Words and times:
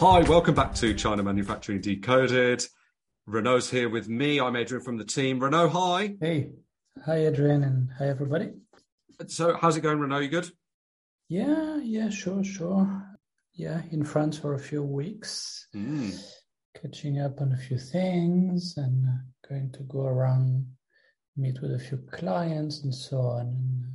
Hi, 0.00 0.20
welcome 0.22 0.54
back 0.54 0.74
to 0.76 0.94
China 0.94 1.22
Manufacturing 1.22 1.82
Decoded. 1.82 2.64
Renaud's 3.26 3.68
here 3.70 3.90
with 3.90 4.08
me. 4.08 4.40
I'm 4.40 4.56
Adrian 4.56 4.82
from 4.82 4.96
the 4.96 5.04
team. 5.04 5.38
Renaud, 5.40 5.68
hi. 5.68 6.16
Hey. 6.18 6.52
Hi, 7.04 7.26
Adrian, 7.26 7.62
and 7.62 7.90
hi, 7.98 8.08
everybody. 8.08 8.52
So, 9.26 9.54
how's 9.60 9.76
it 9.76 9.82
going, 9.82 10.00
Renaud? 10.00 10.20
You 10.20 10.28
good? 10.28 10.50
Yeah, 11.28 11.76
yeah, 11.82 12.08
sure, 12.08 12.42
sure. 12.42 13.06
Yeah, 13.52 13.82
in 13.90 14.02
France 14.04 14.38
for 14.38 14.54
a 14.54 14.58
few 14.58 14.82
weeks, 14.82 15.68
Mm. 15.74 16.18
catching 16.74 17.20
up 17.20 17.40
on 17.42 17.52
a 17.52 17.58
few 17.58 17.78
things 17.78 18.74
and 18.78 19.06
uh, 19.06 19.12
going 19.48 19.70
to 19.72 19.82
go 19.82 20.06
around, 20.06 20.66
meet 21.36 21.60
with 21.60 21.74
a 21.74 21.78
few 21.78 21.98
clients 22.10 22.82
and 22.84 22.94
so 22.94 23.20
on. 23.20 23.94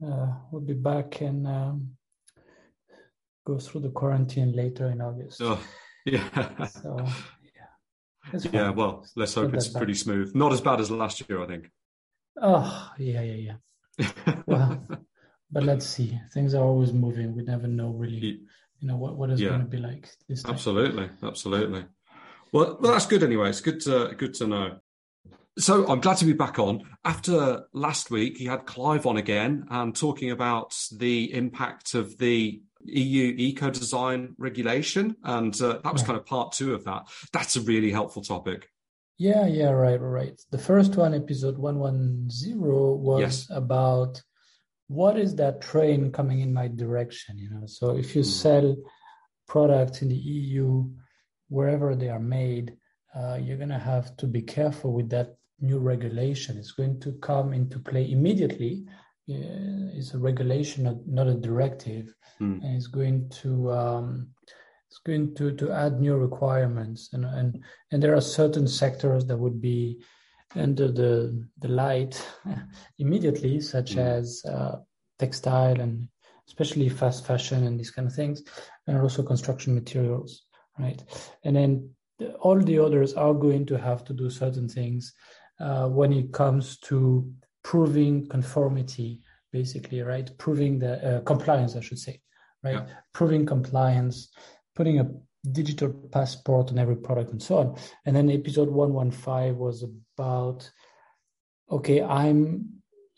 And 0.00 0.12
uh, 0.12 0.32
we'll 0.50 0.62
be 0.62 0.72
back 0.74 1.20
in 1.20 1.46
um, 1.46 1.90
go 3.44 3.58
through 3.58 3.82
the 3.82 3.90
quarantine 3.90 4.52
later 4.52 4.88
in 4.90 5.00
August. 5.00 5.40
Oh, 5.42 5.60
yeah. 6.06 6.66
So, 6.66 6.96
yeah. 7.02 8.40
Yeah, 8.52 8.70
well, 8.70 9.06
let's 9.16 9.34
hope 9.34 9.46
Not 9.50 9.54
it's 9.56 9.66
that 9.68 9.74
bad. 9.74 9.78
pretty 9.80 9.94
smooth. 9.94 10.34
Not 10.34 10.52
as 10.52 10.60
bad 10.60 10.80
as 10.80 10.90
last 10.90 11.22
year, 11.28 11.42
I 11.42 11.46
think. 11.46 11.70
Oh, 12.40 12.92
yeah, 12.98 13.20
yeah, 13.22 13.56
yeah. 13.98 14.34
Well, 14.46 14.82
but 15.52 15.62
let's 15.62 15.86
see. 15.86 16.18
Things 16.32 16.54
are 16.54 16.64
always 16.64 16.92
moving. 16.92 17.34
We 17.34 17.42
never 17.44 17.66
know 17.66 17.90
really, 17.90 18.40
you 18.80 18.88
know, 18.88 18.96
what, 18.96 19.16
what 19.16 19.30
it's 19.30 19.40
Yeah. 19.40 19.50
going 19.50 19.60
to 19.60 19.66
be 19.66 19.76
like 19.78 20.08
this 20.28 20.42
time. 20.42 20.54
Absolutely, 20.54 21.10
absolutely. 21.22 21.84
Well, 22.52 22.78
well, 22.80 22.92
that's 22.92 23.06
good 23.06 23.22
anyway. 23.22 23.50
It's 23.50 23.60
good 23.60 23.80
to 23.82 24.14
good 24.16 24.34
to 24.34 24.46
know. 24.46 24.78
So 25.58 25.86
I'm 25.86 26.00
glad 26.00 26.16
to 26.18 26.24
be 26.24 26.32
back 26.32 26.58
on. 26.58 26.82
After 27.04 27.64
last 27.72 28.10
week, 28.10 28.40
you 28.40 28.50
had 28.50 28.66
Clive 28.66 29.06
on 29.06 29.16
again 29.16 29.66
and 29.70 29.94
talking 29.94 30.30
about 30.32 30.74
the 30.96 31.32
impact 31.32 31.94
of 31.94 32.16
the 32.18 32.60
EU 32.86 33.34
eco 33.36 33.70
design 33.70 34.34
regulation, 34.38 35.16
and 35.24 35.54
uh, 35.60 35.80
that 35.82 35.92
was 35.92 36.02
kind 36.02 36.18
of 36.18 36.26
part 36.26 36.52
two 36.52 36.74
of 36.74 36.84
that. 36.84 37.08
That's 37.32 37.56
a 37.56 37.60
really 37.62 37.90
helpful 37.90 38.22
topic. 38.22 38.68
Yeah, 39.16 39.46
yeah, 39.46 39.70
right, 39.70 40.00
right. 40.00 40.40
The 40.50 40.58
first 40.58 40.96
one, 40.96 41.14
episode 41.14 41.56
110, 41.56 42.60
was 42.60 43.20
Yes. 43.20 43.46
about 43.50 44.20
what 44.88 45.18
is 45.18 45.34
that 45.36 45.60
train 45.60 46.10
coming 46.12 46.40
in 46.40 46.52
my 46.52 46.68
direction, 46.68 47.38
you 47.38 47.48
know? 47.50 47.66
So 47.66 47.96
if 47.96 48.14
you 48.16 48.22
Mm. 48.22 48.26
sell 48.42 48.76
products 49.46 50.02
in 50.02 50.08
the 50.08 50.16
EU, 50.16 50.90
wherever 51.48 51.94
they 51.94 52.08
are 52.08 52.20
made, 52.40 52.76
uh, 53.14 53.38
you're 53.40 53.56
going 53.56 53.68
to 53.68 53.78
have 53.78 54.16
to 54.16 54.26
be 54.26 54.42
careful 54.42 54.92
with 54.92 55.08
that 55.10 55.36
new 55.60 55.78
regulation. 55.78 56.58
It's 56.58 56.72
going 56.72 56.98
to 57.00 57.12
come 57.12 57.54
into 57.54 57.78
play 57.78 58.10
immediately. 58.10 58.84
Uh, 59.28 59.88
It's 59.96 60.12
a 60.14 60.18
regulation, 60.18 60.84
not, 60.84 61.06
not 61.06 61.26
a 61.28 61.34
directive, 61.34 62.14
Mm. 62.40 62.62
and 62.62 62.76
it's 62.76 62.88
going 62.88 63.28
to 63.42 63.70
um, 63.72 64.28
it's 64.90 64.98
going 65.06 65.34
to 65.36 65.52
to 65.56 65.70
add 65.70 66.00
new 66.00 66.16
requirements, 66.16 67.12
and 67.12 67.24
and 67.24 67.64
and 67.90 68.02
there 68.02 68.14
are 68.14 68.20
certain 68.20 68.66
sectors 68.68 69.24
that 69.26 69.38
would 69.38 69.60
be 69.60 70.02
under 70.56 70.90
the 70.92 71.46
the 71.58 71.68
light 71.68 72.14
immediately, 72.98 73.60
such 73.60 73.94
Mm. 73.96 74.18
as 74.18 74.44
uh, 74.44 74.76
textile 75.18 75.80
and 75.80 76.08
especially 76.48 76.88
fast 76.90 77.24
fashion 77.26 77.66
and 77.66 77.78
these 77.80 77.90
kind 77.94 78.06
of 78.08 78.14
things, 78.14 78.42
and 78.86 78.98
also 78.98 79.22
construction 79.22 79.74
materials, 79.74 80.46
right? 80.78 81.02
And 81.44 81.56
then 81.56 81.94
the- 82.18 82.34
all 82.34 82.60
the 82.60 82.78
others 82.78 83.14
are 83.14 83.34
going 83.34 83.66
to 83.66 83.78
have 83.78 84.04
to 84.04 84.12
do 84.12 84.28
certain 84.28 84.68
things 84.68 85.14
uh, 85.60 85.88
when 85.88 86.12
it 86.12 86.32
comes 86.32 86.78
to 86.78 87.32
proving 87.64 88.28
conformity, 88.28 89.20
basically, 89.52 90.02
right? 90.02 90.30
Proving 90.38 90.78
the 90.78 91.16
uh, 91.16 91.20
compliance, 91.22 91.74
I 91.74 91.80
should 91.80 91.98
say, 91.98 92.20
right? 92.62 92.74
Yeah. 92.74 92.86
Proving 93.12 93.44
compliance, 93.44 94.28
putting 94.76 95.00
a 95.00 95.10
digital 95.50 95.90
passport 96.12 96.70
on 96.70 96.78
every 96.78 96.96
product 96.96 97.32
and 97.32 97.42
so 97.42 97.58
on. 97.58 97.76
And 98.06 98.14
then 98.14 98.30
episode 98.30 98.68
115 98.68 99.58
was 99.58 99.84
about 100.16 100.70
okay, 101.70 102.02
I'm, 102.02 102.68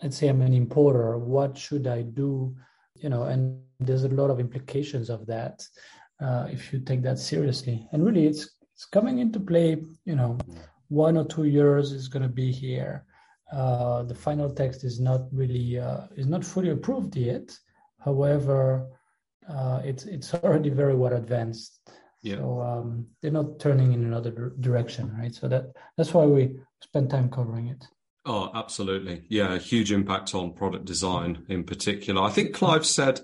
let's 0.03 0.17
say 0.17 0.29
I'm 0.29 0.41
an 0.41 0.55
importer. 0.55 1.19
What 1.19 1.59
should 1.59 1.87
I 1.87 2.03
do? 2.03 2.55
You 2.95 3.09
know, 3.09 3.25
and 3.25 3.61
there's 3.81 4.05
a 4.05 4.09
lot 4.09 4.31
of 4.31 4.41
implications 4.41 5.11
of 5.11 5.27
that 5.27 5.67
uh, 6.21 6.47
if 6.51 6.73
you 6.73 6.81
take 6.81 7.03
that 7.03 7.19
seriously. 7.19 7.87
And 7.93 8.05
really, 8.05 8.27
it's 8.27 8.49
it's 8.73 8.87
coming 8.87 9.19
into 9.19 9.41
play. 9.41 9.83
You 10.05 10.17
know, 10.17 10.39
one 10.89 11.17
or 11.17 11.25
two 11.25 11.45
years 11.45 11.93
is 11.93 12.09
going 12.09 12.23
to 12.23 12.29
be 12.29 12.53
here. 12.53 13.05
Uh, 13.53 14.03
the 14.03 14.15
final 14.15 14.51
text 14.51 14.85
is 14.85 15.01
not 15.01 15.23
really 15.33 15.79
uh, 15.79 16.07
is 16.17 16.27
not 16.27 16.45
fully 16.45 16.71
approved 16.71 17.17
yet. 17.17 17.57
However, 18.05 18.89
uh, 19.49 19.81
it's 19.85 20.05
it's 20.05 20.35
already 20.35 20.71
very 20.71 20.95
well 20.95 21.13
advanced. 21.13 21.81
Yeah. 22.23 22.37
So 22.37 22.61
um, 22.61 23.07
they're 23.23 23.31
not 23.31 23.61
turning 23.61 23.93
in 23.93 24.05
another 24.05 24.53
direction, 24.59 25.15
right? 25.17 25.35
So 25.35 25.49
that 25.49 25.67
that's 25.97 26.13
why 26.13 26.25
we 26.25 26.57
spend 26.81 27.11
time 27.11 27.31
covering 27.31 27.69
it. 27.69 27.85
Oh, 28.25 28.51
absolutely. 28.53 29.25
Yeah, 29.29 29.55
a 29.55 29.59
huge 29.59 29.93
impact 29.93 30.35
on 30.35 30.55
product 30.55 30.85
design 30.85 31.45
in 31.49 31.63
particular. 31.63 32.23
I 32.23 32.31
think 32.31 32.55
Clive 32.55 32.85
said 32.85 33.21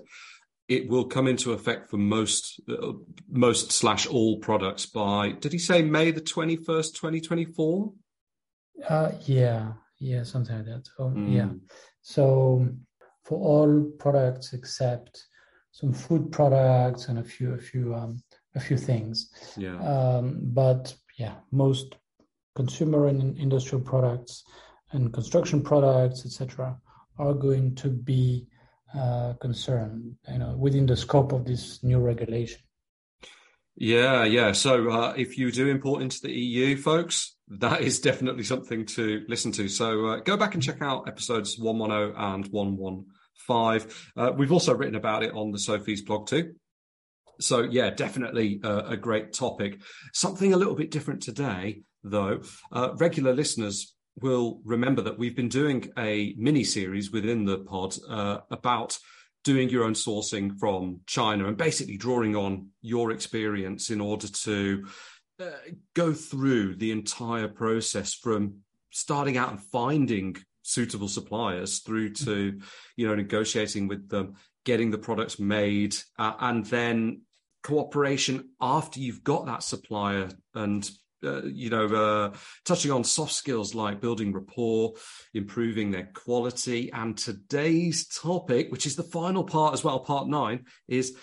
it 0.69 0.87
will 0.87 1.05
come 1.05 1.27
into 1.27 1.51
effect 1.51 1.89
for 1.89 1.97
most 1.97 2.61
uh, 2.69 2.93
most 3.29 3.73
slash 3.73 4.07
all 4.07 4.39
products 4.39 4.85
by 4.85 5.33
did 5.33 5.51
he 5.51 5.59
say 5.59 5.81
May 5.81 6.11
the 6.11 6.21
21st, 6.21 6.93
2024? 6.93 7.93
Uh, 8.87 9.11
yeah, 9.25 9.73
yeah, 10.03 10.23
something 10.23 10.55
like 10.57 10.65
that. 10.65 10.83
So 10.97 11.03
Mm. 11.09 11.33
yeah, 11.37 11.51
so 12.01 12.67
for 13.23 13.37
all 13.39 13.71
products 14.03 14.53
except 14.53 15.27
some 15.71 15.93
food 15.93 16.31
products 16.31 17.07
and 17.07 17.19
a 17.19 17.23
few 17.23 17.53
a 17.53 17.57
few 17.57 17.95
um, 17.95 18.21
a 18.55 18.59
few 18.59 18.77
things. 18.77 19.15
Yeah. 19.57 19.77
Um, 19.93 20.25
but 20.61 20.93
yeah, 21.17 21.35
most 21.51 21.95
consumer 22.55 23.07
and 23.07 23.37
industrial 23.37 23.83
products 23.83 24.43
and 24.91 25.11
construction 25.11 25.61
products, 25.63 26.25
etc., 26.25 26.77
are 27.17 27.33
going 27.33 27.73
to 27.75 27.89
be 27.89 28.47
uh, 28.95 29.33
concerned, 29.41 30.15
you 30.31 30.37
know, 30.37 30.55
within 30.55 30.85
the 30.85 30.95
scope 30.95 31.31
of 31.33 31.45
this 31.45 31.81
new 31.83 31.99
regulation. 31.99 32.61
Yeah, 33.75 34.23
yeah. 34.25 34.51
So 34.51 34.89
uh, 34.91 35.13
if 35.17 35.37
you 35.37 35.51
do 35.51 35.67
import 35.67 36.03
into 36.03 36.21
the 36.21 36.31
EU, 36.31 36.77
folks, 36.77 37.35
that 37.49 37.81
is 37.81 37.99
definitely 37.99 38.43
something 38.43 38.85
to 38.85 39.25
listen 39.27 39.51
to. 39.53 39.67
So 39.67 40.07
uh, 40.07 40.17
go 40.17 40.37
back 40.37 40.53
and 40.53 40.63
check 40.63 40.81
out 40.81 41.07
episodes 41.07 41.59
110 41.59 42.23
and 42.23 42.47
115. 42.47 43.91
Uh, 44.15 44.31
we've 44.35 44.51
also 44.51 44.73
written 44.73 44.95
about 44.95 45.23
it 45.23 45.33
on 45.33 45.51
the 45.51 45.57
Sofeast 45.57 46.05
blog 46.05 46.27
too. 46.27 46.53
So 47.39 47.63
yeah, 47.63 47.89
definitely 47.89 48.61
uh, 48.63 48.83
a 48.87 48.97
great 48.97 49.33
topic. 49.33 49.81
Something 50.13 50.53
a 50.53 50.57
little 50.57 50.75
bit 50.75 50.91
different 50.91 51.21
today, 51.21 51.81
though. 52.03 52.41
Uh, 52.71 52.91
regular 52.95 53.33
listeners 53.33 53.93
will 54.21 54.61
remember 54.63 55.01
that 55.01 55.17
we've 55.17 55.35
been 55.35 55.49
doing 55.49 55.91
a 55.97 56.35
mini 56.37 56.63
series 56.63 57.11
within 57.11 57.45
the 57.45 57.59
pod 57.59 57.95
uh, 58.09 58.39
about 58.51 58.97
doing 59.43 59.69
your 59.69 59.83
own 59.83 59.93
sourcing 59.93 60.57
from 60.57 61.01
China 61.05 61.47
and 61.47 61.57
basically 61.57 61.97
drawing 61.97 62.35
on 62.35 62.69
your 62.81 63.11
experience 63.11 63.89
in 63.89 63.99
order 63.99 64.27
to 64.27 64.85
uh, 65.43 65.51
go 65.93 66.13
through 66.13 66.75
the 66.75 66.91
entire 66.91 67.47
process 67.47 68.13
from 68.13 68.55
starting 68.91 69.37
out 69.37 69.51
and 69.51 69.61
finding 69.61 70.35
suitable 70.61 71.07
suppliers 71.07 71.79
through 71.79 72.09
to 72.09 72.59
you 72.95 73.07
know 73.07 73.15
negotiating 73.15 73.87
with 73.87 74.07
them 74.09 74.35
getting 74.65 74.91
the 74.91 74.97
products 74.97 75.39
made 75.39 75.95
uh, 76.17 76.33
and 76.39 76.65
then 76.67 77.21
cooperation 77.63 78.49
after 78.61 78.99
you've 78.99 79.23
got 79.23 79.45
that 79.45 79.63
supplier 79.63 80.29
and 80.53 80.89
uh, 81.23 81.41
you 81.43 81.69
know 81.69 81.87
uh, 81.87 82.33
touching 82.65 82.91
on 82.91 83.03
soft 83.03 83.33
skills 83.33 83.73
like 83.73 84.01
building 84.01 84.33
rapport 84.33 84.93
improving 85.33 85.91
their 85.91 86.09
quality. 86.13 86.91
And 86.91 87.17
today's 87.17 88.07
topic 88.07 88.71
which 88.71 88.85
is 88.85 88.95
the 88.95 89.03
final 89.03 89.43
part 89.43 89.73
as 89.73 89.83
well 89.83 89.99
part 89.99 90.27
9 90.27 90.65
is 90.87 91.15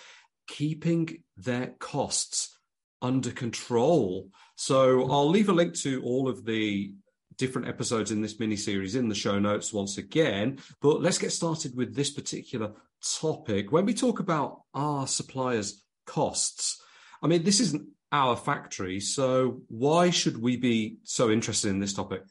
keeping 0.47 1.23
their 1.37 1.73
costs 1.79 2.57
under 3.01 3.31
control. 3.31 4.29
So 4.55 5.09
i'll 5.11 5.29
leave 5.29 5.49
a 5.49 5.53
link 5.53 5.75
to 5.79 6.01
all 6.03 6.27
of 6.27 6.45
the 6.45 6.93
different 7.37 7.67
episodes 7.67 8.11
in 8.11 8.21
this 8.21 8.39
mini 8.39 8.55
series 8.55 8.95
in 8.95 9.09
the 9.09 9.15
show 9.15 9.39
notes 9.39 9.73
once 9.73 9.97
again 9.97 10.59
but 10.81 11.01
let's 11.01 11.17
get 11.17 11.31
started 11.31 11.75
with 11.75 11.95
this 11.95 12.11
particular 12.11 12.73
topic. 13.19 13.71
When 13.71 13.85
we 13.85 13.93
talk 13.95 14.19
about 14.19 14.61
our 14.73 15.07
suppliers 15.07 15.83
costs 16.05 16.81
i 17.23 17.27
mean 17.27 17.43
this 17.43 17.59
isn't 17.59 17.87
our 18.11 18.35
factory 18.35 18.99
so 18.99 19.61
why 19.69 20.09
should 20.09 20.41
we 20.41 20.57
be 20.57 20.97
so 21.03 21.31
interested 21.31 21.69
in 21.69 21.79
this 21.79 21.93
topic? 21.93 22.23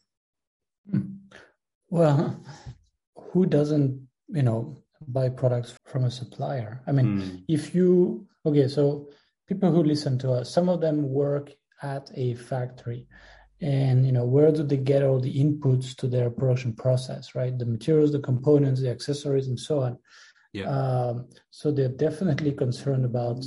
Well, 1.89 2.41
who 3.17 3.47
doesn't, 3.47 4.07
you 4.29 4.43
know, 4.43 4.77
buy 5.09 5.29
products 5.29 5.75
from 5.87 6.05
a 6.05 6.11
supplier? 6.11 6.83
I 6.87 6.93
mean, 6.93 7.07
Mm, 7.07 7.45
if 7.49 7.75
you, 7.75 8.27
okay, 8.47 8.69
so 8.69 9.09
people 9.51 9.73
who 9.73 9.83
listen 9.83 10.17
to 10.17 10.31
us, 10.31 10.55
some 10.55 10.69
of 10.69 10.81
them 10.81 11.03
work 11.03 11.51
at 11.83 12.09
a 12.15 12.35
factory. 12.35 13.05
And, 13.61 14.07
you 14.07 14.13
know, 14.13 14.25
where 14.25 14.53
do 14.53 14.63
they 14.63 14.77
get 14.77 15.03
all 15.03 15.19
the 15.19 15.35
inputs 15.45 15.95
to 15.97 16.07
their 16.07 16.31
production 16.31 16.73
process, 16.73 17.35
right? 17.35 17.59
The 17.59 17.67
materials, 17.67 18.13
the 18.13 18.21
components, 18.21 18.81
the 18.81 18.91
accessories, 18.91 19.49
and 19.49 19.59
so 19.59 19.81
on. 19.81 19.99
Yeah. 20.53 20.69
Um, 20.71 21.29
so 21.51 21.73
they're 21.73 21.89
definitely 22.07 22.53
concerned 22.53 23.05
about 23.05 23.45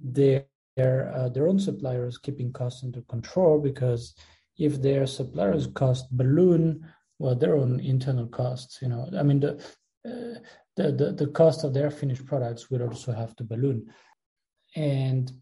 their 0.00 0.46
their 0.76 1.12
uh, 1.14 1.28
their 1.28 1.48
own 1.48 1.58
suppliers 1.58 2.16
keeping 2.16 2.50
costs 2.50 2.82
under 2.82 3.02
control 3.02 3.60
because 3.60 4.14
if 4.56 4.80
their 4.80 5.06
suppliers 5.06 5.66
cost 5.66 6.04
balloon 6.16 6.82
well 7.18 7.34
their 7.34 7.56
own 7.56 7.78
internal 7.80 8.26
costs 8.26 8.78
you 8.80 8.88
know 8.88 9.06
i 9.18 9.22
mean 9.22 9.38
the 9.38 9.52
uh, 10.08 10.38
the, 10.76 10.92
the 10.92 11.12
the 11.12 11.26
cost 11.26 11.62
of 11.64 11.74
their 11.74 11.90
finished 11.90 12.24
products 12.24 12.70
will 12.70 12.82
also 12.82 13.12
have 13.12 13.36
to 13.36 13.44
balloon 13.44 13.84
and 14.76 15.32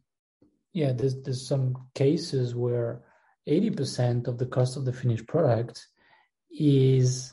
yeah 0.73 0.93
there's 0.93 1.21
there's 1.23 1.47
some 1.47 1.77
cases 1.95 2.55
where 2.55 3.03
80% 3.49 4.29
of 4.29 4.39
the 4.39 4.47
cost 4.47 4.77
of 4.77 4.85
the 4.85 4.93
finished 4.93 5.27
product 5.27 5.87
is 6.51 7.33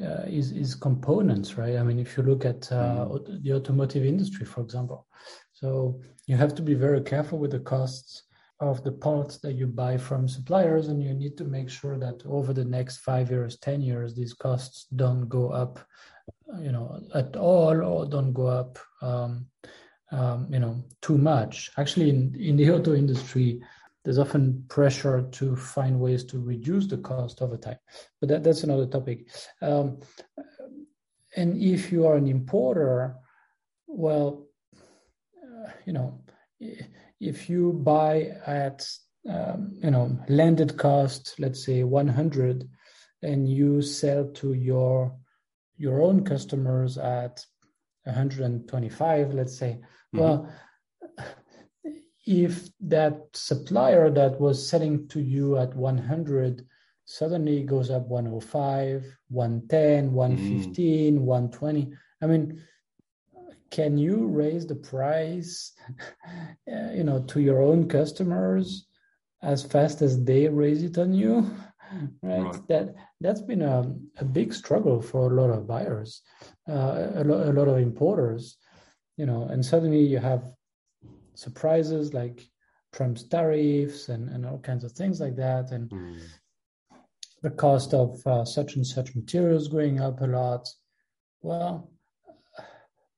uh, 0.00 0.24
is 0.26 0.52
is 0.52 0.74
components 0.74 1.56
right 1.56 1.76
i 1.76 1.82
mean 1.82 1.98
if 1.98 2.16
you 2.16 2.22
look 2.22 2.44
at 2.44 2.70
uh, 2.70 3.06
mm. 3.06 3.42
the 3.42 3.54
automotive 3.54 4.04
industry 4.04 4.44
for 4.44 4.60
example 4.60 5.06
so 5.52 6.00
you 6.26 6.36
have 6.36 6.54
to 6.56 6.62
be 6.62 6.74
very 6.74 7.00
careful 7.00 7.38
with 7.38 7.52
the 7.52 7.60
costs 7.60 8.24
of 8.60 8.82
the 8.84 8.92
parts 8.92 9.38
that 9.38 9.52
you 9.52 9.66
buy 9.66 9.98
from 9.98 10.28
suppliers, 10.28 10.88
and 10.88 11.02
you 11.02 11.12
need 11.12 11.36
to 11.36 11.44
make 11.44 11.68
sure 11.68 11.98
that 11.98 12.22
over 12.26 12.52
the 12.52 12.64
next 12.64 12.98
five 12.98 13.30
years, 13.30 13.58
ten 13.58 13.82
years, 13.82 14.14
these 14.14 14.32
costs 14.32 14.86
don't 14.96 15.28
go 15.28 15.50
up, 15.50 15.78
you 16.60 16.72
know, 16.72 17.00
at 17.14 17.36
all, 17.36 17.82
or 17.82 18.06
don't 18.06 18.32
go 18.32 18.46
up, 18.46 18.78
um, 19.02 19.46
um, 20.12 20.46
you 20.50 20.58
know, 20.58 20.84
too 21.02 21.18
much. 21.18 21.70
Actually, 21.76 22.10
in 22.10 22.34
in 22.38 22.56
the 22.56 22.70
auto 22.70 22.94
industry, 22.94 23.60
there's 24.04 24.18
often 24.18 24.64
pressure 24.68 25.28
to 25.32 25.56
find 25.56 25.98
ways 25.98 26.24
to 26.24 26.38
reduce 26.38 26.86
the 26.86 26.98
cost 26.98 27.42
over 27.42 27.56
time, 27.56 27.78
but 28.20 28.28
that, 28.28 28.44
that's 28.44 28.62
another 28.62 28.86
topic. 28.86 29.28
Um, 29.60 30.00
and 31.36 31.60
if 31.60 31.92
you 31.92 32.06
are 32.06 32.16
an 32.16 32.28
importer, 32.28 33.16
well, 33.86 34.46
uh, 35.42 35.70
you 35.84 35.92
know 35.92 36.22
if 37.20 37.48
you 37.48 37.72
buy 37.72 38.32
at 38.46 38.86
um, 39.28 39.72
you 39.82 39.90
know 39.90 40.18
landed 40.28 40.76
cost, 40.76 41.34
let's 41.38 41.64
say 41.64 41.82
100, 41.82 42.68
and 43.22 43.48
you 43.48 43.82
sell 43.82 44.30
to 44.34 44.52
your 44.52 45.16
your 45.76 46.00
own 46.00 46.24
customers 46.24 46.96
at 46.96 47.44
125, 48.04 49.34
let's 49.34 49.58
say, 49.58 49.80
mm-hmm. 50.16 50.20
well, 50.20 50.52
if 52.26 52.68
that 52.80 53.22
supplier 53.34 54.10
that 54.10 54.40
was 54.40 54.68
selling 54.68 55.06
to 55.08 55.20
you 55.20 55.56
at 55.58 55.74
100 55.74 56.66
suddenly 57.04 57.62
goes 57.62 57.90
up 57.90 58.08
105, 58.08 59.04
110, 59.28 60.12
115, 60.12 61.18
mm. 61.18 61.20
120, 61.20 61.92
I 62.20 62.26
mean, 62.26 62.62
can 63.70 63.98
you 63.98 64.26
raise 64.26 64.66
the 64.66 64.74
price 64.74 65.72
uh, 66.72 66.90
you 66.92 67.04
know 67.04 67.22
to 67.22 67.40
your 67.40 67.60
own 67.62 67.88
customers 67.88 68.86
as 69.42 69.62
fast 69.62 70.02
as 70.02 70.24
they 70.24 70.48
raise 70.48 70.82
it 70.82 70.98
on 70.98 71.12
you 71.12 71.50
right, 72.22 72.42
right. 72.42 72.68
that 72.68 72.94
that's 73.20 73.40
been 73.40 73.62
a, 73.62 73.92
a 74.18 74.24
big 74.24 74.52
struggle 74.52 75.00
for 75.00 75.30
a 75.30 75.34
lot 75.34 75.50
of 75.50 75.66
buyers 75.66 76.22
uh, 76.68 77.08
a, 77.16 77.24
lo- 77.24 77.50
a 77.50 77.52
lot 77.52 77.68
of 77.68 77.78
importers 77.78 78.56
you 79.16 79.26
know 79.26 79.44
and 79.44 79.64
suddenly 79.64 80.00
you 80.00 80.18
have 80.18 80.52
surprises 81.34 82.14
like 82.14 82.48
trump's 82.92 83.24
tariffs 83.24 84.08
and, 84.08 84.28
and 84.30 84.46
all 84.46 84.58
kinds 84.58 84.84
of 84.84 84.92
things 84.92 85.20
like 85.20 85.36
that 85.36 85.70
and 85.70 85.90
mm. 85.90 86.18
the 87.42 87.50
cost 87.50 87.92
of 87.92 88.26
uh, 88.26 88.44
such 88.44 88.76
and 88.76 88.86
such 88.86 89.14
materials 89.14 89.68
going 89.68 90.00
up 90.00 90.20
a 90.20 90.26
lot 90.26 90.66
well 91.42 91.90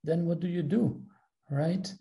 then 0.04 0.26
what 0.26 0.40
do 0.40 0.48
you 0.48 0.62
do, 0.62 1.00
right? 1.50 1.92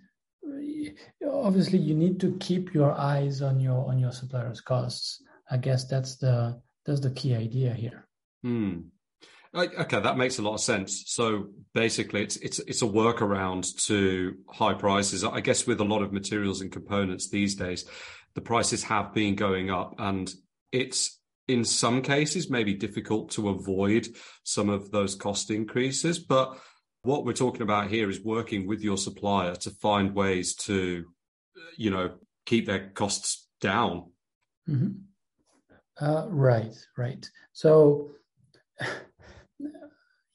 Obviously, 1.25 1.79
you 1.79 1.95
need 1.95 2.19
to 2.19 2.37
keep 2.39 2.73
your 2.73 2.91
eyes 2.93 3.41
on 3.41 3.59
your 3.59 3.87
on 3.87 3.99
your 3.99 4.11
suppliers' 4.11 4.61
costs. 4.61 5.21
I 5.51 5.57
guess 5.57 5.85
that's 5.85 6.15
the 6.17 6.61
that's 6.85 7.01
the 7.01 7.11
key 7.11 7.35
idea 7.35 7.73
here. 7.73 8.07
Hmm. 8.43 8.81
Okay, 9.57 9.99
that 9.99 10.17
makes 10.17 10.37
a 10.37 10.41
lot 10.41 10.53
of 10.53 10.61
sense. 10.61 11.03
So 11.07 11.49
basically, 11.73 12.21
it's 12.21 12.37
it's 12.37 12.59
it's 12.59 12.81
a 12.81 12.87
workaround 12.87 13.85
to 13.87 14.35
high 14.49 14.73
prices. 14.73 15.23
I 15.23 15.41
guess 15.41 15.65
with 15.65 15.79
a 15.79 15.85
lot 15.85 16.03
of 16.03 16.13
materials 16.13 16.61
and 16.61 16.71
components 16.71 17.29
these 17.29 17.55
days, 17.55 17.85
the 18.35 18.41
prices 18.41 18.83
have 18.83 19.13
been 19.13 19.35
going 19.35 19.71
up, 19.71 19.95
and 19.97 20.31
it's 20.71 21.19
in 21.47 21.63
some 21.63 22.01
cases 22.01 22.49
maybe 22.49 22.73
difficult 22.73 23.31
to 23.31 23.49
avoid 23.49 24.07
some 24.43 24.69
of 24.69 24.91
those 24.91 25.15
cost 25.15 25.49
increases. 25.49 26.19
But 26.19 26.59
what 27.03 27.25
we're 27.25 27.33
talking 27.33 27.61
about 27.61 27.89
here 27.89 28.09
is 28.09 28.21
working 28.23 28.67
with 28.67 28.81
your 28.81 28.97
supplier 28.97 29.55
to 29.55 29.71
find 29.71 30.13
ways 30.13 30.55
to, 30.55 31.05
you 31.77 31.89
know, 31.89 32.15
keep 32.45 32.65
their 32.65 32.89
costs 32.89 33.47
down. 33.61 34.11
Mm-hmm. 34.69 36.05
Uh, 36.05 36.27
right, 36.27 36.75
right. 36.97 37.29
So 37.53 38.11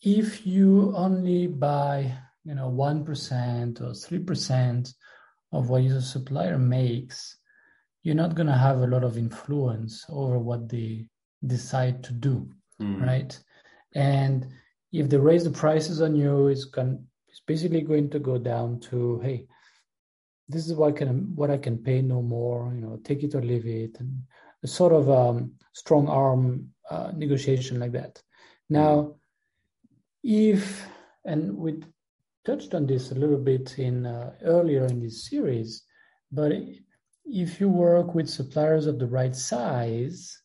if 0.02 0.46
you 0.46 0.92
only 0.96 1.46
buy, 1.46 2.12
you 2.44 2.54
know, 2.54 2.70
1% 2.70 3.80
or 3.80 3.92
3% 3.92 4.94
of 5.52 5.68
what 5.68 5.82
your 5.82 6.00
supplier 6.00 6.58
makes, 6.58 7.36
you're 8.02 8.14
not 8.14 8.34
going 8.34 8.48
to 8.48 8.52
have 8.52 8.80
a 8.80 8.86
lot 8.86 9.04
of 9.04 9.16
influence 9.16 10.04
over 10.08 10.38
what 10.38 10.68
they 10.68 11.06
decide 11.46 12.02
to 12.04 12.12
do, 12.12 12.50
mm. 12.80 13.00
right? 13.00 13.38
And 13.94 14.46
if 14.92 15.08
they 15.08 15.16
raise 15.16 15.44
the 15.44 15.50
prices 15.50 16.00
on 16.00 16.16
you, 16.16 16.48
it's 16.48 16.64
going 16.64 17.06
it's 17.28 17.40
basically 17.46 17.80
going 17.80 18.10
to 18.10 18.18
go 18.18 18.36
down 18.36 18.78
to 18.80 19.18
hey, 19.20 19.46
this 20.48 20.66
is 20.66 20.74
what 20.74 20.94
I 20.94 20.98
can 20.98 21.34
what 21.34 21.50
I 21.50 21.56
can 21.56 21.78
pay 21.78 22.02
no 22.02 22.20
more. 22.22 22.72
You 22.74 22.80
know, 22.80 23.00
take 23.02 23.22
it 23.22 23.34
or 23.34 23.42
leave 23.42 23.66
it, 23.66 23.98
and 24.00 24.22
a 24.62 24.66
sort 24.66 24.92
of 24.92 25.10
um, 25.10 25.52
strong 25.72 26.08
arm 26.08 26.68
uh, 26.90 27.12
negotiation 27.14 27.80
like 27.80 27.92
that. 27.92 28.22
Now, 28.72 29.16
if 30.24 30.86
and 31.24 31.56
we 31.56 31.82
touched 32.44 32.74
on 32.74 32.86
this 32.86 33.10
a 33.10 33.14
little 33.14 33.38
bit 33.38 33.78
in 33.78 34.06
uh, 34.06 34.32
earlier 34.42 34.86
in 34.86 35.00
this 35.00 35.28
series, 35.28 35.82
but 36.30 36.52
if 37.26 37.60
you 37.60 37.68
work 37.68 38.14
with 38.14 38.28
suppliers 38.30 38.86
of 38.86 38.98
the 38.98 39.06
right 39.06 39.36
size, 39.36 40.42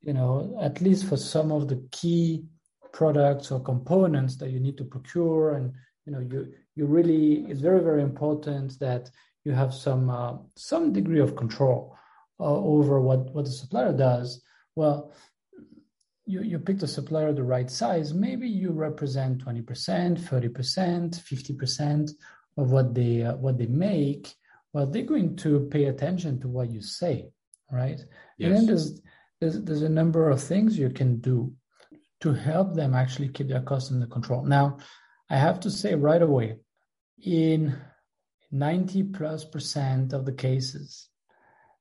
you 0.00 0.14
know, 0.14 0.58
at 0.60 0.80
least 0.80 1.06
for 1.06 1.18
some 1.18 1.52
of 1.52 1.68
the 1.68 1.86
key 1.92 2.46
products 2.92 3.50
or 3.50 3.60
components 3.60 4.36
that 4.36 4.50
you 4.50 4.58
need 4.58 4.78
to 4.78 4.84
procure 4.84 5.54
and 5.54 5.72
you 6.04 6.12
know 6.12 6.20
you 6.20 6.52
you 6.74 6.86
really 6.86 7.44
it's 7.48 7.60
very 7.60 7.80
very 7.80 8.02
important 8.02 8.78
that 8.80 9.10
you 9.44 9.52
have 9.52 9.72
some 9.72 10.08
uh, 10.08 10.32
some 10.56 10.92
degree 10.92 11.20
of 11.20 11.36
control 11.36 11.96
uh, 12.40 12.44
over 12.44 13.00
what 13.00 13.32
what 13.34 13.44
the 13.44 13.50
supplier 13.50 13.92
does. 13.92 14.42
Well 14.76 15.12
you 16.30 16.42
you 16.42 16.58
pick 16.58 16.78
the 16.78 16.86
supplier 16.86 17.32
the 17.32 17.42
right 17.42 17.70
size 17.70 18.14
maybe 18.14 18.48
you 18.48 18.70
represent 18.70 19.44
20% 19.44 19.64
30% 20.18 21.20
50% 21.20 22.10
of 22.56 22.70
what 22.70 22.94
they 22.94 23.22
uh, 23.22 23.36
what 23.36 23.58
they 23.58 23.66
make 23.66 24.34
well 24.72 24.86
they're 24.86 25.02
going 25.02 25.36
to 25.36 25.68
pay 25.70 25.86
attention 25.86 26.40
to 26.40 26.48
what 26.48 26.70
you 26.70 26.80
say 26.80 27.30
right 27.70 28.04
yes. 28.38 28.46
and 28.46 28.56
then 28.56 28.66
there's, 28.66 29.00
there's 29.40 29.62
there's 29.62 29.82
a 29.82 29.88
number 29.88 30.30
of 30.30 30.42
things 30.42 30.78
you 30.78 30.90
can 30.90 31.20
do 31.20 31.52
to 32.20 32.34
help 32.34 32.74
them 32.74 32.94
actually 32.94 33.28
keep 33.28 33.48
their 33.48 33.62
costs 33.62 33.90
under 33.90 34.06
control. 34.06 34.44
Now, 34.44 34.78
I 35.28 35.36
have 35.36 35.60
to 35.60 35.70
say 35.70 35.94
right 35.94 36.20
away, 36.20 36.56
in 37.22 37.76
90 38.50 39.04
plus 39.04 39.44
percent 39.44 40.12
of 40.12 40.24
the 40.24 40.32
cases, 40.32 41.08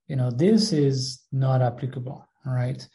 you 0.08 0.15
know, 0.15 0.32
this 0.32 0.72
is 0.72 1.22
not 1.32 1.62
applicable, 1.62 2.27
right? 2.46 2.88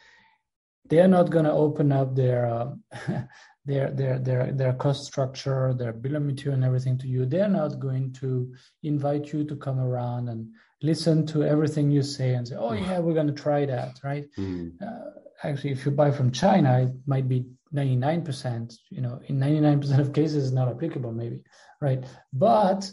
They're 0.88 1.08
not 1.08 1.30
going 1.30 1.46
to 1.46 1.52
open 1.52 1.92
up 1.92 2.14
their, 2.14 2.46
uh, 2.46 2.70
their, 3.64 3.90
their, 3.90 4.18
their, 4.18 4.52
their 4.52 4.72
cost 4.74 5.04
structure, 5.04 5.74
their 5.74 5.92
bill 5.92 6.16
of 6.16 6.22
material 6.22 6.56
and 6.56 6.64
everything 6.64 6.98
to 6.98 7.08
you. 7.08 7.24
They're 7.24 7.48
not 7.48 7.80
going 7.80 8.12
to 8.14 8.52
invite 8.82 9.32
you 9.32 9.44
to 9.44 9.56
come 9.56 9.78
around 9.78 10.28
and 10.28 10.48
listen 10.82 11.26
to 11.28 11.44
everything 11.44 11.90
you 11.90 12.02
say 12.02 12.34
and 12.34 12.46
say, 12.46 12.56
oh, 12.56 12.72
yeah, 12.72 12.98
we're 12.98 13.14
going 13.14 13.34
to 13.34 13.42
try 13.42 13.64
that, 13.64 13.98
right? 14.04 14.26
Mm. 14.38 14.72
Uh, 14.82 15.10
actually, 15.42 15.72
if 15.72 15.86
you 15.86 15.92
buy 15.92 16.10
from 16.10 16.30
China, 16.30 16.82
it 16.82 16.92
might 17.06 17.28
be 17.28 17.46
99%, 17.74 18.76
you 18.90 19.00
know, 19.00 19.18
in 19.26 19.38
99% 19.38 19.98
of 19.98 20.12
cases, 20.12 20.52
not 20.52 20.68
applicable, 20.68 21.12
maybe, 21.12 21.40
right? 21.80 22.04
But 22.32 22.90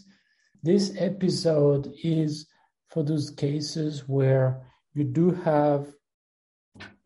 this 0.63 0.93
episode 0.98 1.93
is 2.03 2.48
for 2.89 3.03
those 3.03 3.29
cases 3.29 4.07
where 4.07 4.62
you 4.93 5.03
do 5.03 5.31
have 5.31 5.88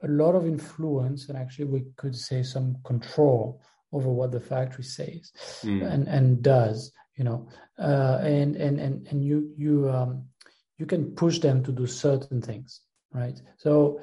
a 0.06 0.08
lot 0.08 0.36
of 0.36 0.46
influence 0.46 1.30
and 1.30 1.38
actually 1.38 1.66
we 1.66 1.84
could 1.98 2.16
say 2.16 2.44
some 2.44 2.78
control 2.86 3.62
over 3.92 4.10
what 4.10 4.32
the 4.32 4.40
factory 4.40 4.84
says 4.84 5.32
mm. 5.64 5.86
and 5.92 6.08
and 6.08 6.42
does 6.42 6.92
you 7.16 7.24
know 7.24 7.48
uh, 7.80 8.20
and 8.22 8.56
and 8.56 8.80
and 8.80 9.08
and 9.08 9.24
you 9.24 9.52
you 9.58 9.90
um 9.90 10.26
you 10.78 10.86
can 10.86 11.12
push 11.16 11.40
them 11.40 11.64
to 11.64 11.72
do 11.72 11.88
certain 11.88 12.42
things 12.42 12.82
right 13.14 13.42
so 13.58 14.00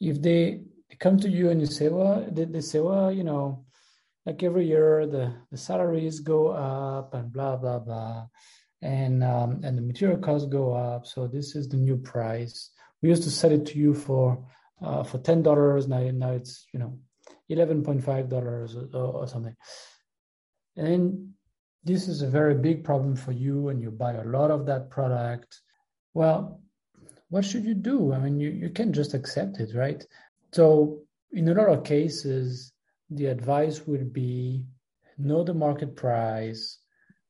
if 0.00 0.20
they, 0.22 0.60
they 0.88 0.96
come 0.96 1.18
to 1.18 1.28
you 1.28 1.50
and 1.50 1.60
you 1.60 1.66
say, 1.66 1.88
well, 1.88 2.26
they, 2.30 2.44
they 2.44 2.60
say, 2.60 2.80
well, 2.80 3.10
you 3.10 3.24
know, 3.24 3.64
like 4.26 4.42
every 4.42 4.66
year 4.66 5.06
the, 5.06 5.34
the 5.50 5.56
salaries 5.56 6.20
go 6.20 6.48
up 6.48 7.14
and 7.14 7.32
blah, 7.32 7.56
blah, 7.56 7.78
blah. 7.78 8.26
and 8.82 9.24
um, 9.24 9.60
and 9.64 9.76
the 9.76 9.82
material 9.82 10.18
costs 10.18 10.46
go 10.48 10.74
up. 10.74 11.06
So 11.06 11.26
this 11.26 11.56
is 11.56 11.68
the 11.68 11.76
new 11.76 11.96
price. 11.96 12.70
We 13.00 13.08
used 13.08 13.22
to 13.24 13.30
sell 13.30 13.52
it 13.52 13.66
to 13.66 13.78
you 13.78 13.94
for 13.94 14.44
uh, 14.82 15.02
for 15.02 15.18
ten 15.18 15.42
dollars. 15.42 15.88
Now 15.88 16.10
now 16.10 16.30
it's 16.30 16.66
you 16.72 16.80
know 16.80 16.98
eleven 17.48 17.82
point 17.82 18.04
five 18.04 18.28
dollars 18.28 18.76
or, 18.76 18.88
or, 18.94 19.26
something. 19.26 19.56
And 20.76 21.30
this 21.84 22.08
is 22.08 22.22
a 22.22 22.28
very 22.28 22.54
big 22.54 22.84
problem 22.84 23.16
for 23.16 23.32
you, 23.32 23.68
and 23.68 23.80
you 23.80 23.90
buy 23.90 24.14
a 24.14 24.24
lot 24.24 24.50
of 24.50 24.66
that 24.66 24.90
product. 24.90 25.60
Well, 26.14 26.60
what 27.30 27.44
should 27.44 27.64
you 27.64 27.74
do? 27.74 28.12
I 28.12 28.18
mean, 28.18 28.40
you, 28.40 28.50
you 28.50 28.70
can't 28.70 28.94
just 28.94 29.14
accept 29.14 29.60
it, 29.60 29.74
right? 29.74 30.04
So 30.52 31.02
in 31.32 31.48
a 31.48 31.54
lot 31.54 31.68
of 31.68 31.84
cases, 31.84 32.72
the 33.10 33.26
advice 33.26 33.86
would 33.86 34.12
be 34.12 34.64
know 35.18 35.42
the 35.42 35.54
market 35.54 35.96
price, 35.96 36.78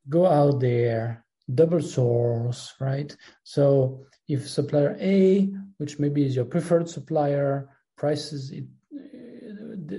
go 0.09 0.27
out 0.27 0.61
there, 0.61 1.25
double 1.55 1.81
source, 1.81 2.75
right? 2.81 3.17
So 3.45 4.05
if 4.29 4.49
supplier 4.49 4.97
A, 5.01 5.51
which 5.79 5.99
maybe 5.99 6.25
is 6.25 6.37
your 6.37 6.45
preferred 6.45 6.89
supplier, 6.89 7.71
prices 7.97 8.51
it, 8.51 8.65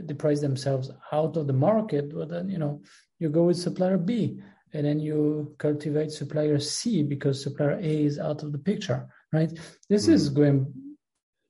the 0.07 0.15
price 0.15 0.39
themselves 0.39 0.91
out 1.12 1.36
of 1.36 1.48
the 1.48 1.53
market, 1.53 2.13
well 2.13 2.27
then 2.27 2.48
you 2.50 2.59
know 2.59 2.81
you 3.17 3.29
go 3.29 3.43
with 3.43 3.57
supplier 3.57 3.98
B, 3.98 4.39
and 4.74 4.86
then 4.86 5.00
you 5.00 5.55
cultivate 5.57 6.12
supplier 6.12 6.59
C 6.59 7.03
because 7.03 7.41
supplier 7.43 7.77
A 7.81 8.05
is 8.05 8.19
out 8.19 8.43
of 8.43 8.51
the 8.51 8.59
picture, 8.59 9.07
right? 9.33 9.51
This 9.89 10.07
mm. 10.07 10.13
is 10.13 10.29
going 10.29 10.74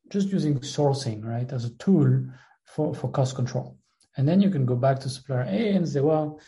just 0.10 0.30
using 0.30 0.60
sourcing, 0.60 1.24
right, 1.24 1.52
as 1.52 1.66
a 1.66 1.76
tool 1.76 2.26
for 2.66 2.94
for 2.94 3.12
cost 3.12 3.36
control, 3.36 3.78
and 4.16 4.28
then 4.28 4.42
you 4.42 4.50
can 4.50 4.66
go 4.66 4.76
back 4.76 5.00
to 5.00 5.10
supplier 5.10 5.46
A 5.50 5.76
and 5.76 5.88
say, 5.88 6.00
well, 6.00 6.40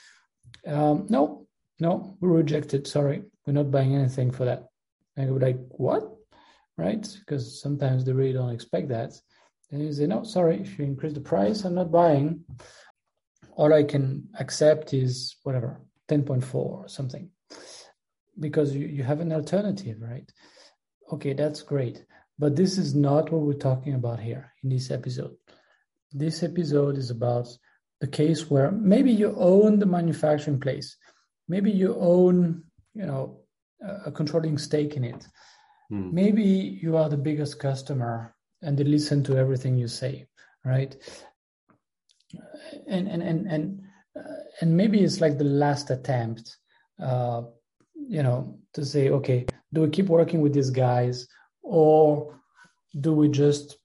um, 0.66 1.08
no, 1.10 1.48
no, 1.80 2.18
we 2.22 2.30
reject 2.30 2.74
it. 2.74 2.88
Sorry, 2.88 3.24
we're 3.46 3.54
not 3.54 3.72
buying 3.72 3.96
anything 3.96 4.32
for 4.32 4.46
that. 4.46 4.68
And 5.18 5.28
you're 5.28 5.40
like, 5.40 5.60
what? 5.72 6.04
Right? 6.82 7.08
Because 7.20 7.62
sometimes 7.62 8.04
they 8.04 8.12
really 8.12 8.34
don't 8.34 8.58
expect 8.58 8.88
that. 8.90 9.12
And 9.70 9.84
you 9.84 9.94
say, 9.94 10.08
no, 10.08 10.24
sorry, 10.24 10.60
if 10.62 10.80
you 10.80 10.86
increase 10.86 11.14
the 11.14 11.22
price, 11.22 11.64
I'm 11.64 11.76
not 11.76 11.92
buying. 11.92 12.44
All 13.52 13.72
I 13.72 13.84
can 13.84 14.28
accept 14.40 14.92
is 14.94 15.36
whatever, 15.44 15.80
10.4 16.10 16.56
or 16.56 16.88
something. 16.88 17.30
Because 18.40 18.74
you, 18.76 18.88
you 18.88 19.04
have 19.04 19.20
an 19.20 19.32
alternative, 19.32 19.98
right? 20.02 20.28
Okay, 21.14 21.34
that's 21.34 21.62
great. 21.62 22.04
But 22.40 22.56
this 22.56 22.80
is 22.80 22.96
not 22.96 23.32
what 23.32 23.44
we're 23.44 23.68
talking 23.70 23.94
about 23.94 24.20
here 24.20 24.52
in 24.64 24.70
this 24.70 24.90
episode. 24.90 25.36
This 26.12 26.42
episode 26.42 26.98
is 26.98 27.12
about 27.12 27.48
the 28.00 28.08
case 28.08 28.50
where 28.50 28.72
maybe 28.72 29.12
you 29.12 29.36
own 29.38 29.78
the 29.78 29.86
manufacturing 29.86 30.60
place, 30.60 30.98
maybe 31.48 31.70
you 31.70 31.96
own, 32.00 32.64
you 32.96 33.06
know, 33.06 33.42
a 34.06 34.12
controlling 34.12 34.58
stake 34.58 34.96
in 34.96 35.04
it. 35.04 35.28
Hmm. 35.92 36.10
Maybe 36.14 36.80
you 36.82 36.96
are 36.96 37.10
the 37.10 37.18
biggest 37.18 37.60
customer 37.60 38.34
and 38.62 38.78
they 38.78 38.86
listen 38.86 39.24
to 39.26 39.38
everything 39.38 39.78
you 39.78 39.90
say, 39.90 40.26
right? 40.64 40.96
And 42.88 43.10
and 43.10 43.22
and 43.22 43.46
and 43.48 43.82
uh, 44.18 44.44
and 44.62 44.78
maybe 44.78 45.04
it's 45.04 45.20
like 45.20 45.38
the 45.38 45.44
last 45.44 45.90
attempt, 45.90 46.56
uh, 47.04 47.42
you 47.96 48.24
know, 48.24 48.58
to 48.74 48.86
say, 48.86 49.10
okay, 49.10 49.46
do 49.74 49.82
we 49.82 49.90
keep 49.90 50.08
working 50.08 50.40
with 50.40 50.54
these 50.54 50.70
guys, 50.70 51.28
or 51.62 52.40
do 53.02 53.12
we 53.12 53.28
just 53.28 53.76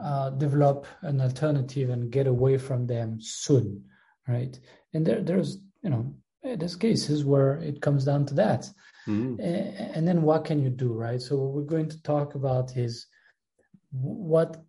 uh, 0.00 0.30
develop 0.30 0.86
an 1.02 1.20
alternative 1.20 1.90
and 1.90 2.12
get 2.12 2.28
away 2.28 2.56
from 2.56 2.86
them 2.86 3.18
soon, 3.20 3.84
right? 4.28 4.56
And 4.94 5.04
there, 5.04 5.22
there's, 5.22 5.58
you 5.82 5.90
know, 5.90 6.14
there's 6.42 6.76
cases 6.76 7.24
where 7.24 7.56
it 7.56 7.80
comes 7.80 8.04
down 8.04 8.26
to 8.26 8.34
that. 8.34 8.70
Mm-hmm. 9.06 9.40
And 9.40 10.06
then 10.06 10.22
what 10.22 10.44
can 10.44 10.62
you 10.62 10.70
do, 10.70 10.92
right? 10.92 11.20
So 11.20 11.36
what 11.36 11.54
we're 11.54 11.62
going 11.62 11.88
to 11.88 12.02
talk 12.02 12.34
about 12.34 12.76
is 12.76 13.06
what 13.90 14.62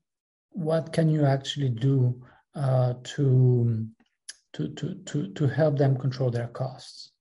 what 0.51 0.93
can 0.93 1.09
you 1.09 1.25
actually 1.25 1.69
do 1.69 2.21
uh, 2.55 2.93
to, 3.03 3.87
to 4.53 4.67
to 4.69 4.95
to 5.05 5.27
to 5.33 5.47
help 5.47 5.77
them 5.77 5.97
control 5.97 6.31
their 6.31 6.47
costs. 6.47 7.11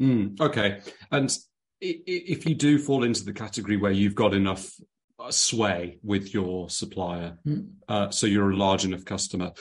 Mm, 0.00 0.40
okay, 0.40 0.80
and 1.10 1.36
if 1.80 2.46
you 2.46 2.54
do 2.54 2.78
fall 2.78 3.04
into 3.04 3.24
the 3.24 3.32
category 3.32 3.76
where 3.76 3.92
you've 3.92 4.14
got 4.14 4.34
enough 4.34 4.72
uh, 4.80 4.84
sway 5.30 5.98
with 6.02 6.34
your 6.34 6.68
supplier, 6.70 7.38
mm. 7.46 7.68
uh, 7.88 8.10
so 8.10 8.26
you're 8.26 8.50
a 8.50 8.56
large 8.56 8.84
enough 8.84 9.04
customer, 9.04 9.52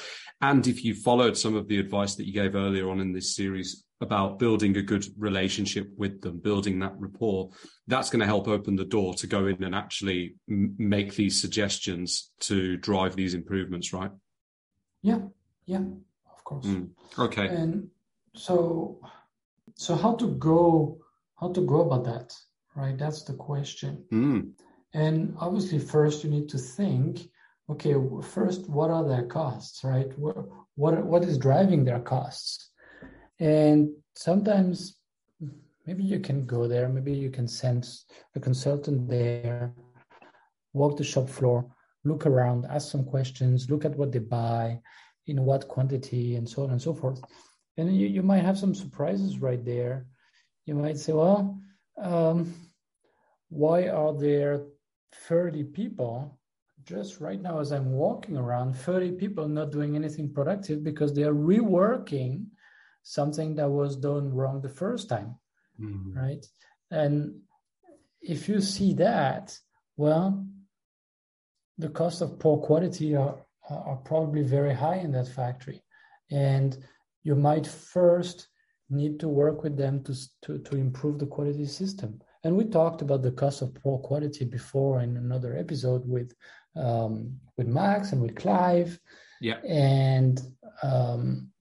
and 0.41 0.65
if 0.67 0.83
you 0.83 0.95
followed 0.95 1.37
some 1.37 1.55
of 1.55 1.67
the 1.67 1.79
advice 1.79 2.15
that 2.15 2.25
you 2.25 2.33
gave 2.33 2.55
earlier 2.55 2.89
on 2.89 2.99
in 2.99 3.13
this 3.13 3.35
series 3.35 3.85
about 4.01 4.39
building 4.39 4.75
a 4.77 4.81
good 4.81 5.05
relationship 5.17 5.87
with 5.95 6.21
them, 6.21 6.39
building 6.39 6.79
that 6.79 6.93
rapport, 6.97 7.49
that's 7.87 8.09
going 8.09 8.19
to 8.19 8.25
help 8.25 8.47
open 8.47 8.75
the 8.75 8.85
door 8.85 9.13
to 9.13 9.27
go 9.27 9.45
in 9.45 9.63
and 9.63 9.75
actually 9.75 10.35
m- 10.49 10.75
make 10.79 11.15
these 11.15 11.39
suggestions 11.39 12.31
to 12.39 12.77
drive 12.77 13.15
these 13.15 13.35
improvements, 13.35 13.93
right? 13.93 14.11
Yeah, 15.03 15.19
yeah, 15.65 15.83
of 16.31 16.43
course. 16.43 16.65
Mm, 16.65 16.89
okay. 17.19 17.47
And 17.47 17.89
so, 18.35 18.99
so 19.75 19.95
how 19.95 20.15
to 20.15 20.27
go? 20.35 20.97
How 21.39 21.51
to 21.51 21.61
go 21.61 21.81
about 21.81 22.05
that? 22.05 22.33
Right, 22.75 22.97
that's 22.97 23.23
the 23.23 23.33
question. 23.33 24.03
Mm. 24.11 24.51
And 24.93 25.35
obviously, 25.39 25.79
first 25.79 26.23
you 26.23 26.29
need 26.29 26.49
to 26.49 26.57
think. 26.57 27.29
Okay, 27.69 27.95
first, 28.23 28.69
what 28.69 28.89
are 28.89 29.07
their 29.07 29.25
costs? 29.25 29.83
Right, 29.83 30.17
what 30.17 30.35
what 30.75 31.05
what 31.05 31.23
is 31.23 31.37
driving 31.37 31.85
their 31.85 31.99
costs? 31.99 32.69
And 33.39 33.91
sometimes 34.15 34.97
maybe 35.85 36.03
you 36.03 36.19
can 36.19 36.45
go 36.45 36.67
there, 36.67 36.89
maybe 36.89 37.13
you 37.13 37.29
can 37.31 37.47
send 37.47 37.87
a 38.35 38.39
consultant 38.39 39.09
there, 39.09 39.73
walk 40.73 40.97
the 40.97 41.03
shop 41.03 41.29
floor, 41.29 41.65
look 42.03 42.25
around, 42.25 42.65
ask 42.69 42.91
some 42.91 43.05
questions, 43.05 43.69
look 43.69 43.85
at 43.85 43.97
what 43.97 44.11
they 44.11 44.19
buy, 44.19 44.79
in 45.27 45.43
what 45.45 45.67
quantity, 45.67 46.35
and 46.35 46.47
so 46.47 46.63
on 46.63 46.71
and 46.71 46.81
so 46.81 46.93
forth. 46.93 47.21
And 47.77 47.95
you, 47.95 48.07
you 48.07 48.21
might 48.21 48.43
have 48.43 48.57
some 48.57 48.75
surprises 48.75 49.39
right 49.39 49.63
there. 49.63 50.05
You 50.65 50.75
might 50.75 50.97
say, 50.97 51.13
well, 51.13 51.59
um, 51.97 52.53
why 53.49 53.87
are 53.87 54.13
there 54.13 54.61
30 55.13 55.63
people 55.65 56.37
just 56.83 57.19
right 57.19 57.41
now 57.41 57.59
as 57.59 57.71
I'm 57.71 57.91
walking 57.91 58.37
around, 58.37 58.75
30 58.75 59.13
people 59.13 59.47
not 59.47 59.71
doing 59.71 59.95
anything 59.95 60.33
productive 60.33 60.83
because 60.83 61.13
they 61.13 61.23
are 61.23 61.33
reworking 61.33 62.45
something 63.03 63.55
that 63.55 63.69
was 63.69 63.95
done 63.95 64.33
wrong 64.33 64.61
the 64.61 64.69
first 64.69 65.09
time, 65.09 65.35
mm-hmm. 65.79 66.17
right? 66.17 66.45
And 66.89 67.41
if 68.21 68.47
you 68.49 68.61
see 68.61 68.93
that, 68.95 69.57
well, 69.97 70.45
the 71.77 71.89
cost 71.89 72.21
of 72.21 72.39
poor 72.39 72.57
quality 72.57 73.15
are, 73.15 73.37
are 73.69 73.97
probably 73.97 74.43
very 74.43 74.73
high 74.73 74.97
in 74.97 75.11
that 75.13 75.27
factory. 75.27 75.81
And 76.29 76.77
you 77.23 77.35
might 77.35 77.67
first 77.67 78.47
need 78.89 79.19
to 79.19 79.27
work 79.27 79.63
with 79.63 79.77
them 79.77 80.03
to, 80.03 80.15
to, 80.43 80.59
to 80.59 80.75
improve 80.75 81.19
the 81.19 81.25
quality 81.25 81.65
system. 81.65 82.21
And 82.43 82.55
we 82.55 82.65
talked 82.65 83.01
about 83.01 83.21
the 83.21 83.31
cost 83.31 83.61
of 83.61 83.75
poor 83.75 83.99
quality 83.99 84.45
before 84.45 85.01
in 85.01 85.17
another 85.17 85.55
episode 85.55 86.07
with 86.07 86.33
um, 86.75 87.39
with 87.57 87.67
Max 87.67 88.11
and 88.11 88.21
with 88.21 88.35
Clive. 88.35 88.99
Yeah. 89.39 89.57
And 89.63 90.41
um, 90.81 91.51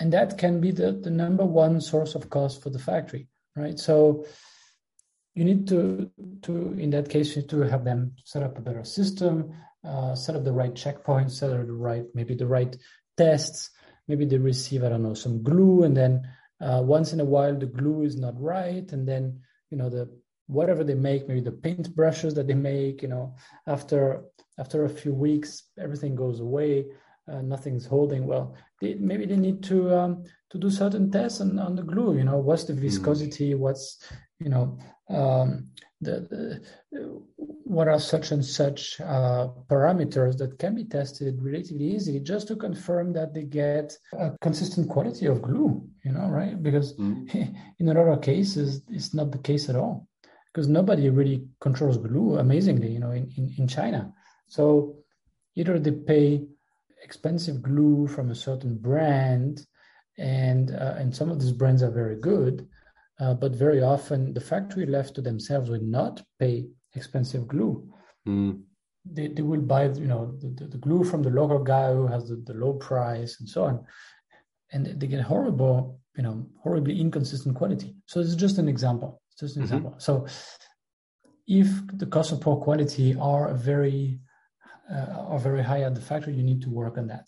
and 0.00 0.12
that 0.12 0.38
can 0.38 0.60
be 0.60 0.70
the, 0.72 0.92
the 0.92 1.10
number 1.10 1.44
one 1.44 1.80
source 1.80 2.14
of 2.14 2.30
cost 2.30 2.62
for 2.62 2.70
the 2.70 2.78
factory 2.78 3.28
right 3.54 3.78
so 3.78 4.24
you 5.34 5.44
need 5.44 5.68
to 5.68 6.10
to 6.42 6.72
in 6.78 6.90
that 6.90 7.08
case 7.08 7.36
you 7.36 7.42
need 7.42 7.50
to 7.50 7.60
have 7.60 7.84
them 7.84 8.12
set 8.24 8.42
up 8.42 8.58
a 8.58 8.60
better 8.60 8.84
system 8.84 9.52
uh, 9.84 10.14
set 10.14 10.34
up 10.34 10.44
the 10.44 10.52
right 10.52 10.74
checkpoints 10.74 11.32
set 11.32 11.50
up 11.50 11.66
the 11.66 11.72
right 11.72 12.04
maybe 12.14 12.34
the 12.34 12.46
right 12.46 12.76
tests 13.16 13.70
maybe 14.08 14.24
they 14.24 14.38
receive 14.38 14.82
i 14.82 14.88
don't 14.88 15.02
know 15.02 15.14
some 15.14 15.42
glue 15.42 15.84
and 15.84 15.96
then 15.96 16.22
uh, 16.60 16.82
once 16.82 17.12
in 17.12 17.20
a 17.20 17.24
while 17.24 17.56
the 17.56 17.66
glue 17.66 18.02
is 18.02 18.16
not 18.16 18.40
right 18.40 18.92
and 18.92 19.06
then 19.06 19.40
you 19.70 19.76
know 19.76 19.88
the 19.88 20.08
whatever 20.46 20.82
they 20.82 20.94
make 20.94 21.28
maybe 21.28 21.40
the 21.40 21.52
paint 21.52 21.94
brushes 21.94 22.34
that 22.34 22.46
they 22.46 22.54
make 22.54 23.02
you 23.02 23.08
know 23.08 23.34
after 23.66 24.24
after 24.58 24.84
a 24.84 24.88
few 24.88 25.14
weeks 25.14 25.64
everything 25.78 26.14
goes 26.14 26.40
away 26.40 26.86
uh, 27.30 27.40
nothing's 27.40 27.86
holding 27.86 28.26
well 28.26 28.54
they, 28.80 28.94
maybe 28.94 29.26
they 29.26 29.36
need 29.36 29.62
to 29.62 29.94
um, 29.96 30.24
to 30.50 30.58
do 30.58 30.68
certain 30.68 31.10
tests 31.10 31.40
on, 31.40 31.58
on 31.58 31.76
the 31.76 31.82
glue 31.82 32.16
you 32.16 32.24
know 32.24 32.38
what's 32.38 32.64
the 32.64 32.72
hmm. 32.72 32.80
viscosity 32.80 33.54
what's 33.54 34.04
you 34.40 34.48
know 34.48 34.76
um, 35.08 35.68
the, 36.00 36.60
the, 36.92 37.22
what 37.64 37.88
are 37.88 38.00
such 38.00 38.32
and 38.32 38.44
such 38.44 39.00
uh, 39.00 39.48
parameters 39.68 40.38
that 40.38 40.58
can 40.58 40.74
be 40.74 40.84
tested 40.84 41.42
relatively 41.42 41.94
easily 41.94 42.20
just 42.20 42.48
to 42.48 42.56
confirm 42.56 43.12
that 43.12 43.34
they 43.34 43.44
get 43.44 43.96
a 44.14 44.30
consistent 44.40 44.88
quality 44.88 45.26
of 45.26 45.42
glue 45.42 45.86
you 46.04 46.12
know 46.12 46.28
right 46.28 46.62
because 46.62 46.96
mm. 46.96 47.28
in 47.78 47.88
a 47.88 47.94
lot 47.94 48.08
of 48.08 48.22
cases 48.22 48.82
it's 48.88 49.14
not 49.14 49.30
the 49.32 49.38
case 49.38 49.68
at 49.68 49.76
all 49.76 50.06
because 50.52 50.68
nobody 50.68 51.08
really 51.10 51.46
controls 51.60 51.96
glue 51.98 52.38
amazingly 52.38 52.90
you 52.90 52.98
know 52.98 53.10
in, 53.10 53.30
in, 53.36 53.54
in 53.58 53.68
china 53.68 54.12
so 54.46 54.96
either 55.54 55.78
they 55.78 55.92
pay 55.92 56.46
expensive 57.02 57.62
glue 57.62 58.06
from 58.06 58.30
a 58.30 58.34
certain 58.34 58.76
brand, 58.76 59.66
and 60.18 60.70
uh, 60.72 60.94
and 60.98 61.14
some 61.14 61.30
of 61.30 61.40
these 61.40 61.52
brands 61.52 61.82
are 61.82 61.90
very 61.90 62.16
good, 62.16 62.68
uh, 63.20 63.34
but 63.34 63.52
very 63.52 63.82
often 63.82 64.34
the 64.34 64.40
factory 64.40 64.86
left 64.86 65.14
to 65.14 65.22
themselves 65.22 65.70
will 65.70 65.82
not 65.82 66.22
pay 66.38 66.66
expensive 66.94 67.48
glue. 67.48 67.88
Mm. 68.28 68.62
They, 69.04 69.28
they 69.28 69.42
will 69.42 69.62
buy 69.62 69.84
you 69.84 70.06
know 70.06 70.36
the, 70.40 70.66
the, 70.66 70.76
glue 70.76 71.04
from 71.04 71.22
the 71.22 71.30
local 71.30 71.60
guy 71.60 71.92
who 71.94 72.06
has 72.06 72.28
the, 72.28 72.36
the 72.44 72.54
low 72.54 72.74
price 72.74 73.40
and 73.40 73.48
so 73.48 73.64
on, 73.64 73.84
and 74.72 74.86
they 74.86 75.06
get 75.06 75.22
horrible 75.22 76.00
you 76.16 76.22
know 76.22 76.46
horribly 76.62 77.00
inconsistent 77.00 77.56
quality. 77.56 77.94
So 78.06 78.20
this 78.20 78.30
is 78.30 78.36
just 78.36 78.58
an 78.58 78.68
example. 78.68 79.22
It's 79.32 79.40
just 79.40 79.56
an 79.56 79.62
mm-hmm. 79.62 79.74
example. 79.74 79.94
So 79.98 80.26
if 81.46 81.68
the 81.92 82.06
cost 82.06 82.32
of 82.32 82.40
poor 82.40 82.56
quality 82.56 83.16
are 83.20 83.52
very 83.54 84.20
uh, 84.90 85.26
are 85.32 85.38
very 85.38 85.62
high 85.62 85.82
at 85.82 85.94
the 85.94 86.00
factory, 86.00 86.34
you 86.34 86.42
need 86.42 86.62
to 86.62 86.70
work 86.70 86.98
on 86.98 87.06
that 87.08 87.26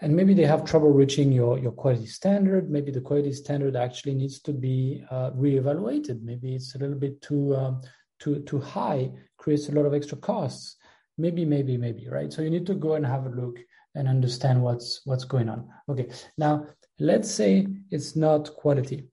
and 0.00 0.14
maybe 0.14 0.34
they 0.34 0.44
have 0.44 0.64
trouble 0.64 0.90
reaching 0.90 1.32
your, 1.32 1.58
your 1.58 1.72
quality 1.72 2.06
standard. 2.06 2.70
Maybe 2.70 2.90
the 2.90 3.00
quality 3.00 3.32
standard 3.32 3.76
actually 3.76 4.14
needs 4.14 4.40
to 4.40 4.52
be 4.52 5.04
uh, 5.10 5.30
reevaluated. 5.30 6.22
Maybe 6.22 6.54
it's 6.54 6.74
a 6.74 6.78
little 6.78 6.98
bit 6.98 7.22
too 7.22 7.56
um, 7.56 7.80
too 8.18 8.40
too 8.42 8.60
high, 8.60 9.12
creates 9.38 9.68
a 9.68 9.72
lot 9.72 9.86
of 9.86 9.94
extra 9.94 10.18
costs. 10.18 10.76
Maybe, 11.16 11.44
maybe, 11.44 11.76
maybe, 11.76 12.08
right? 12.08 12.32
So 12.32 12.42
you 12.42 12.50
need 12.50 12.66
to 12.66 12.74
go 12.74 12.94
and 12.94 13.06
have 13.06 13.26
a 13.26 13.30
look 13.30 13.60
and 13.94 14.08
understand 14.08 14.62
what's 14.62 15.00
what's 15.04 15.24
going 15.24 15.48
on. 15.48 15.68
Okay, 15.88 16.10
now 16.36 16.66
let's 16.98 17.30
say 17.30 17.66
it's 17.90 18.16
not 18.16 18.54
quality. 18.56 19.08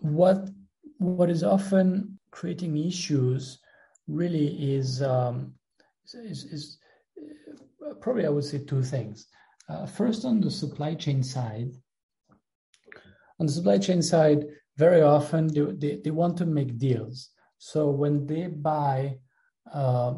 What 0.00 0.48
what 0.98 1.30
is 1.30 1.42
often 1.42 2.18
creating 2.30 2.76
issues 2.76 3.58
really 4.06 4.74
is 4.74 5.02
um, 5.02 5.54
is, 6.14 6.44
is 6.44 6.78
uh, 7.86 7.94
probably 7.94 8.26
I 8.26 8.30
would 8.30 8.44
say 8.44 8.58
two 8.58 8.82
things. 8.82 9.26
Uh, 9.68 9.86
first, 9.86 10.24
on 10.24 10.40
the 10.40 10.50
supply 10.50 10.94
chain 10.94 11.22
side, 11.22 11.70
on 13.38 13.46
the 13.46 13.52
supply 13.52 13.78
chain 13.78 14.02
side, 14.02 14.44
very 14.76 15.02
often 15.02 15.46
they, 15.46 15.60
they, 15.78 16.00
they 16.02 16.10
want 16.10 16.36
to 16.38 16.46
make 16.46 16.76
deals. 16.78 17.30
So 17.58 17.90
when 17.90 18.26
they 18.26 18.48
buy 18.48 19.18
uh, 19.72 20.14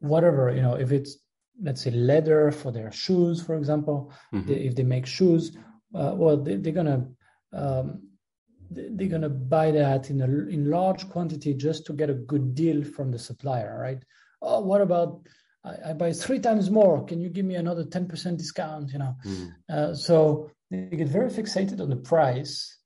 whatever, 0.00 0.52
you 0.54 0.60
know, 0.60 0.74
if 0.74 0.92
it's 0.92 1.18
let's 1.62 1.82
say 1.82 1.90
leather 1.90 2.50
for 2.50 2.72
their 2.72 2.92
shoes, 2.92 3.42
for 3.42 3.56
example, 3.56 4.12
mm-hmm. 4.32 4.48
they, 4.48 4.54
if 4.54 4.74
they 4.74 4.82
make 4.82 5.06
shoes, 5.06 5.56
uh, 5.94 6.12
well, 6.14 6.36
they, 6.36 6.54
are 6.54 6.72
gonna 6.72 7.08
um, 7.52 8.02
they're 8.70 9.08
gonna 9.08 9.28
buy 9.28 9.70
that 9.70 10.10
in 10.10 10.20
a 10.20 10.26
in 10.26 10.70
large 10.70 11.08
quantity 11.08 11.54
just 11.54 11.86
to 11.86 11.92
get 11.92 12.10
a 12.10 12.14
good 12.14 12.54
deal 12.54 12.84
from 12.84 13.10
the 13.10 13.18
supplier, 13.18 13.78
right? 13.80 14.02
Oh, 14.42 14.60
what 14.60 14.80
about 14.80 15.20
I, 15.64 15.90
I, 15.90 15.92
buy 15.94 16.12
three 16.12 16.38
times 16.38 16.70
more. 16.70 17.04
Can 17.04 17.20
you 17.20 17.28
give 17.28 17.44
me 17.44 17.56
another 17.56 17.84
10% 17.84 18.36
discount? 18.36 18.92
You 18.92 18.98
know, 18.98 19.16
mm. 19.24 19.54
uh, 19.68 19.94
so 19.94 20.50
they 20.70 20.96
get 20.96 21.08
very 21.08 21.30
fixated 21.30 21.80
on 21.80 21.90
the 21.90 21.96
price, 21.96 22.78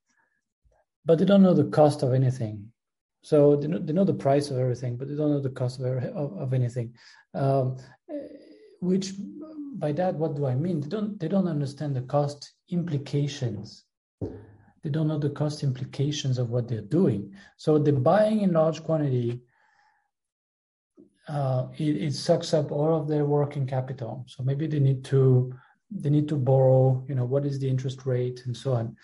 but 1.05 1.19
they 1.19 1.25
don't 1.25 1.43
know 1.43 1.53
the 1.53 1.65
cost 1.65 2.03
of 2.03 2.13
anything. 2.13 2.71
So 3.23 3.55
they 3.55 3.67
know, 3.67 3.77
they 3.77 3.93
know 3.93 4.03
the 4.03 4.15
price 4.15 4.49
of 4.49 4.57
everything, 4.57 4.97
but 4.97 5.07
they 5.07 5.15
don't 5.15 5.29
know 5.29 5.39
the 5.39 5.49
cost 5.49 5.79
of, 5.79 5.85
of, 5.85 6.37
of 6.37 6.53
anything. 6.53 6.95
Um, 7.35 7.77
which 8.81 9.13
by 9.75 9.91
that, 9.93 10.15
what 10.15 10.35
do 10.35 10.45
I 10.45 10.55
mean? 10.55 10.81
They 10.81 10.89
don't 10.89 11.19
they 11.19 11.27
don't 11.27 11.47
understand 11.47 11.95
the 11.95 12.01
cost 12.01 12.53
implications. 12.69 13.85
They 14.19 14.89
don't 14.89 15.07
know 15.07 15.19
the 15.19 15.29
cost 15.29 15.63
implications 15.63 16.37
of 16.37 16.49
what 16.49 16.67
they're 16.67 16.81
doing. 16.81 17.33
So 17.57 17.77
they're 17.77 17.93
buying 17.93 18.41
in 18.41 18.53
large 18.53 18.83
quantity 18.83 19.41
uh, 21.27 21.67
it, 21.77 22.03
it, 22.03 22.13
sucks 22.13 22.53
up 22.53 22.71
all 22.71 22.99
of 22.99 23.07
their 23.07 23.25
working 23.25 23.65
capital. 23.65 24.25
So 24.27 24.43
maybe 24.43 24.67
they 24.67 24.79
need 24.79 25.05
to 25.05 25.53
they 25.89 26.09
need 26.09 26.27
to 26.29 26.35
borrow. 26.35 27.05
You 27.07 27.15
know, 27.15 27.25
what 27.25 27.45
is 27.45 27.59
the 27.59 27.69
interest 27.69 28.05
rate 28.05 28.41
and 28.45 28.55
so 28.55 28.73
on. 28.73 28.95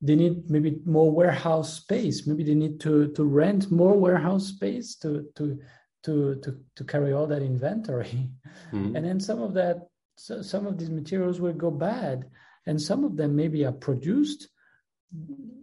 They 0.00 0.14
need 0.14 0.50
maybe 0.50 0.80
more 0.84 1.10
warehouse 1.10 1.74
space. 1.74 2.26
Maybe 2.26 2.44
they 2.44 2.54
need 2.54 2.80
to 2.80 3.08
to 3.12 3.24
rent 3.24 3.70
more 3.70 3.96
warehouse 3.98 4.46
space 4.46 4.94
to 4.96 5.26
to 5.36 5.58
to 6.04 6.36
to, 6.36 6.58
to 6.76 6.84
carry 6.84 7.12
all 7.12 7.26
that 7.26 7.42
inventory. 7.42 8.30
Mm-hmm. 8.72 8.96
And 8.96 9.04
then 9.04 9.20
some 9.20 9.42
of 9.42 9.54
that 9.54 9.88
so 10.16 10.42
some 10.42 10.66
of 10.66 10.78
these 10.78 10.90
materials 10.90 11.40
will 11.40 11.52
go 11.52 11.70
bad, 11.70 12.30
and 12.66 12.80
some 12.80 13.04
of 13.04 13.16
them 13.16 13.34
maybe 13.36 13.64
are 13.64 13.72
produced 13.72 14.48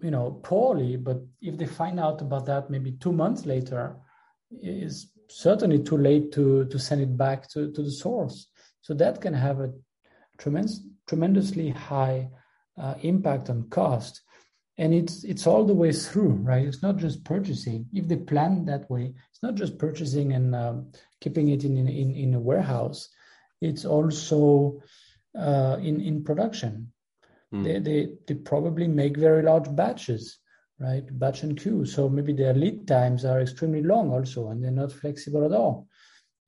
you 0.02 0.12
know 0.12 0.40
poorly 0.44 0.96
but 0.96 1.18
if 1.42 1.58
they 1.58 1.66
find 1.66 2.00
out 2.00 2.22
about 2.22 2.46
that 2.46 2.70
maybe 2.70 2.94
two 2.94 3.12
months 3.12 3.46
later 3.46 3.98
is 4.62 5.12
certainly 5.32 5.82
too 5.82 5.98
late 5.98 6.32
to 6.34 6.66
to 6.66 6.78
send 6.78 7.02
it 7.02 7.18
back 7.18 7.50
to, 7.50 7.72
to 7.72 7.82
the 7.82 7.92
source. 7.92 8.48
So 8.82 8.94
that 8.96 9.22
can 9.22 9.34
have 9.34 9.60
a 9.60 9.72
tremendous 10.38 10.82
tremendously 11.08 11.70
high 11.70 12.30
uh, 12.78 12.96
impact 13.02 13.50
on 13.50 13.70
cost. 13.70 14.22
And 14.78 14.94
it's 14.94 15.24
it's 15.24 15.46
all 15.46 15.66
the 15.66 15.76
way 15.76 15.92
through, 15.92 16.34
right? 16.42 16.66
It's 16.66 16.82
not 16.82 16.98
just 16.98 17.24
purchasing. 17.24 17.88
If 17.94 18.08
they 18.08 18.16
plan 18.16 18.66
that 18.66 18.90
way, 18.90 19.14
it's 19.30 19.44
not 19.44 19.56
just 19.56 19.78
purchasing 19.78 20.34
and 20.34 20.56
um, 20.56 20.92
keeping 21.20 21.50
it 21.50 21.64
in, 21.64 21.78
in 21.78 22.16
in 22.16 22.34
a 22.34 22.40
warehouse. 22.40 23.10
It's 23.62 23.86
also 23.86 24.82
uh, 25.38 25.78
in 25.82 26.02
in 26.02 26.24
production. 26.24 26.92
Mm. 27.54 27.64
They, 27.64 27.80
they 27.80 28.14
they 28.28 28.36
probably 28.36 28.88
make 28.88 29.18
very 29.18 29.44
large 29.44 29.76
batches 29.76 30.42
right? 30.82 31.04
Batch 31.20 31.44
and 31.44 31.60
queue. 31.60 31.86
So 31.86 32.10
maybe 32.10 32.34
their 32.34 32.56
lead 32.56 32.88
times 32.88 33.24
are 33.24 33.40
extremely 33.40 33.84
long 33.84 34.12
also, 34.12 34.50
and 34.50 34.64
they're 34.64 34.72
not 34.72 34.92
flexible 34.92 35.46
at 35.46 35.52
all. 35.52 35.88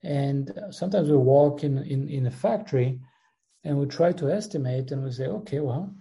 And 0.03 0.51
sometimes 0.71 1.09
we 1.09 1.17
walk 1.17 1.63
in, 1.63 1.77
in, 1.77 2.09
in 2.09 2.25
a 2.25 2.31
factory 2.31 2.99
and 3.63 3.77
we 3.77 3.85
try 3.85 4.11
to 4.13 4.29
estimate 4.29 4.91
and 4.91 5.03
we 5.03 5.11
say, 5.11 5.27
okay, 5.27 5.59
well, 5.59 5.95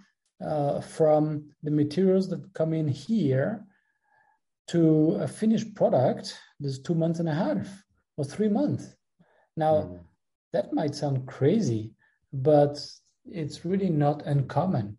uh, 0.44 0.80
from 0.80 1.50
the 1.62 1.70
materials 1.70 2.28
that 2.28 2.52
come 2.54 2.72
in 2.72 2.88
here 2.88 3.64
to 4.68 5.16
a 5.20 5.28
finished 5.28 5.74
product, 5.74 6.38
there's 6.60 6.80
two 6.80 6.94
months 6.94 7.20
and 7.20 7.28
a 7.28 7.34
half 7.34 7.68
or 8.16 8.24
three 8.24 8.48
months. 8.48 8.94
Now, 9.56 9.74
mm. 9.74 10.00
that 10.52 10.72
might 10.72 10.94
sound 10.94 11.26
crazy, 11.26 11.94
but 12.32 12.84
it's 13.26 13.64
really 13.64 13.90
not 13.90 14.26
uncommon. 14.26 14.96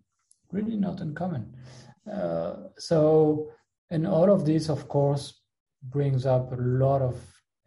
Really 0.52 0.76
not 0.76 1.00
uncommon. 1.00 1.56
Uh, 2.12 2.56
so, 2.78 3.52
and 3.90 4.06
all 4.06 4.32
of 4.32 4.46
this, 4.46 4.70
of 4.70 4.88
course, 4.88 5.42
brings 5.84 6.26
up 6.26 6.52
a 6.52 6.62
lot 6.62 7.02
of 7.02 7.20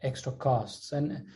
extra 0.02 0.32
costs. 0.32 0.92
And 0.92 1.26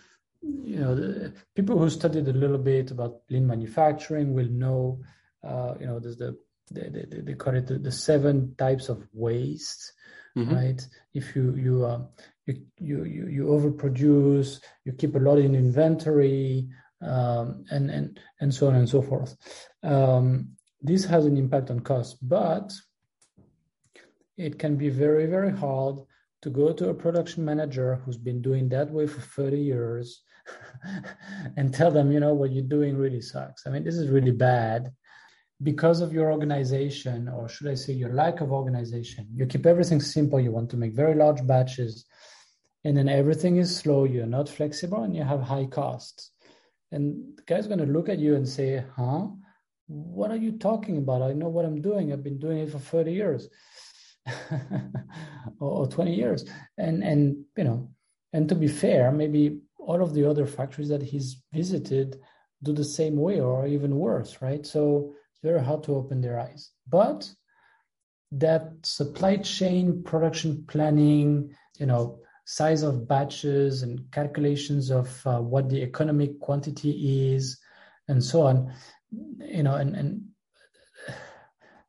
you 0.43 0.77
know, 0.77 0.95
the, 0.95 1.33
people 1.55 1.79
who 1.79 1.91
studied 1.91 2.29
a 2.29 2.33
little 2.33 2.59
bit 2.59 2.91
about 2.91 3.23
lean 3.31 3.47
manufacturing 3.47 4.35
will 4.35 4.49
know, 4.49 5.01
uh, 5.43 5.75
you 5.81 5.87
know, 5.87 5.99
there's 5.99 6.17
the 6.17 6.39
they, 6.71 6.89
they, 6.89 7.21
they 7.21 7.35
call 7.35 7.57
it 7.57 7.67
the, 7.67 7.79
the 7.79 7.91
seven 7.91 8.55
types 8.57 8.89
of 8.89 9.07
waste, 9.13 9.93
mm-hmm. 10.37 10.55
right? 10.55 10.89
If 11.15 11.35
you 11.35 11.55
you, 11.55 11.85
uh, 11.85 12.03
you 12.47 12.63
you 12.79 13.05
you 13.05 13.27
you 13.29 13.45
overproduce, 13.47 14.61
you 14.85 14.93
keep 14.93 15.15
a 15.17 15.19
lot 15.19 15.39
in 15.39 15.55
inventory, 15.55 16.69
um, 17.03 17.65
and 17.71 17.91
and 17.91 18.21
and 18.41 18.55
so 18.55 18.69
on 18.69 18.77
and 18.77 18.89
so 18.89 19.03
forth. 19.03 19.37
Um, 19.83 20.51
this 20.83 21.05
has 21.05 21.27
an 21.27 21.37
impact 21.37 21.71
on 21.71 21.81
cost, 21.81 22.17
but 22.27 22.73
it 24.37 24.59
can 24.59 24.77
be 24.77 24.89
very, 24.89 25.27
very 25.27 25.53
hard 25.53 25.97
to 26.43 26.51
go 26.51 26.73
to 26.73 26.89
a 26.89 26.95
production 26.95 27.45
manager 27.45 27.97
who's 27.97 28.17
been 28.17 28.41
doing 28.41 28.69
that 28.71 28.91
way 28.91 29.07
for 29.07 29.21
30 29.21 29.59
years 29.59 30.23
and 31.57 31.75
tell 31.75 31.91
them, 31.91 32.11
you 32.11 32.21
know, 32.21 32.33
what 32.33 32.51
you're 32.51 32.63
doing 32.63 32.97
really 32.97 33.21
sucks. 33.21 33.67
I 33.67 33.71
mean, 33.71 33.85
this 33.85 33.97
is 33.97 34.09
really 34.09 34.31
bad 34.31 34.91
because 35.63 36.01
of 36.01 36.13
your 36.13 36.33
organization, 36.33 37.29
or 37.29 37.49
should 37.49 37.69
I 37.69 37.75
say 37.75 37.93
your 37.93 38.13
lack 38.13 38.41
of 38.41 38.53
organization. 38.53 39.27
You 39.35 39.47
keep 39.47 39.67
everything 39.67 40.01
simple, 40.01 40.41
you 40.41 40.53
want 40.53 40.71
to 40.71 40.77
make 40.77 40.95
very 40.95 41.15
large 41.15 41.47
batches, 41.47 42.07
and 42.85 42.97
then 42.97 43.09
everything 43.09 43.57
is 43.57 43.77
slow, 43.77 44.05
you're 44.05 44.27
not 44.27 44.49
flexible, 44.49 45.03
and 45.03 45.15
you 45.15 45.23
have 45.23 45.43
high 45.43 45.67
costs. 45.67 46.31
And 46.93 47.37
the 47.37 47.43
guy's 47.43 47.67
going 47.67 47.81
to 47.81 47.87
look 47.87 48.09
at 48.09 48.19
you 48.19 48.35
and 48.37 48.49
say, 48.49 48.83
huh? 48.97 49.27
What 49.87 50.31
are 50.31 50.37
you 50.37 50.53
talking 50.53 50.99
about? 50.99 51.23
I 51.23 51.33
know 51.33 51.49
what 51.49 51.65
I'm 51.65 51.83
doing. 51.83 52.13
I've 52.13 52.23
been 52.23 52.39
doing 52.39 52.59
it 52.59 52.71
for 52.71 52.79
30 52.79 53.13
years. 53.13 53.49
or, 55.61 55.87
20 55.87 56.15
years 56.15 56.45
and 56.77 57.03
and 57.03 57.45
you 57.57 57.65
know 57.65 57.91
and 58.33 58.49
to 58.49 58.55
be 58.55 58.69
fair 58.69 59.11
maybe 59.11 59.61
all 59.79 60.03
of 60.03 60.13
the 60.15 60.29
other 60.29 60.47
factories 60.47 60.91
that 60.91 61.03
he's 61.03 61.43
visited 61.53 62.21
do 62.63 62.73
the 62.73 62.85
same 62.85 63.17
way 63.17 63.41
or 63.41 63.67
even 63.67 63.97
worse 63.97 64.43
right 64.43 64.67
so 64.67 65.15
it's 65.43 65.51
very 65.51 65.63
hard 65.63 65.83
to 65.83 65.95
open 65.95 66.21
their 66.21 66.39
eyes 66.39 66.71
but 66.89 67.31
that 68.33 68.73
supply 68.83 69.37
chain 69.37 70.03
production 70.03 70.65
planning 70.69 71.55
you 71.79 71.87
know 71.87 72.19
size 72.45 72.83
of 72.83 73.07
batches 73.07 73.83
and 73.83 74.11
calculations 74.11 74.91
of 74.91 75.27
uh, 75.27 75.41
what 75.41 75.69
the 75.69 75.83
economic 75.83 76.39
quantity 76.41 77.35
is 77.35 77.59
and 78.09 78.23
so 78.23 78.43
on 78.43 78.73
you 79.39 79.63
know 79.63 79.75
and 79.75 79.95
and 79.97 80.23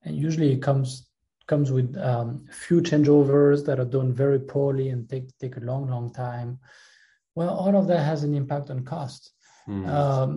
and 0.03 0.15
usually 0.15 0.51
it 0.51 0.61
comes 0.61 1.11
comes 1.51 1.69
with 1.69 1.97
um, 1.97 2.45
few 2.49 2.81
changeovers 2.81 3.65
that 3.65 3.77
are 3.77 3.91
done 3.97 4.13
very 4.13 4.39
poorly 4.39 4.87
and 4.89 5.09
take 5.09 5.27
take 5.37 5.57
a 5.57 5.59
long, 5.71 5.89
long 5.89 6.13
time. 6.13 6.59
Well, 7.35 7.49
all 7.49 7.75
of 7.75 7.87
that 7.87 8.03
has 8.05 8.23
an 8.23 8.33
impact 8.33 8.69
on 8.69 8.85
cost. 8.85 9.31
Mm. 9.67 9.87
Um, 9.87 10.31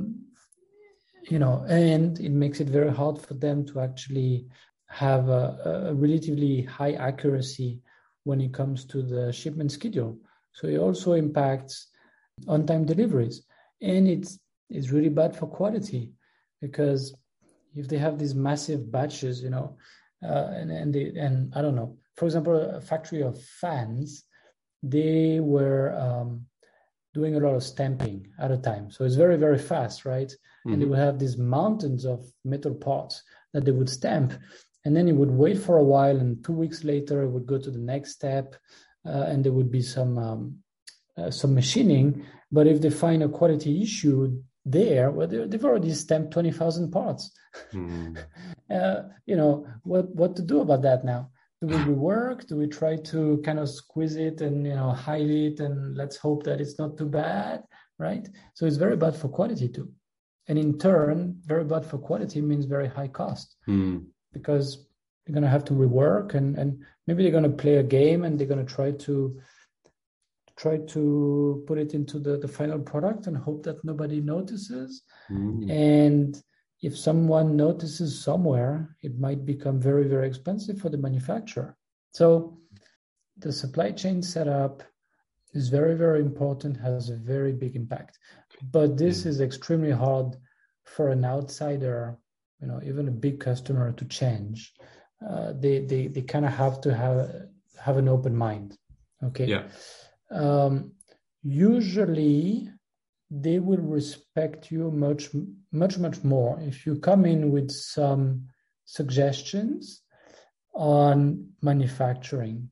you 1.30 1.38
know, 1.38 1.64
and 1.68 2.18
it 2.20 2.32
makes 2.32 2.60
it 2.60 2.68
very 2.68 2.90
hard 2.92 3.20
for 3.20 3.34
them 3.34 3.64
to 3.66 3.80
actually 3.80 4.46
have 4.86 5.28
a, 5.28 5.88
a, 5.88 5.94
relatively 5.94 6.62
high 6.62 6.92
accuracy 6.92 7.80
when 8.24 8.40
it 8.40 8.52
comes 8.52 8.84
to 8.84 9.02
the 9.02 9.32
shipment 9.32 9.72
schedule. 9.72 10.16
So 10.52 10.66
it 10.66 10.78
also 10.78 11.12
impacts 11.12 11.88
on-time 12.46 12.84
deliveries, 12.84 13.42
and 13.80 14.06
it's 14.08 14.38
it's 14.70 14.90
really 14.90 15.08
bad 15.08 15.36
for 15.36 15.46
quality 15.46 16.12
because 16.60 17.14
if 17.74 17.88
they 17.88 17.98
have 17.98 18.18
these 18.18 18.34
massive 18.34 18.90
batches, 18.90 19.42
you 19.42 19.50
know, 19.50 19.76
uh, 20.22 20.48
and 20.54 20.70
and 20.70 20.94
they, 20.94 21.12
and 21.18 21.52
I 21.56 21.62
don't 21.62 21.74
know, 21.74 21.96
for 22.16 22.26
example, 22.26 22.54
a 22.54 22.80
factory 22.80 23.22
of 23.22 23.42
fans, 23.42 24.24
they 24.82 25.40
were 25.40 25.94
um, 25.98 26.46
doing 27.14 27.36
a 27.36 27.40
lot 27.40 27.54
of 27.54 27.62
stamping 27.62 28.26
at 28.38 28.50
a 28.50 28.58
time, 28.58 28.90
so 28.90 29.04
it's 29.04 29.14
very 29.14 29.36
very 29.36 29.58
fast, 29.58 30.04
right? 30.04 30.28
Mm-hmm. 30.28 30.72
And 30.72 30.82
they 30.82 30.84
mm-hmm. 30.84 30.90
would 30.90 31.06
have 31.06 31.18
these 31.18 31.38
mountains 31.38 32.04
of 32.04 32.24
metal 32.44 32.74
parts 32.74 33.22
that 33.52 33.64
they 33.64 33.70
would 33.70 33.88
stamp, 33.88 34.32
and 34.84 34.96
then 34.96 35.08
it 35.08 35.16
would 35.16 35.30
wait 35.30 35.58
for 35.58 35.78
a 35.78 35.84
while, 35.84 36.16
and 36.16 36.44
two 36.44 36.52
weeks 36.52 36.84
later 36.84 37.22
it 37.22 37.30
would 37.30 37.46
go 37.46 37.58
to 37.58 37.70
the 37.70 37.78
next 37.78 38.12
step, 38.12 38.56
uh, 39.06 39.24
and 39.28 39.44
there 39.44 39.52
would 39.52 39.70
be 39.70 39.82
some 39.82 40.18
um, 40.18 40.58
uh, 41.16 41.30
some 41.30 41.54
machining. 41.54 42.26
But 42.52 42.66
if 42.66 42.80
they 42.80 42.90
find 42.90 43.22
a 43.22 43.28
quality 43.28 43.82
issue, 43.82 44.42
there 44.64 45.10
well 45.10 45.28
they've 45.28 45.64
already 45.64 45.92
stamped 45.92 46.32
20,000 46.32 46.90
parts 46.90 47.30
mm. 47.72 48.16
uh, 48.70 49.02
you 49.26 49.36
know 49.36 49.66
what 49.82 50.08
what 50.14 50.36
to 50.36 50.42
do 50.42 50.60
about 50.60 50.82
that 50.82 51.04
now 51.04 51.30
do 51.66 51.76
we 51.76 51.82
rework 51.84 52.46
do 52.46 52.56
we 52.56 52.66
try 52.66 52.96
to 52.96 53.40
kind 53.44 53.58
of 53.58 53.68
squeeze 53.68 54.16
it 54.16 54.40
and 54.40 54.66
you 54.66 54.74
know 54.74 54.90
hide 54.90 55.30
it 55.30 55.60
and 55.60 55.96
let's 55.96 56.16
hope 56.16 56.42
that 56.42 56.60
it's 56.60 56.78
not 56.78 56.96
too 56.98 57.06
bad 57.06 57.62
right 57.98 58.28
so 58.54 58.66
it's 58.66 58.76
very 58.76 58.96
bad 58.96 59.14
for 59.14 59.28
quality 59.28 59.68
too 59.68 59.88
and 60.48 60.58
in 60.58 60.78
turn 60.78 61.36
very 61.44 61.64
bad 61.64 61.84
for 61.84 61.98
quality 61.98 62.40
means 62.40 62.64
very 62.64 62.88
high 62.88 63.08
cost 63.08 63.56
mm. 63.68 64.04
because 64.32 64.86
they're 65.24 65.32
going 65.32 65.42
to 65.42 65.48
have 65.48 65.64
to 65.64 65.74
rework 65.74 66.34
and 66.34 66.58
and 66.58 66.84
maybe 67.06 67.22
they're 67.22 67.38
going 67.38 67.50
to 67.50 67.62
play 67.62 67.76
a 67.76 67.82
game 67.82 68.24
and 68.24 68.38
they're 68.38 68.46
going 68.46 68.64
to 68.64 68.74
try 68.74 68.90
to 68.90 69.40
try 70.56 70.78
to 70.78 71.64
put 71.66 71.78
it 71.78 71.94
into 71.94 72.18
the, 72.18 72.38
the 72.38 72.48
final 72.48 72.78
product 72.78 73.26
and 73.26 73.36
hope 73.36 73.62
that 73.64 73.84
nobody 73.84 74.20
notices. 74.20 75.02
Mm. 75.30 75.70
And 75.70 76.42
if 76.82 76.96
someone 76.96 77.56
notices 77.56 78.22
somewhere, 78.22 78.96
it 79.02 79.18
might 79.18 79.46
become 79.46 79.80
very, 79.80 80.06
very 80.06 80.26
expensive 80.26 80.78
for 80.78 80.90
the 80.90 80.98
manufacturer. 80.98 81.76
So 82.12 82.58
the 83.38 83.52
supply 83.52 83.92
chain 83.92 84.22
setup 84.22 84.82
is 85.52 85.68
very, 85.68 85.94
very 85.94 86.20
important, 86.20 86.76
has 86.76 87.10
a 87.10 87.16
very 87.16 87.52
big 87.52 87.76
impact. 87.76 88.18
But 88.70 88.96
this 88.96 89.22
mm. 89.22 89.26
is 89.26 89.40
extremely 89.40 89.92
hard 89.92 90.36
for 90.84 91.08
an 91.08 91.24
outsider, 91.24 92.18
you 92.60 92.66
know, 92.66 92.80
even 92.84 93.08
a 93.08 93.12
big 93.12 93.40
customer 93.40 93.92
to 93.92 94.04
change. 94.04 94.74
Uh, 95.26 95.52
they 95.58 95.78
they 95.86 96.08
they 96.08 96.22
kind 96.22 96.44
of 96.44 96.52
have 96.52 96.80
to 96.82 96.94
have 96.94 97.48
have 97.80 97.96
an 97.96 98.08
open 98.08 98.36
mind. 98.36 98.76
Okay. 99.22 99.46
Yeah 99.46 99.64
um, 100.30 100.92
usually 101.42 102.70
they 103.30 103.58
will 103.58 103.78
respect 103.78 104.70
you 104.70 104.90
much 104.90 105.30
much 105.72 105.98
much 105.98 106.22
more. 106.22 106.60
If 106.60 106.86
you 106.86 106.96
come 106.96 107.24
in 107.24 107.50
with 107.50 107.70
some 107.70 108.48
suggestions 108.84 110.02
on 110.74 111.48
manufacturing 111.62 112.70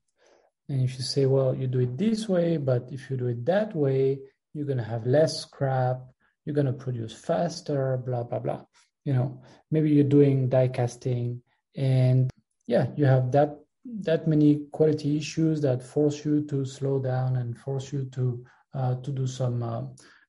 and 0.69 0.81
if 0.81 0.95
you 0.97 1.03
say 1.03 1.25
well 1.25 1.55
you 1.55 1.67
do 1.67 1.79
it 1.79 1.97
this 1.97 2.27
way 2.27 2.57
but 2.57 2.87
if 2.91 3.09
you 3.09 3.17
do 3.17 3.27
it 3.27 3.45
that 3.45 3.75
way 3.75 4.19
you're 4.53 4.65
going 4.65 4.77
to 4.77 4.83
have 4.83 5.05
less 5.07 5.41
scrap 5.41 6.01
you're 6.45 6.55
going 6.55 6.67
to 6.67 6.73
produce 6.73 7.13
faster 7.13 7.97
blah 8.05 8.23
blah 8.23 8.39
blah. 8.39 8.61
You 9.05 9.13
know 9.13 9.41
maybe 9.71 9.89
you're 9.89 10.03
doing 10.03 10.49
die 10.49 10.67
casting 10.67 11.41
and 11.75 12.29
yeah 12.67 12.87
you 12.95 13.05
have 13.05 13.31
that 13.31 13.59
that 14.01 14.27
many 14.27 14.65
quality 14.71 15.17
issues 15.17 15.61
that 15.61 15.83
force 15.83 16.23
you 16.23 16.45
to 16.45 16.65
slow 16.65 16.99
down 16.99 17.37
and 17.37 17.57
force 17.57 17.91
you 17.91 18.05
to 18.11 18.45
uh, 18.73 18.95
to 18.95 19.11
do 19.11 19.27
some 19.27 19.61
uh, 19.61 19.81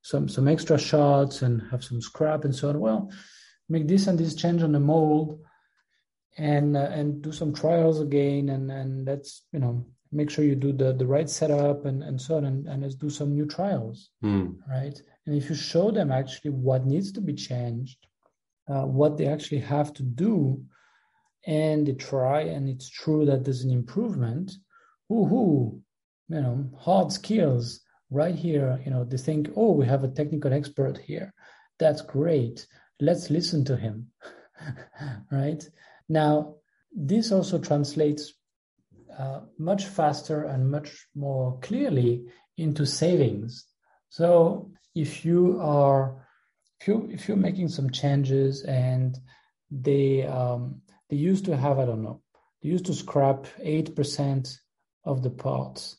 some 0.05 0.29
some 0.29 0.47
extra 0.47 0.79
shots 0.79 1.41
and 1.43 1.63
have 1.71 1.83
some 1.83 2.01
scrap 2.01 2.45
and 2.45 2.55
so 2.55 2.69
on. 2.69 2.79
Well, 2.79 3.11
make 3.69 3.89
this 3.89 4.07
and 4.07 4.19
this 4.19 4.35
change 4.35 4.63
on 4.63 4.73
the 4.73 4.81
mold, 4.81 5.41
and 6.37 6.77
uh, 6.77 6.91
and 6.93 7.23
do 7.23 7.33
some 7.33 7.55
trials 7.55 8.01
again, 8.01 8.51
and 8.51 8.71
and 8.71 9.09
that's 9.09 9.47
you 9.53 9.59
know 9.59 9.87
make 10.13 10.31
sure 10.31 10.45
you 10.45 10.57
do 10.57 10.73
the 10.73 10.93
the 10.93 11.07
right 11.07 11.29
setup 11.29 11.87
and 11.87 12.05
and 12.05 12.21
so 12.21 12.37
on, 12.37 12.45
and, 12.45 12.69
and 12.69 12.83
let's 12.83 12.95
do 12.95 13.09
some 13.09 13.33
new 13.33 13.47
trials, 13.47 14.11
mm. 14.23 14.55
right? 14.71 15.01
And 15.27 15.35
if 15.35 15.49
you 15.49 15.57
show 15.57 15.91
them 15.91 16.13
actually 16.13 16.51
what 16.51 16.85
needs 16.85 17.11
to 17.13 17.23
be 17.23 17.33
changed, 17.33 17.97
uh, 18.69 18.85
what 18.85 19.17
they 19.17 19.27
actually 19.27 19.61
have 19.61 19.95
to 19.95 20.03
do 20.03 20.63
and 21.47 21.87
they 21.87 21.93
try 21.93 22.43
and 22.43 22.69
it's 22.69 22.89
true 22.89 23.25
that 23.27 23.45
there's 23.45 23.65
an 23.65 23.71
improvement 23.71 24.53
woohoo 25.11 25.79
you 26.29 26.41
know 26.41 26.65
hard 26.79 27.13
skills 27.13 27.84
right 28.15 28.35
here 28.35 28.81
you 28.85 28.91
know 28.91 29.05
they 29.05 29.17
think 29.17 29.51
oh 29.57 29.73
we 29.73 29.87
have 29.87 30.05
a 30.05 30.15
technical 30.21 30.53
expert 30.53 30.99
here. 30.99 31.33
That's 31.79 32.03
great. 32.03 32.67
Let's 33.01 33.31
listen 33.31 33.65
to 33.67 33.77
him. 33.77 34.11
Right? 35.31 35.63
Now 36.09 36.57
this 36.93 37.33
also 37.33 37.59
translates 37.59 38.33
uh, 39.19 39.41
much 39.59 39.85
faster 39.85 40.45
and 40.45 40.71
much 40.71 41.07
more 41.15 41.59
clearly 41.61 42.25
into 42.57 42.87
savings. 42.87 43.67
So 44.09 44.71
if 44.95 45.25
you 45.25 45.61
are 45.61 46.25
if 46.81 46.89
you 46.89 47.09
if 47.13 47.29
you're 47.29 47.37
making 47.49 47.69
some 47.69 47.91
changes 47.91 48.63
and 48.63 49.19
they 49.71 50.25
um, 50.27 50.83
they 51.11 51.17
used 51.17 51.45
to 51.47 51.57
have, 51.57 51.79
I 51.79 51.85
don't 51.85 52.03
know, 52.03 52.23
they 52.63 52.69
used 52.71 52.87
to 52.87 52.95
scrap 52.95 53.47
8% 53.63 54.59
of 55.05 55.23
the 55.23 55.31
parts. 55.31 55.97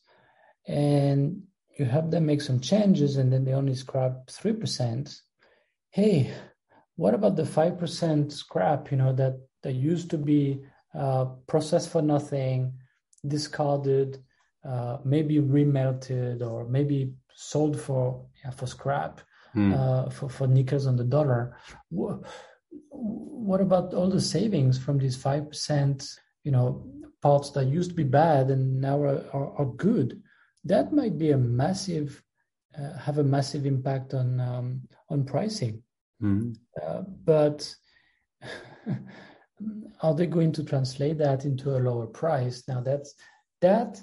And 0.67 1.43
you 1.77 1.85
have 1.85 2.11
them 2.11 2.25
make 2.25 2.41
some 2.41 2.59
changes 2.59 3.17
and 3.17 3.31
then 3.31 3.43
they 3.43 3.53
only 3.53 3.75
scrap 3.75 4.27
3%. 4.27 5.19
Hey, 5.89 6.33
what 6.95 7.13
about 7.13 7.35
the 7.35 7.43
5% 7.43 8.31
scrap, 8.31 8.91
you 8.91 8.97
know, 8.97 9.13
that, 9.13 9.39
that 9.63 9.73
used 9.73 10.09
to 10.11 10.17
be 10.17 10.61
uh, 10.93 11.25
processed 11.47 11.89
for 11.89 12.01
nothing, 12.01 12.73
discarded, 13.27 14.23
uh, 14.67 14.97
maybe 15.03 15.39
remelted 15.39 16.41
or 16.41 16.65
maybe 16.67 17.13
sold 17.35 17.79
for 17.79 18.25
yeah, 18.43 18.51
for 18.51 18.65
scrap, 18.65 19.21
mm. 19.55 19.73
uh, 19.77 20.09
for, 20.09 20.29
for 20.29 20.47
nickels 20.47 20.87
on 20.87 20.95
the 20.95 21.03
dollar 21.03 21.57
what 23.45 23.61
about 23.61 23.93
all 23.93 24.09
the 24.09 24.21
savings 24.21 24.77
from 24.77 24.97
these 24.97 25.17
5%, 25.17 26.17
you 26.43 26.51
know, 26.51 26.83
parts 27.21 27.51
that 27.51 27.65
used 27.65 27.91
to 27.91 27.95
be 27.95 28.03
bad 28.03 28.49
and 28.49 28.81
now 28.81 29.01
are, 29.01 29.23
are, 29.33 29.53
are 29.59 29.65
good? 29.65 30.21
That 30.65 30.91
might 30.91 31.17
be 31.17 31.31
a 31.31 31.37
massive, 31.37 32.21
uh, 32.77 32.97
have 32.97 33.19
a 33.19 33.23
massive 33.23 33.65
impact 33.65 34.13
on, 34.13 34.39
um, 34.39 34.81
on 35.09 35.23
pricing. 35.23 35.81
Mm-hmm. 36.21 36.53
Uh, 36.81 37.01
but 37.23 37.73
are 40.01 40.13
they 40.13 40.25
going 40.25 40.51
to 40.53 40.63
translate 40.63 41.17
that 41.19 41.45
into 41.45 41.77
a 41.77 41.79
lower 41.79 42.07
price? 42.07 42.63
Now 42.67 42.81
that's, 42.81 43.15
that, 43.61 44.01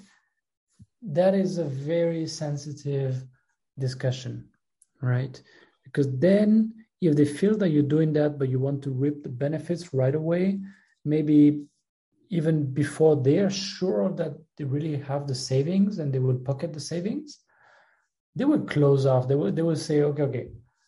that 1.01 1.35
is 1.35 1.57
a 1.57 1.65
very 1.65 2.25
sensitive 2.27 3.23
discussion, 3.77 4.47
right? 5.01 5.41
Because 5.83 6.07
then 6.17 6.73
if 7.01 7.15
they 7.15 7.25
feel 7.25 7.57
that 7.57 7.69
you're 7.69 7.83
doing 7.83 8.13
that, 8.13 8.39
but 8.39 8.49
you 8.49 8.59
want 8.59 8.81
to 8.83 8.91
reap 8.91 9.23
the 9.23 9.29
benefits 9.29 9.93
right 9.93 10.15
away, 10.15 10.59
maybe 11.03 11.65
even 12.33 12.73
before 12.73 13.15
they 13.15 13.37
are 13.37 13.49
sure 13.49 14.09
that 14.09 14.33
they 14.57 14.63
really 14.63 14.97
have 14.97 15.27
the 15.27 15.35
savings 15.35 15.99
and 15.99 16.11
they 16.11 16.19
will 16.19 16.39
pocket 16.49 16.73
the 16.73 16.79
savings, 16.79 17.39
they 18.35 18.45
will 18.45 18.65
close 18.65 19.05
off. 19.05 19.27
They 19.27 19.35
will 19.35 19.51
they 19.51 19.61
will 19.61 19.81
say, 19.87 20.01
okay, 20.01 20.23
okay, 20.23 20.47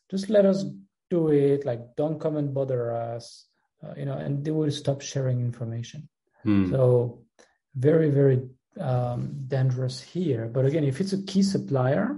just 0.09 0.29
let 0.29 0.45
us 0.45 0.65
do 1.11 1.29
it. 1.29 1.65
Like, 1.65 1.81
don't 1.95 2.19
come 2.19 2.37
and 2.37 2.51
bother 2.51 2.91
us, 2.91 3.45
uh, 3.83 3.93
you 3.95 4.05
know, 4.05 4.17
and 4.17 4.43
they 4.43 4.51
will 4.51 4.71
stop 4.71 5.01
sharing 5.01 5.39
information. 5.39 6.09
Hmm. 6.43 6.71
So, 6.71 7.21
very 7.75 8.09
very 8.09 8.41
um, 8.79 9.21
dangerous 9.47 10.01
here. 10.01 10.47
But 10.47 10.65
again, 10.65 10.83
if 10.83 10.99
it's 10.99 11.13
a 11.13 11.23
key 11.23 11.43
supplier 11.43 12.17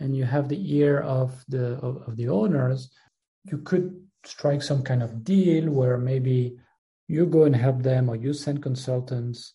and 0.00 0.14
you 0.14 0.24
have 0.24 0.48
the 0.48 0.60
ear 0.76 1.00
of 1.00 1.42
the 1.48 1.80
of, 1.86 2.08
of 2.08 2.16
the 2.16 2.28
owners, 2.28 2.90
you 3.50 3.58
could 3.58 3.96
strike 4.26 4.62
some 4.62 4.82
kind 4.82 5.02
of 5.02 5.24
deal 5.24 5.70
where 5.70 5.96
maybe 5.96 6.58
you 7.10 7.26
go 7.26 7.44
and 7.44 7.56
help 7.56 7.82
them 7.82 8.08
or 8.08 8.16
you 8.16 8.32
send 8.32 8.62
consultants. 8.62 9.54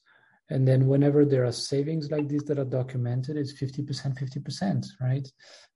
And 0.49 0.67
then 0.67 0.87
whenever 0.87 1.25
there 1.25 1.45
are 1.45 1.51
savings 1.51 2.11
like 2.11 2.27
this 2.27 2.43
that 2.43 2.59
are 2.59 2.65
documented 2.79 3.37
it's 3.37 3.53
50% 3.53 4.17
50% 4.19 4.85
right? 5.01 5.27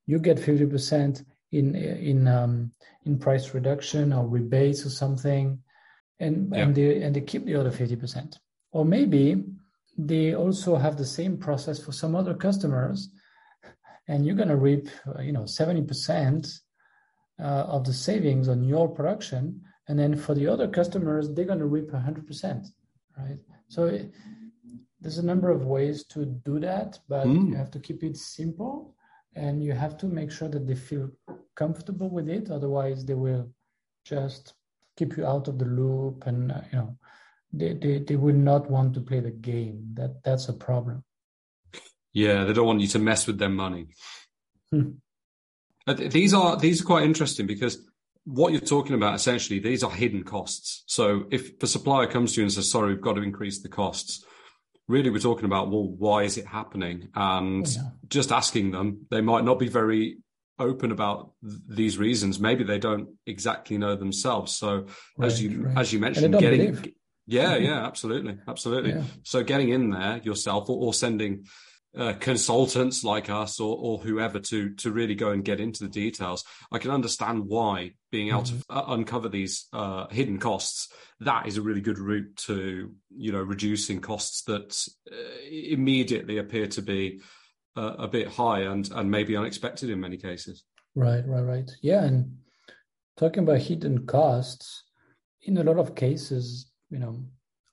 You 0.05 0.19
get 0.19 0.37
50% 0.37 1.25
in 1.51 1.75
in 1.75 2.27
um, 2.27 2.71
in 3.05 3.17
price 3.17 3.53
reduction 3.53 4.13
or 4.13 4.27
rebates 4.27 4.85
or 4.85 4.89
something 4.89 5.59
and 6.19 6.35
yeah. 6.51 6.61
and 6.61 6.75
they 6.75 7.01
and 7.01 7.15
they 7.15 7.21
keep 7.21 7.45
the 7.45 7.55
other 7.55 7.71
50% 7.71 8.37
or 8.71 8.85
maybe 8.85 9.43
they 9.97 10.35
also 10.35 10.75
have 10.75 10.95
the 10.97 11.11
same 11.19 11.37
process 11.37 11.79
for 11.83 11.91
some 11.91 12.15
other 12.15 12.35
customers 12.35 13.09
and 14.07 14.25
you're 14.25 14.35
going 14.41 14.55
to 14.55 14.65
reap 14.69 14.89
you 15.21 15.31
know 15.31 15.43
70% 15.43 16.59
uh, 17.39 17.43
of 17.43 17.85
the 17.85 17.93
savings 17.93 18.49
on 18.49 18.63
your 18.63 18.87
production, 18.89 19.61
and 19.89 19.97
then 19.97 20.15
for 20.15 20.35
the 20.35 20.45
other 20.45 20.67
customers, 20.67 21.33
they're 21.33 21.45
going 21.45 21.59
to 21.59 21.65
reap 21.65 21.89
100%, 21.89 22.67
right? 23.17 23.39
So 23.69 23.85
it, 23.85 24.13
there's 25.01 25.17
a 25.17 25.25
number 25.25 25.49
of 25.49 25.65
ways 25.65 26.03
to 26.09 26.25
do 26.25 26.59
that, 26.59 26.99
but 27.09 27.25
mm. 27.25 27.49
you 27.49 27.55
have 27.55 27.71
to 27.71 27.79
keep 27.79 28.03
it 28.03 28.15
simple 28.15 28.95
and 29.35 29.63
you 29.63 29.73
have 29.73 29.97
to 29.97 30.05
make 30.05 30.31
sure 30.31 30.47
that 30.47 30.67
they 30.67 30.75
feel 30.75 31.09
comfortable 31.55 32.07
with 32.07 32.29
it. 32.29 32.51
Otherwise, 32.51 33.03
they 33.03 33.15
will 33.15 33.51
just 34.05 34.53
keep 34.95 35.17
you 35.17 35.25
out 35.25 35.47
of 35.47 35.57
the 35.57 35.65
loop 35.65 36.27
and, 36.27 36.51
uh, 36.51 36.61
you 36.71 36.77
know, 36.77 36.97
they, 37.51 37.73
they, 37.73 37.97
they 37.97 38.15
will 38.15 38.35
not 38.35 38.69
want 38.69 38.93
to 38.93 39.01
play 39.01 39.21
the 39.21 39.31
game. 39.31 39.89
That 39.95 40.23
That's 40.23 40.49
a 40.49 40.53
problem. 40.53 41.03
Yeah, 42.13 42.43
they 42.43 42.53
don't 42.53 42.67
want 42.67 42.81
you 42.81 42.87
to 42.89 42.99
mess 42.99 43.25
with 43.25 43.39
their 43.39 43.49
money. 43.49 43.87
Hmm. 44.69 44.91
These 45.87 46.35
are 46.35 46.55
these 46.57 46.81
are 46.81 46.85
quite 46.85 47.03
interesting 47.03 47.47
because 47.47 47.88
what 48.29 48.51
you're 48.51 48.61
talking 48.61 48.93
about 48.93 49.15
essentially 49.15 49.59
these 49.59 49.83
are 49.83 49.89
hidden 49.89 50.23
costs. 50.23 50.83
So 50.85 51.25
if 51.31 51.57
the 51.59 51.67
supplier 51.67 52.05
comes 52.05 52.33
to 52.33 52.41
you 52.41 52.45
and 52.45 52.53
says, 52.53 52.69
"Sorry, 52.69 52.93
we've 52.93 53.01
got 53.01 53.13
to 53.13 53.23
increase 53.23 53.61
the 53.61 53.69
costs," 53.69 54.23
really 54.87 55.09
we're 55.09 55.19
talking 55.19 55.45
about 55.45 55.71
well, 55.71 55.87
why 55.87 56.23
is 56.23 56.37
it 56.37 56.45
happening? 56.45 57.09
And 57.15 57.67
yeah. 57.67 57.81
just 58.07 58.31
asking 58.31 58.71
them, 58.71 59.07
they 59.09 59.21
might 59.21 59.45
not 59.45 59.57
be 59.57 59.67
very 59.67 60.19
open 60.59 60.91
about 60.91 61.31
th- 61.41 61.59
these 61.67 61.97
reasons. 61.97 62.39
Maybe 62.39 62.63
they 62.63 62.77
don't 62.77 63.09
exactly 63.25 63.79
know 63.79 63.95
themselves. 63.95 64.55
So 64.55 64.85
right, 65.17 65.25
as 65.25 65.41
you 65.41 65.63
right. 65.63 65.77
as 65.77 65.91
you 65.91 65.99
mentioned, 65.99 66.37
getting 66.37 66.73
believe. 66.73 66.93
yeah, 67.25 67.55
yeah, 67.57 67.85
absolutely, 67.85 68.37
absolutely. 68.47 68.91
Yeah. 68.91 69.03
So 69.23 69.43
getting 69.43 69.69
in 69.69 69.89
there 69.89 70.17
yourself 70.23 70.69
or, 70.69 70.77
or 70.77 70.93
sending 70.93 71.45
uh, 71.97 72.13
consultants 72.19 73.03
like 73.03 73.29
us 73.29 73.59
or, 73.59 73.75
or 73.77 73.97
whoever 73.97 74.39
to 74.39 74.75
to 74.75 74.91
really 74.91 75.15
go 75.15 75.31
and 75.31 75.43
get 75.43 75.59
into 75.59 75.83
the 75.83 75.89
details. 75.89 76.43
I 76.71 76.77
can 76.77 76.91
understand 76.91 77.45
why 77.47 77.93
being 78.11 78.29
able 78.29 78.43
mm-hmm. 78.43 78.57
to 78.59 78.63
uh, 78.69 78.93
uncover 78.93 79.29
these 79.29 79.67
uh, 79.73 80.07
hidden 80.07 80.39
costs 80.39 80.89
that 81.21 81.47
is 81.47 81.57
a 81.57 81.61
really 81.61 81.81
good 81.81 81.99
route 81.99 82.35
to 82.35 82.93
you 83.09 83.31
know 83.31 83.41
reducing 83.41 83.99
costs 83.99 84.43
that 84.43 84.87
uh, 85.11 85.15
immediately 85.51 86.37
appear 86.37 86.67
to 86.67 86.81
be 86.81 87.21
uh, 87.75 87.95
a 87.97 88.07
bit 88.07 88.27
high 88.27 88.61
and 88.61 88.89
and 88.91 89.11
maybe 89.11 89.35
unexpected 89.35 89.89
in 89.89 89.99
many 89.99 90.17
cases. 90.17 90.63
Right, 90.95 91.25
right, 91.27 91.41
right. 91.41 91.71
Yeah, 91.81 92.03
and 92.03 92.37
talking 93.17 93.43
about 93.43 93.59
hidden 93.59 94.05
costs, 94.05 94.83
in 95.41 95.57
a 95.57 95.63
lot 95.63 95.77
of 95.77 95.95
cases, 95.95 96.71
you 96.89 96.99
know, 96.99 97.23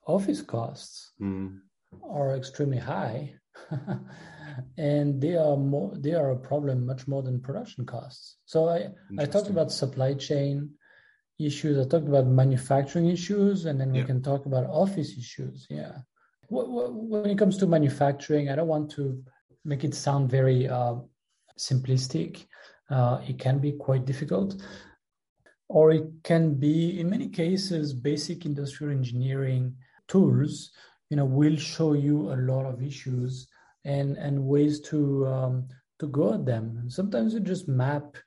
office 0.05 0.41
costs 0.41 1.11
mm. 1.21 1.57
are 2.03 2.35
extremely 2.35 2.77
high 2.77 3.36
and 4.77 5.21
they 5.21 5.35
are 5.35 5.57
more 5.57 5.93
they 5.97 6.13
are 6.13 6.31
a 6.31 6.37
problem 6.37 6.85
much 6.85 7.07
more 7.07 7.21
than 7.21 7.39
production 7.39 7.85
costs. 7.85 8.37
So 8.45 8.69
i 8.69 8.89
i 9.19 9.25
talked 9.25 9.49
about 9.49 9.71
supply 9.71 10.13
chain 10.13 10.71
issues 11.39 11.77
i 11.77 11.87
talked 11.87 12.07
about 12.07 12.25
manufacturing 12.25 13.07
issues 13.09 13.65
and 13.65 13.79
then 13.79 13.91
we 13.91 13.99
yeah. 13.99 14.05
can 14.05 14.23
talk 14.23 14.45
about 14.45 14.65
office 14.65 15.17
issues 15.17 15.67
yeah. 15.69 15.97
When 16.49 17.29
it 17.29 17.37
comes 17.37 17.57
to 17.57 17.67
manufacturing 17.67 18.49
i 18.49 18.55
don't 18.55 18.67
want 18.67 18.89
to 18.91 19.23
make 19.67 19.83
it 19.83 19.93
sound 19.93 20.29
very 20.29 20.67
uh, 20.67 20.95
simplistic. 21.57 22.45
Uh, 22.89 23.19
it 23.27 23.37
can 23.37 23.59
be 23.59 23.73
quite 23.73 24.05
difficult. 24.05 24.55
Or 25.67 25.91
it 25.91 26.05
can 26.23 26.55
be 26.55 26.99
in 26.99 27.09
many 27.09 27.27
cases 27.27 27.93
basic 27.93 28.45
industrial 28.45 28.93
engineering 28.93 29.75
tools 30.07 30.71
you 31.09 31.17
know 31.17 31.25
will 31.25 31.57
show 31.57 31.93
you 31.93 32.31
a 32.31 32.37
lot 32.51 32.65
of 32.65 32.81
issues 32.81 33.47
and 33.85 34.17
and 34.17 34.45
ways 34.45 34.79
to 34.81 35.25
um, 35.27 35.67
to 35.99 36.07
go 36.07 36.33
at 36.33 36.45
them. 36.45 36.89
Sometimes 36.89 37.33
you 37.33 37.39
just 37.39 37.67
map, 37.67 38.17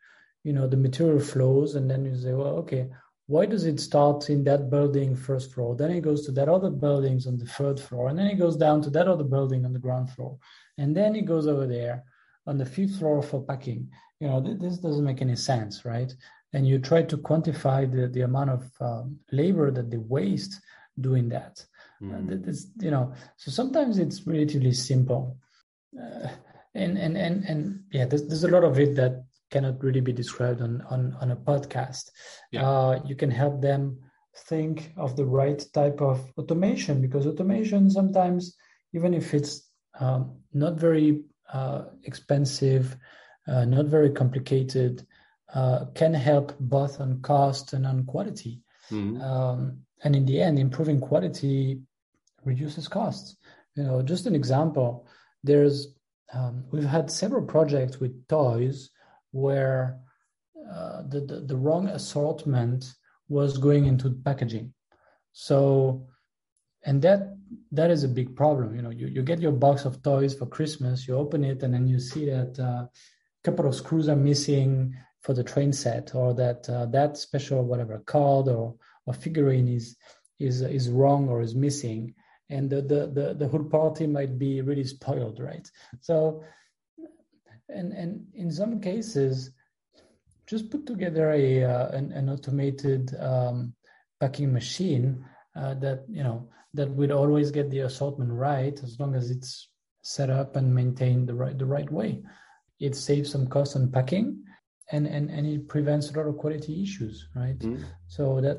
you 0.42 0.52
know, 0.52 0.66
the 0.66 0.76
material 0.76 1.20
flows, 1.20 1.74
and 1.74 1.88
then 1.90 2.04
you 2.04 2.16
say, 2.16 2.32
well, 2.32 2.56
okay, 2.58 2.88
why 3.26 3.46
does 3.46 3.64
it 3.64 3.78
start 3.78 4.28
in 4.28 4.42
that 4.44 4.70
building 4.70 5.14
first 5.14 5.52
floor? 5.52 5.76
Then 5.76 5.90
it 5.90 6.00
goes 6.00 6.26
to 6.26 6.32
that 6.32 6.48
other 6.48 6.70
buildings 6.70 7.26
on 7.26 7.38
the 7.38 7.46
third 7.46 7.78
floor, 7.78 8.08
and 8.08 8.18
then 8.18 8.26
it 8.26 8.38
goes 8.38 8.56
down 8.56 8.82
to 8.82 8.90
that 8.90 9.06
other 9.06 9.24
building 9.24 9.64
on 9.64 9.72
the 9.72 9.78
ground 9.78 10.10
floor, 10.10 10.38
and 10.78 10.96
then 10.96 11.14
it 11.14 11.26
goes 11.26 11.46
over 11.46 11.66
there 11.66 12.04
on 12.46 12.58
the 12.58 12.66
fifth 12.66 12.98
floor 12.98 13.22
for 13.22 13.42
packing. 13.42 13.88
You 14.18 14.28
know, 14.28 14.42
th- 14.42 14.58
this 14.58 14.78
doesn't 14.78 15.04
make 15.04 15.22
any 15.22 15.36
sense, 15.36 15.84
right? 15.84 16.12
And 16.52 16.66
you 16.66 16.78
try 16.78 17.02
to 17.02 17.18
quantify 17.18 17.90
the 17.90 18.08
the 18.08 18.22
amount 18.22 18.50
of 18.50 18.70
um, 18.80 19.18
labor 19.30 19.70
that 19.70 19.90
they 19.90 19.98
waste 19.98 20.60
doing 21.00 21.28
that. 21.28 21.64
Mm. 22.02 22.32
Uh, 22.32 22.36
this, 22.46 22.66
you 22.80 22.90
know, 22.90 23.12
so 23.36 23.50
sometimes 23.50 23.98
it's 23.98 24.26
relatively 24.26 24.72
simple 24.72 25.36
uh, 25.98 26.28
and 26.74 26.98
and 26.98 27.16
and 27.16 27.44
and 27.44 27.84
yeah, 27.92 28.04
there's 28.04 28.26
there's 28.26 28.44
a 28.44 28.48
lot 28.48 28.64
of 28.64 28.78
it 28.78 28.94
that 28.96 29.24
cannot 29.50 29.82
really 29.82 30.00
be 30.00 30.12
described 30.12 30.60
on 30.62 30.82
on 30.82 31.16
on 31.20 31.30
a 31.30 31.36
podcast. 31.36 32.10
Yeah. 32.52 32.68
Uh, 32.68 33.00
you 33.04 33.16
can 33.16 33.30
help 33.30 33.60
them 33.60 33.98
think 34.48 34.92
of 34.96 35.16
the 35.16 35.24
right 35.24 35.64
type 35.74 36.00
of 36.00 36.32
automation 36.38 37.00
because 37.00 37.26
automation 37.26 37.90
sometimes, 37.90 38.56
even 38.92 39.12
if 39.12 39.34
it's 39.34 39.68
um, 39.98 40.38
not 40.52 40.74
very 40.74 41.24
uh, 41.52 41.86
expensive, 42.04 42.96
uh, 43.48 43.64
not 43.64 43.86
very 43.86 44.10
complicated, 44.10 45.04
uh, 45.52 45.86
can 45.94 46.14
help 46.14 46.56
both 46.60 47.00
on 47.00 47.20
cost 47.22 47.72
and 47.72 47.84
on 47.84 48.04
quality. 48.04 48.62
Mm-hmm. 48.92 49.20
Um, 49.20 49.80
and 50.04 50.14
in 50.14 50.24
the 50.24 50.40
end, 50.40 50.58
improving 50.58 51.00
quality 51.00 51.80
reduces 52.44 52.88
costs. 52.88 53.36
You 53.76 53.84
know, 53.84 54.02
just 54.02 54.26
an 54.26 54.34
example 54.34 55.06
there's 55.42 55.94
um, 56.32 56.64
we've 56.70 56.84
had 56.84 57.10
several 57.10 57.44
projects 57.44 57.98
with 57.98 58.26
toys 58.28 58.90
where 59.32 59.98
uh, 60.72 61.02
the, 61.08 61.20
the, 61.20 61.40
the 61.40 61.56
wrong 61.56 61.88
assortment 61.88 62.94
was 63.28 63.58
going 63.58 63.86
into 63.86 64.10
packaging. 64.24 64.72
So, 65.32 66.06
and 66.84 67.02
that 67.02 67.36
that 67.72 67.90
is 67.90 68.04
a 68.04 68.08
big 68.08 68.36
problem. 68.36 68.76
You 68.76 68.82
know, 68.82 68.90
you, 68.90 69.08
you 69.08 69.22
get 69.22 69.40
your 69.40 69.52
box 69.52 69.84
of 69.84 70.02
toys 70.02 70.34
for 70.34 70.46
Christmas, 70.46 71.06
you 71.06 71.16
open 71.16 71.44
it, 71.44 71.62
and 71.62 71.74
then 71.74 71.88
you 71.88 71.98
see 71.98 72.26
that 72.26 72.58
uh, 72.58 72.84
a 72.84 72.90
couple 73.42 73.66
of 73.66 73.74
screws 73.74 74.08
are 74.08 74.16
missing 74.16 74.94
for 75.20 75.34
the 75.34 75.44
train 75.44 75.72
set, 75.72 76.14
or 76.14 76.32
that 76.34 76.68
uh, 76.70 76.86
that 76.86 77.16
special 77.16 77.64
whatever 77.64 77.98
card 78.06 78.48
or 78.48 78.76
or 79.06 79.14
figurine 79.14 79.68
is 79.68 79.96
is 80.38 80.62
is 80.62 80.88
wrong 80.88 81.28
or 81.28 81.40
is 81.40 81.54
missing 81.54 82.14
and 82.50 82.68
the, 82.68 82.82
the, 82.82 83.06
the, 83.06 83.34
the 83.34 83.48
whole 83.48 83.64
party 83.64 84.06
might 84.06 84.38
be 84.38 84.60
really 84.60 84.84
spoiled, 84.84 85.40
right? 85.40 85.70
So, 86.00 86.42
and, 87.68 87.92
and 87.92 88.26
in 88.34 88.50
some 88.50 88.80
cases, 88.80 89.52
just 90.46 90.70
put 90.70 90.84
together 90.84 91.30
a 91.30 91.62
uh, 91.62 91.88
an, 91.90 92.10
an, 92.10 92.28
automated 92.28 93.14
um, 93.20 93.72
packing 94.18 94.52
machine 94.52 95.24
uh, 95.54 95.74
that 95.74 96.04
you 96.08 96.24
know 96.24 96.48
that 96.74 96.90
would 96.90 97.12
always 97.12 97.52
get 97.52 97.70
the 97.70 97.80
assortment 97.80 98.32
right 98.32 98.82
as 98.82 98.98
long 98.98 99.14
as 99.14 99.30
it's 99.30 99.68
set 100.02 100.28
up 100.28 100.56
and 100.56 100.74
maintained 100.74 101.28
the 101.28 101.34
right 101.34 101.56
the 101.56 101.66
right 101.66 101.90
way. 101.92 102.20
It 102.80 102.96
saves 102.96 103.30
some 103.30 103.46
cost 103.46 103.76
on 103.76 103.92
packing, 103.92 104.42
and 104.90 105.06
and 105.06 105.30
and 105.30 105.46
it 105.46 105.68
prevents 105.68 106.10
a 106.10 106.16
lot 106.16 106.26
of 106.26 106.36
quality 106.36 106.82
issues, 106.82 107.28
right? 107.36 107.58
Mm. 107.60 107.84
So 108.08 108.40
that 108.40 108.58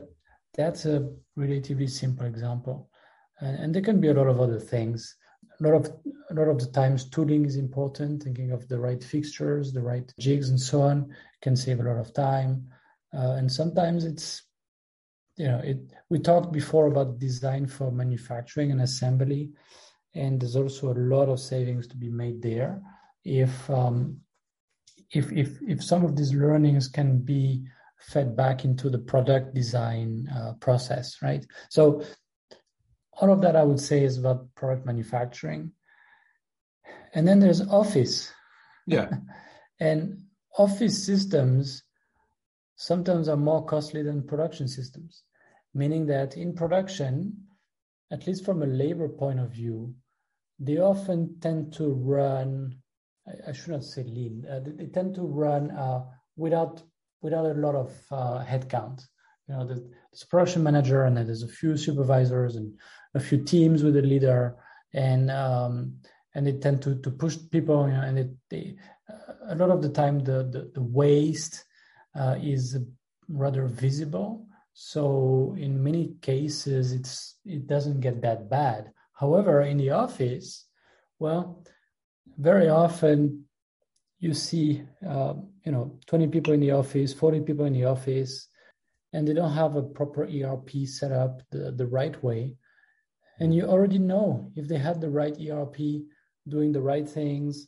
that's 0.56 0.86
a 0.86 1.12
relatively 1.36 1.88
simple 1.88 2.26
example 2.26 2.90
and, 3.42 3.58
and 3.58 3.76
there 3.76 3.82
can 3.82 4.00
be 4.00 4.10
a 4.10 4.14
lot 4.14 4.28
of 4.28 4.40
other 4.40 4.60
things. 4.60 5.16
A 5.60 5.64
lot 5.64 5.74
of 5.74 5.92
a 6.30 6.34
lot 6.34 6.48
of 6.48 6.60
the 6.60 6.68
times 6.68 7.10
tooling 7.10 7.46
is 7.46 7.56
important 7.56 8.24
thinking 8.24 8.52
of 8.52 8.68
the 8.68 8.80
right 8.80 9.04
fixtures 9.04 9.74
the 9.74 9.82
right 9.82 10.12
jigs 10.20 10.50
and 10.50 10.60
so 10.60 10.82
on 10.82 11.14
can 11.42 11.56
save 11.56 11.80
a 11.80 11.84
lot 11.84 11.98
of 11.98 12.14
time. 12.14 12.68
Uh, 13.14 13.34
and 13.34 13.52
sometimes 13.52 14.06
it's 14.06 14.44
you 15.38 15.48
know 15.48 15.60
it 15.60 15.80
we 16.10 16.20
talked 16.20 16.52
before 16.52 16.88
about 16.88 17.20
design 17.20 17.68
for 17.68 17.92
manufacturing 17.92 18.72
and 18.72 18.82
assembly 18.82 19.52
and 20.14 20.42
there's 20.42 20.56
also 20.56 20.92
a 20.92 21.02
lot 21.14 21.30
of 21.30 21.40
savings 21.40 21.88
to 21.88 21.96
be 21.96 22.10
made 22.10 22.42
there. 22.42 22.82
If 23.24 23.70
um, 23.70 24.18
if 25.12 25.32
if 25.32 25.60
if 25.62 25.84
some 25.84 26.04
of 26.04 26.16
these 26.16 26.34
learnings 26.34 26.88
can 26.88 27.20
be 27.20 27.64
fed 28.00 28.36
back 28.36 28.66
into 28.66 28.90
the 28.90 28.98
product 28.98 29.54
design 29.54 30.28
uh, 30.36 30.54
process 30.54 31.22
right? 31.22 31.46
So 31.70 32.04
all 33.22 33.32
of 33.32 33.42
that 33.42 33.56
I 33.56 33.64
would 33.64 33.80
say 33.80 34.04
is 34.04 34.18
about 34.18 34.54
product 34.56 34.86
manufacturing. 34.86 35.72
And 37.14 37.28
then 37.28 37.40
there's 37.40 37.62
office. 37.62 38.34
Yeah. 38.88 39.10
and 39.80 40.24
office 40.58 41.06
systems 41.06 41.84
sometimes 42.76 43.30
are 43.30 43.38
more 43.38 43.64
costly 43.64 44.02
than 44.02 44.24
production 44.24 44.68
systems, 44.68 45.24
meaning 45.76 46.08
that 46.08 46.36
in 46.36 46.54
production, 46.54 47.38
at 48.12 48.26
least 48.26 48.44
from 48.44 48.64
a 48.64 48.66
labor 48.66 49.08
point 49.08 49.40
of 49.40 49.52
view, 49.52 49.94
they 50.60 50.78
often 50.78 51.40
tend 51.42 51.74
to 51.74 51.94
run, 51.94 52.76
I, 53.28 53.50
I 53.50 53.54
should 53.54 53.70
not 53.70 53.84
say 53.84 54.04
lean, 54.04 54.46
uh, 54.50 54.62
they, 54.62 54.72
they, 54.72 54.86
tend 54.88 55.14
to 55.16 55.22
run 55.22 55.72
uh, 55.72 56.06
without 56.36 56.82
without 57.22 57.46
a 57.46 57.54
lot 57.54 57.76
of 57.76 57.94
uh, 58.10 58.44
headcount. 58.44 59.04
You 59.52 59.58
know, 59.58 59.68
there's 59.68 60.24
a 60.24 60.28
production 60.28 60.64
manager 60.64 61.04
and 61.04 61.18
then 61.18 61.26
there's 61.26 61.44
a 61.44 61.48
few 61.48 61.76
supervisors 61.76 62.56
and 62.56 62.74
a 63.14 63.20
few 63.20 63.44
teams 63.44 63.84
with 63.84 63.98
a 63.98 64.02
leader, 64.02 64.56
and 64.94 65.30
um, 65.30 65.96
and 66.34 66.48
they 66.48 66.54
tend 66.54 66.82
to 66.84 66.96
to 66.96 67.12
push 67.12 67.38
people, 67.52 67.88
you 67.88 67.94
know, 67.94 68.02
and 68.02 68.20
it, 68.20 68.30
they 68.50 68.76
a 69.50 69.56
lot 69.56 69.70
of 69.70 69.82
the 69.82 69.90
time 69.90 70.20
the 70.20 70.44
the, 70.44 70.72
the 70.74 70.82
waste 70.82 71.66
uh, 72.16 72.38
is 72.42 72.78
rather 73.28 73.68
visible 73.68 74.48
So 74.74 75.56
in 75.60 75.84
many 75.84 76.16
cases, 76.22 76.94
it's 76.94 77.36
it 77.44 77.68
doesn't 77.68 78.00
get 78.00 78.22
that 78.22 78.50
bad. 78.50 78.92
However, 79.14 79.62
in 79.62 79.78
the 79.78 79.92
office, 79.92 80.66
well, 81.20 81.64
very 82.38 82.70
often 82.70 83.46
you 84.20 84.34
see, 84.34 84.84
uh, 85.08 85.34
you 85.66 85.72
know, 85.72 86.00
20 86.08 86.28
people 86.28 86.54
in 86.54 86.62
the 86.62 86.72
office, 86.72 87.14
40 87.14 87.42
people 87.42 87.66
in 87.66 87.74
the 87.74 87.86
office, 87.86 88.48
and 89.14 89.28
they 89.28 89.34
don't 89.34 89.54
have 89.54 89.76
a 89.76 89.84
proper 89.84 90.24
ERP 90.24 90.86
set 90.86 91.12
up 91.12 91.42
the, 91.52 91.72
the 91.72 91.86
right 91.86 92.22
way. 92.24 92.56
And 93.40 93.54
you 93.54 93.66
already 93.66 94.00
know 94.00 94.52
if 94.56 94.68
they 94.68 94.78
had 94.78 95.02
the 95.02 95.10
right 95.10 95.36
ERP, 95.36 95.78
doing 96.48 96.72
the 96.72 96.82
right 96.82 97.08
things, 97.08 97.68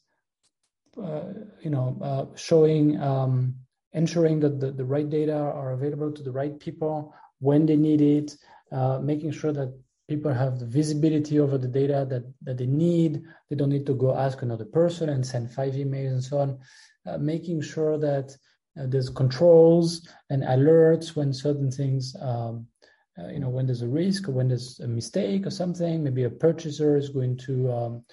uh, 1.01 1.34
you 1.62 1.69
know, 1.69 1.97
uh, 2.01 2.36
showing, 2.36 3.01
um, 3.01 3.56
ensuring 3.93 4.39
that 4.41 4.60
the, 4.60 4.71
the 4.71 4.86
right 4.86 5.10
data 5.10 5.36
are 5.36 5.71
available 5.71 6.12
to 6.12 6.23
the 6.23 6.32
right 6.32 6.60
people 6.60 7.13
when 7.39 7.65
they 7.65 7.75
need 7.75 8.01
it, 8.01 8.36
uh, 8.71 8.99
making 8.99 9.32
sure 9.32 9.51
that 9.51 9.73
people 10.08 10.34
have 10.34 10.60
the 10.60 10.65
visibility 10.65 11.39
over 11.39 11.58
the 11.58 11.67
data 11.67 12.06
that, 12.10 12.23
that 12.41 12.58
they 12.58 12.65
need. 12.65 13.23
They 13.49 13.56
don't 13.56 13.69
need 13.69 13.86
to 13.88 13.93
go 13.93 14.15
ask 14.15 14.41
another 14.41 14.65
person 14.65 15.10
and 15.10 15.25
send 15.25 15.51
five 15.51 15.73
emails 15.73 16.12
and 16.12 16.23
so 16.23 16.38
on. 16.39 16.60
Uh, 17.06 17.17
making 17.17 17.62
sure 17.62 17.97
that 17.97 18.36
uh, 18.79 18.86
there's 18.88 19.09
controls 19.09 20.07
and 20.29 20.43
alerts 20.43 21.15
when 21.15 21.31
certain 21.33 21.69
things, 21.69 22.15
um, 22.19 22.65
uh, 23.19 23.27
you 23.27 23.39
know, 23.39 23.49
when 23.49 23.67
there's 23.67 23.83
a 23.83 23.88
risk 23.88 24.27
or 24.27 24.31
when 24.31 24.47
there's 24.47 24.79
a 24.79 24.88
mistake 24.88 25.45
or 25.45 25.51
something. 25.51 26.03
Maybe 26.03 26.23
a 26.23 26.29
purchaser 26.29 26.97
is 26.97 27.09
going 27.09 27.38
to 27.38 27.71
um, 27.71 28.05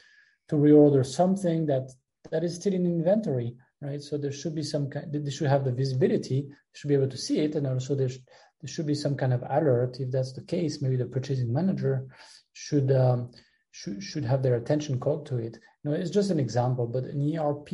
to 0.49 0.57
reorder 0.57 1.05
something 1.05 1.67
that 1.67 1.91
that 2.31 2.45
is 2.45 2.57
still 2.57 2.75
in 2.75 2.85
inventory, 2.85 3.55
right? 3.81 4.03
So 4.03 4.19
there 4.19 4.33
should 4.33 4.55
be 4.55 4.63
some 4.63 4.91
kind. 4.91 5.07
They 5.11 5.31
should 5.31 5.49
have 5.49 5.65
the 5.65 5.73
visibility. 5.73 6.49
Should 6.73 6.89
be 6.89 6.95
able 6.95 7.09
to 7.09 7.17
see 7.17 7.41
it, 7.41 7.55
and 7.55 7.67
also 7.67 7.95
there 7.95 8.09
there 8.09 8.69
should 8.69 8.87
be 8.87 8.95
some 8.95 9.17
kind 9.17 9.33
of 9.33 9.43
alert. 9.49 9.99
If 10.01 10.11
that's 10.11 10.33
the 10.35 10.43
case, 10.45 10.83
maybe 10.83 10.97
the 10.97 11.07
purchasing 11.07 11.51
manager 11.51 12.07
should 12.53 12.93
um, 12.93 13.31
should 13.71 14.03
should 14.03 14.25
have 14.27 14.43
their 14.43 14.57
attention 14.57 15.01
called 15.01 15.25
to 15.27 15.39
it. 15.39 15.59
You 15.83 15.91
know, 15.91 15.97
it's 15.97 16.11
just 16.11 16.31
an 16.31 16.39
example, 16.39 16.87
but 16.87 17.05
an 17.05 17.39
ERP 17.39 17.71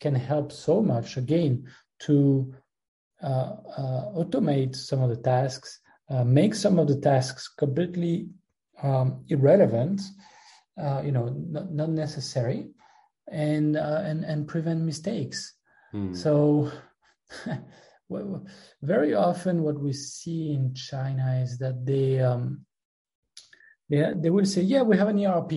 can 0.00 0.14
help 0.14 0.52
so 0.52 0.82
much 0.82 1.16
again 1.16 1.66
to 2.00 2.54
uh, 3.22 3.56
uh, 3.76 4.12
automate 4.14 4.74
some 4.74 5.02
of 5.02 5.10
the 5.10 5.16
tasks, 5.16 5.80
uh, 6.08 6.24
make 6.24 6.54
some 6.54 6.78
of 6.78 6.88
the 6.88 6.96
tasks 6.96 7.48
completely 7.48 8.28
um, 8.82 9.24
irrelevant, 9.28 10.00
uh, 10.80 11.02
you 11.04 11.12
know, 11.12 11.28
not, 11.28 11.70
not 11.72 11.90
necessary, 11.90 12.70
and 13.30 13.76
uh, 13.76 14.02
and 14.04 14.24
and 14.24 14.48
prevent 14.48 14.80
mistakes. 14.82 15.54
Hmm. 15.92 16.14
So. 16.14 16.70
very 18.82 19.14
often 19.14 19.62
what 19.62 19.78
we 19.78 19.92
see 19.92 20.50
in 20.52 20.74
China 20.74 21.40
is 21.44 21.58
that 21.58 21.86
they 21.86 22.18
um, 22.18 22.66
they 23.88 24.12
they 24.16 24.30
will 24.30 24.44
say, 24.44 24.62
yeah, 24.62 24.82
we 24.82 24.96
have 24.96 25.06
an 25.06 25.24
ERP. 25.24 25.52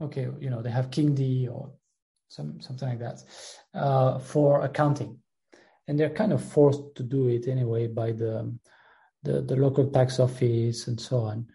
Okay, 0.00 0.28
you 0.40 0.50
know 0.50 0.62
they 0.62 0.70
have 0.70 0.90
Kingdee 0.90 1.48
or 1.48 1.72
some 2.34 2.60
something 2.60 2.88
like 2.88 2.98
that 2.98 3.22
uh, 3.74 4.18
for 4.18 4.62
accounting, 4.62 5.18
and 5.86 5.98
they're 5.98 6.10
kind 6.20 6.32
of 6.32 6.42
forced 6.42 6.82
to 6.96 7.02
do 7.02 7.28
it 7.28 7.46
anyway 7.46 7.86
by 7.86 8.12
the 8.12 8.52
the, 9.22 9.40
the 9.42 9.56
local 9.56 9.90
tax 9.90 10.18
office 10.18 10.86
and 10.88 11.00
so 11.00 11.18
on. 11.18 11.46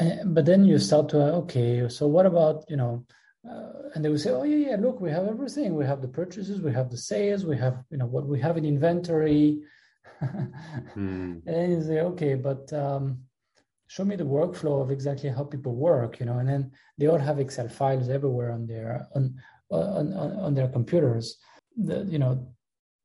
Uh, 0.00 0.24
but 0.26 0.44
then 0.44 0.64
you 0.64 0.78
start 0.78 1.08
to 1.10 1.18
okay, 1.42 1.88
so 1.88 2.06
what 2.06 2.26
about 2.26 2.64
you 2.68 2.76
know 2.76 3.04
uh, 3.48 3.88
and 3.94 4.04
they 4.04 4.08
would 4.08 4.20
say, 4.20 4.30
"Oh 4.30 4.44
yeah, 4.44 4.70
yeah, 4.70 4.76
look, 4.76 5.00
we 5.00 5.10
have 5.10 5.26
everything. 5.26 5.74
We 5.74 5.84
have 5.84 6.00
the 6.00 6.08
purchases, 6.08 6.60
we 6.60 6.72
have 6.72 6.90
the 6.90 6.96
sales, 6.96 7.44
we 7.44 7.56
have 7.58 7.82
you 7.90 7.98
know 7.98 8.06
what 8.06 8.26
we 8.26 8.40
have 8.40 8.56
in 8.56 8.64
inventory." 8.64 9.62
mm. 10.22 11.42
And 11.46 11.72
you 11.72 11.82
say, 11.82 12.00
"Okay, 12.00 12.34
but 12.34 12.72
um, 12.72 13.24
show 13.92 14.04
me 14.06 14.16
the 14.16 14.32
workflow 14.38 14.80
of 14.80 14.90
exactly 14.90 15.28
how 15.28 15.44
people 15.44 15.74
work," 15.74 16.18
you 16.18 16.26
know. 16.26 16.38
And 16.38 16.48
then 16.48 16.62
they 16.98 17.08
all 17.08 17.18
have 17.28 17.38
Excel 17.38 17.68
files 17.68 18.08
everywhere 18.08 18.50
on 18.52 18.66
their 18.66 19.06
on 19.14 19.34
on 19.70 20.12
on, 20.22 20.30
on 20.46 20.54
their 20.54 20.68
computers. 20.68 21.36
The, 21.76 22.04
you 22.14 22.18
know, 22.18 22.34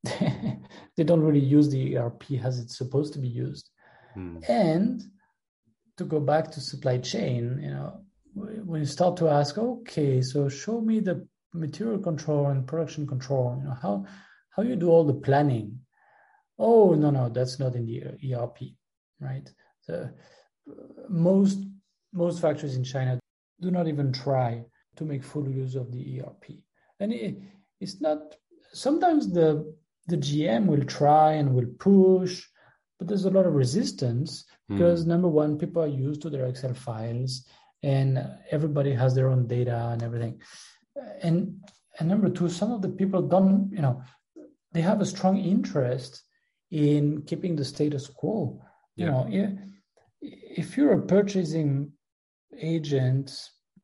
they 0.95 1.03
don't 1.03 1.27
really 1.27 1.47
use 1.57 1.69
the 1.69 1.97
ERP 1.97 2.23
as 2.43 2.59
it's 2.59 2.77
supposed 2.77 3.13
to 3.13 3.19
be 3.19 3.27
used. 3.27 3.69
Mm. 4.15 4.49
And 4.49 5.03
to 5.97 6.03
go 6.05 6.19
back 6.19 6.51
to 6.51 6.61
supply 6.61 6.97
chain, 6.99 7.59
you 7.61 7.71
know, 7.71 8.01
when 8.69 8.81
you 8.81 8.87
start 8.87 9.17
to 9.17 9.29
ask, 9.29 9.57
okay, 9.57 10.21
so 10.21 10.47
show 10.47 10.79
me 10.79 10.99
the 10.99 11.27
material 11.53 11.99
control 11.99 12.47
and 12.47 12.67
production 12.67 13.07
control, 13.07 13.57
you 13.59 13.67
know, 13.67 13.77
how 13.81 14.05
how 14.55 14.63
you 14.63 14.75
do 14.75 14.89
all 14.89 15.05
the 15.05 15.21
planning. 15.27 15.79
Oh 16.57 16.93
no, 16.93 17.09
no, 17.11 17.29
that's 17.29 17.59
not 17.59 17.75
in 17.75 17.85
the 17.85 17.97
ERP, 18.33 18.59
right? 19.19 19.47
So 19.81 20.09
most 21.09 21.59
most 22.13 22.41
factories 22.41 22.75
in 22.75 22.83
China 22.83 23.19
do 23.61 23.71
not 23.71 23.87
even 23.87 24.11
try 24.11 24.63
to 24.95 25.05
make 25.05 25.23
full 25.23 25.49
use 25.49 25.75
of 25.75 25.91
the 25.91 26.21
ERP, 26.21 26.45
and 26.99 27.13
it, 27.13 27.37
it's 27.79 28.01
not. 28.01 28.35
Sometimes 28.73 29.31
the 29.31 29.73
the 30.07 30.17
GM 30.17 30.65
will 30.65 30.83
try 30.85 31.33
and 31.33 31.53
will 31.53 31.67
push, 31.79 32.43
but 32.97 33.07
there's 33.07 33.25
a 33.25 33.29
lot 33.29 33.45
of 33.45 33.53
resistance 33.53 34.45
hmm. 34.67 34.75
because 34.75 35.03
mm. 35.03 35.07
number 35.07 35.27
one, 35.27 35.57
people 35.57 35.83
are 35.83 35.87
used 35.87 36.21
to 36.21 36.29
their 36.29 36.45
Excel 36.45 36.73
files 36.73 37.45
and 37.83 38.25
everybody 38.51 38.93
has 38.93 39.13
their 39.13 39.29
own 39.29 39.47
data 39.47 39.89
and 39.91 40.01
everything. 40.01 40.41
And 41.21 41.61
and 41.99 42.09
number 42.09 42.29
two, 42.29 42.49
some 42.49 42.71
of 42.71 42.81
the 42.81 42.89
people 42.89 43.21
don't, 43.21 43.71
you 43.71 43.81
know, 43.81 44.01
they 44.71 44.81
have 44.81 45.01
a 45.01 45.05
strong 45.05 45.37
interest 45.37 46.23
in 46.71 47.23
keeping 47.23 47.55
the 47.55 47.65
status 47.65 48.07
quo. 48.07 48.61
Yeah. 48.95 49.05
You 49.05 49.11
know, 49.41 49.57
if 50.57 50.75
you're 50.75 50.93
a 50.93 51.01
purchasing 51.01 51.91
agent 52.59 53.31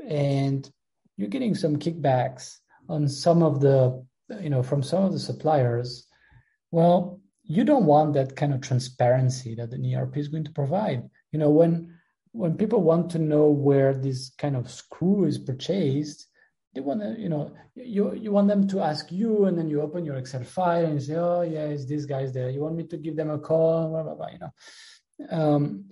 and 0.05 0.69
you're 1.17 1.29
getting 1.29 1.53
some 1.53 1.77
kickbacks 1.77 2.57
on 2.89 3.07
some 3.07 3.43
of 3.43 3.61
the, 3.61 4.03
you 4.41 4.49
know, 4.49 4.63
from 4.63 4.81
some 4.81 5.03
of 5.03 5.13
the 5.13 5.19
suppliers, 5.19 6.07
well, 6.71 7.21
you 7.43 7.63
don't 7.63 7.85
want 7.85 8.13
that 8.13 8.35
kind 8.35 8.53
of 8.53 8.61
transparency 8.61 9.53
that 9.53 9.71
an 9.71 9.85
ERP 9.93 10.17
is 10.17 10.27
going 10.27 10.45
to 10.45 10.51
provide. 10.51 11.03
You 11.31 11.39
know, 11.39 11.51
when 11.51 11.93
when 12.31 12.57
people 12.57 12.81
want 12.81 13.11
to 13.11 13.19
know 13.19 13.47
where 13.47 13.93
this 13.93 14.31
kind 14.39 14.55
of 14.55 14.71
screw 14.71 15.25
is 15.25 15.37
purchased, 15.37 16.25
they 16.73 16.81
want 16.81 17.01
to, 17.01 17.15
you 17.19 17.29
know, 17.29 17.53
you 17.75 18.15
you 18.15 18.31
want 18.31 18.47
them 18.47 18.67
to 18.69 18.81
ask 18.81 19.11
you, 19.11 19.45
and 19.45 19.55
then 19.55 19.69
you 19.69 19.81
open 19.81 20.05
your 20.05 20.15
Excel 20.15 20.43
file 20.43 20.85
and 20.85 20.95
you 20.95 20.99
say, 20.99 21.15
oh 21.15 21.41
yeah, 21.41 21.65
it's 21.65 21.85
this 21.85 22.05
guy's 22.05 22.33
there. 22.33 22.49
You 22.49 22.61
want 22.61 22.75
me 22.75 22.85
to 22.85 22.97
give 22.97 23.15
them 23.15 23.29
a 23.29 23.37
call, 23.37 23.89
blah 23.89 24.03
blah 24.03 24.15
blah. 24.15 24.29
You 24.29 24.39
know, 24.39 24.51
um, 25.29 25.85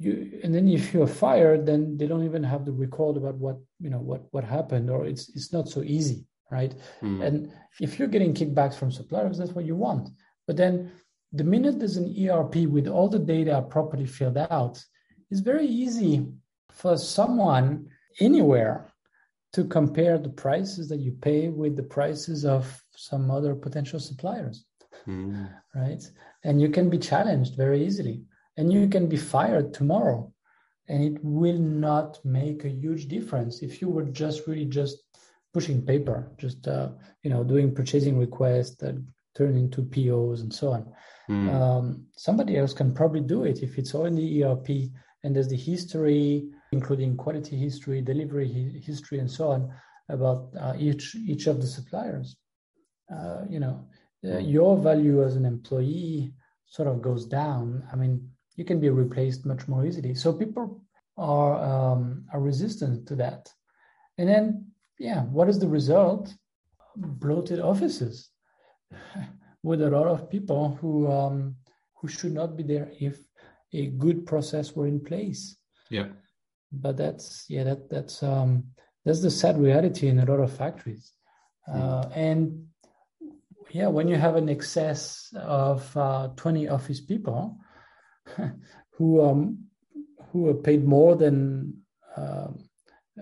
you 0.00 0.40
and 0.42 0.54
then 0.54 0.66
if 0.66 0.94
you're 0.94 1.06
fired, 1.06 1.66
then 1.66 1.98
they 1.98 2.06
don't 2.06 2.24
even 2.24 2.42
have 2.42 2.64
the 2.64 2.72
record 2.72 3.18
about 3.18 3.34
what 3.34 3.58
you 3.78 3.90
know 3.90 4.00
what 4.00 4.22
what 4.30 4.44
happened, 4.44 4.88
or 4.90 5.06
it's 5.06 5.28
it's 5.36 5.52
not 5.52 5.68
so 5.68 5.82
easy, 5.82 6.24
right? 6.50 6.74
Mm. 7.02 7.22
And 7.22 7.52
if 7.80 7.98
you're 7.98 8.08
getting 8.08 8.32
kickbacks 8.32 8.74
from 8.74 8.90
suppliers, 8.90 9.36
that's 9.36 9.52
what 9.52 9.66
you 9.66 9.76
want. 9.76 10.08
But 10.46 10.56
then 10.56 10.90
the 11.32 11.44
minute 11.44 11.78
there's 11.78 11.98
an 11.98 12.14
ERP 12.18 12.56
with 12.76 12.88
all 12.88 13.08
the 13.08 13.18
data 13.18 13.62
properly 13.68 14.06
filled 14.06 14.38
out, 14.38 14.82
it's 15.30 15.40
very 15.40 15.66
easy 15.66 16.26
for 16.70 16.96
someone 16.96 17.86
anywhere 18.20 18.88
to 19.52 19.64
compare 19.64 20.16
the 20.16 20.30
prices 20.30 20.88
that 20.88 21.00
you 21.00 21.12
pay 21.12 21.48
with 21.48 21.76
the 21.76 21.82
prices 21.82 22.46
of 22.46 22.82
some 22.96 23.30
other 23.30 23.54
potential 23.54 24.00
suppliers. 24.00 24.64
Mm. 25.06 25.50
Right. 25.74 26.02
And 26.42 26.60
you 26.60 26.70
can 26.70 26.88
be 26.88 26.98
challenged 26.98 27.54
very 27.54 27.84
easily 27.84 28.22
and 28.56 28.72
you 28.72 28.88
can 28.88 29.08
be 29.08 29.16
fired 29.16 29.72
tomorrow. 29.72 30.32
And 30.88 31.04
it 31.04 31.22
will 31.22 31.58
not 31.58 32.18
make 32.24 32.64
a 32.64 32.68
huge 32.68 33.06
difference 33.06 33.62
if 33.62 33.80
you 33.80 33.88
were 33.88 34.04
just 34.04 34.46
really 34.46 34.64
just 34.64 34.98
pushing 35.54 35.82
paper, 35.82 36.32
just 36.36 36.66
uh, 36.66 36.90
you 37.22 37.30
know 37.30 37.44
doing 37.44 37.74
purchasing 37.74 38.18
requests 38.18 38.76
that 38.76 38.96
turn 39.36 39.56
into 39.56 39.82
POs 39.82 40.40
and 40.40 40.52
so 40.52 40.72
on. 40.72 40.92
Mm. 41.28 41.54
Um, 41.54 42.06
somebody 42.16 42.56
else 42.56 42.72
can 42.72 42.92
probably 42.92 43.20
do 43.20 43.44
it 43.44 43.62
if 43.62 43.78
it's 43.78 43.94
all 43.94 44.06
in 44.06 44.16
the 44.16 44.42
ERP 44.42 44.90
and 45.22 45.34
there's 45.34 45.48
the 45.48 45.56
history, 45.56 46.48
including 46.72 47.16
quality 47.16 47.56
history, 47.56 48.00
delivery 48.00 48.48
history, 48.84 49.18
and 49.18 49.30
so 49.30 49.50
on 49.50 49.72
about 50.08 50.48
uh, 50.58 50.74
each 50.78 51.14
each 51.14 51.46
of 51.46 51.60
the 51.60 51.66
suppliers. 51.66 52.36
Uh, 53.14 53.42
you 53.48 53.60
know, 53.60 53.86
uh, 54.24 54.38
your 54.38 54.76
value 54.76 55.24
as 55.24 55.36
an 55.36 55.44
employee 55.44 56.32
sort 56.66 56.88
of 56.88 57.02
goes 57.02 57.26
down. 57.26 57.84
I 57.92 57.96
mean, 57.96 58.30
you 58.60 58.66
can 58.66 58.78
be 58.78 58.90
replaced 58.90 59.46
much 59.46 59.66
more 59.68 59.86
easily. 59.86 60.14
So 60.14 60.34
people 60.34 60.82
are 61.16 61.54
um, 61.72 62.26
are 62.30 62.42
resistant 62.50 63.08
to 63.08 63.14
that. 63.16 63.48
And 64.18 64.28
then, 64.28 64.72
yeah, 64.98 65.22
what 65.36 65.48
is 65.48 65.58
the 65.58 65.72
result? 65.78 66.34
Bloated 66.94 67.58
offices 67.58 68.28
with 69.62 69.80
a 69.80 69.88
lot 69.88 70.08
of 70.08 70.28
people 70.28 70.76
who 70.78 71.10
um, 71.10 71.56
who 71.96 72.06
should 72.08 72.34
not 72.34 72.54
be 72.54 72.62
there 72.62 72.92
if 73.00 73.16
a 73.72 73.86
good 73.86 74.26
process 74.26 74.76
were 74.76 74.86
in 74.86 75.00
place. 75.00 75.56
Yeah. 75.88 76.08
But 76.70 76.98
that's 76.98 77.46
yeah 77.48 77.64
that 77.64 77.88
that's 77.88 78.22
um 78.22 78.50
that's 79.06 79.22
the 79.22 79.30
sad 79.30 79.56
reality 79.58 80.06
in 80.08 80.18
a 80.18 80.26
lot 80.26 80.40
of 80.40 80.52
factories, 80.52 81.12
mm. 81.66 81.74
uh, 81.74 82.08
and 82.14 82.66
yeah, 83.70 83.88
when 83.88 84.06
you 84.06 84.16
have 84.16 84.36
an 84.36 84.50
excess 84.50 85.32
of 85.34 85.96
uh, 85.96 86.28
20 86.36 86.68
office 86.68 87.00
people 87.00 87.58
who 88.90 89.22
um, 89.22 89.64
who 90.32 90.48
are 90.48 90.54
paid 90.54 90.84
more 90.84 91.16
than 91.16 91.74
uh, 92.16 92.48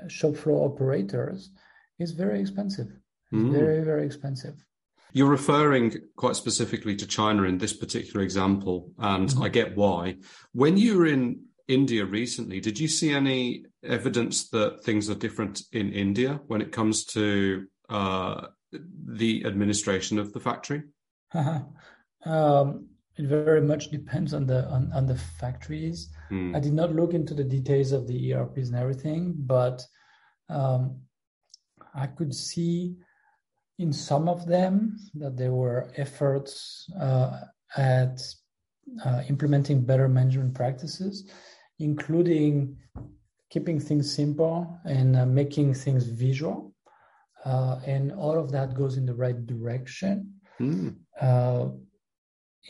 shop 0.08 0.36
floor 0.36 0.68
operators, 0.68 1.50
is 1.98 2.12
very 2.12 2.40
expensive. 2.40 2.88
It's 3.32 3.42
mm. 3.42 3.52
very 3.52 3.82
very 3.84 4.06
expensive. 4.06 4.64
You're 5.12 5.30
referring 5.30 5.94
quite 6.16 6.36
specifically 6.36 6.94
to 6.96 7.06
China 7.06 7.44
in 7.44 7.58
this 7.58 7.72
particular 7.72 8.22
example, 8.22 8.92
and 8.98 9.28
mm-hmm. 9.28 9.42
I 9.42 9.48
get 9.48 9.76
why. 9.76 10.16
When 10.52 10.76
you 10.76 10.98
were 10.98 11.06
in 11.06 11.44
India 11.66 12.04
recently, 12.04 12.60
did 12.60 12.78
you 12.78 12.88
see 12.88 13.12
any 13.12 13.64
evidence 13.82 14.48
that 14.50 14.84
things 14.84 15.08
are 15.08 15.14
different 15.14 15.62
in 15.72 15.92
India 15.92 16.40
when 16.46 16.60
it 16.60 16.72
comes 16.72 17.04
to 17.06 17.66
uh, 17.88 18.48
the 18.72 19.44
administration 19.46 20.18
of 20.18 20.32
the 20.32 20.40
factory? 20.40 20.82
um, 22.24 22.88
it 23.18 23.26
very 23.26 23.60
much 23.60 23.90
depends 23.90 24.32
on 24.32 24.46
the 24.46 24.66
on, 24.68 24.90
on 24.92 25.06
the 25.06 25.16
factories. 25.16 26.10
Mm. 26.30 26.56
I 26.56 26.60
did 26.60 26.72
not 26.72 26.94
look 26.94 27.14
into 27.14 27.34
the 27.34 27.44
details 27.44 27.92
of 27.92 28.06
the 28.06 28.32
ERPs 28.32 28.68
and 28.68 28.76
everything, 28.76 29.34
but 29.36 29.84
um, 30.48 31.00
I 31.94 32.06
could 32.06 32.34
see 32.34 32.96
in 33.78 33.92
some 33.92 34.28
of 34.28 34.46
them 34.46 34.98
that 35.14 35.36
there 35.36 35.52
were 35.52 35.90
efforts 35.96 36.90
uh, 37.00 37.40
at 37.76 38.20
uh, 39.04 39.22
implementing 39.28 39.84
better 39.84 40.08
management 40.08 40.54
practices, 40.54 41.30
including 41.78 42.76
keeping 43.50 43.80
things 43.80 44.14
simple 44.14 44.78
and 44.84 45.16
uh, 45.16 45.26
making 45.26 45.74
things 45.74 46.04
visual. 46.06 46.74
Uh, 47.44 47.80
and 47.86 48.12
all 48.12 48.38
of 48.38 48.50
that 48.52 48.74
goes 48.74 48.96
in 48.96 49.06
the 49.06 49.14
right 49.14 49.46
direction. 49.46 50.34
Mm. 50.60 50.96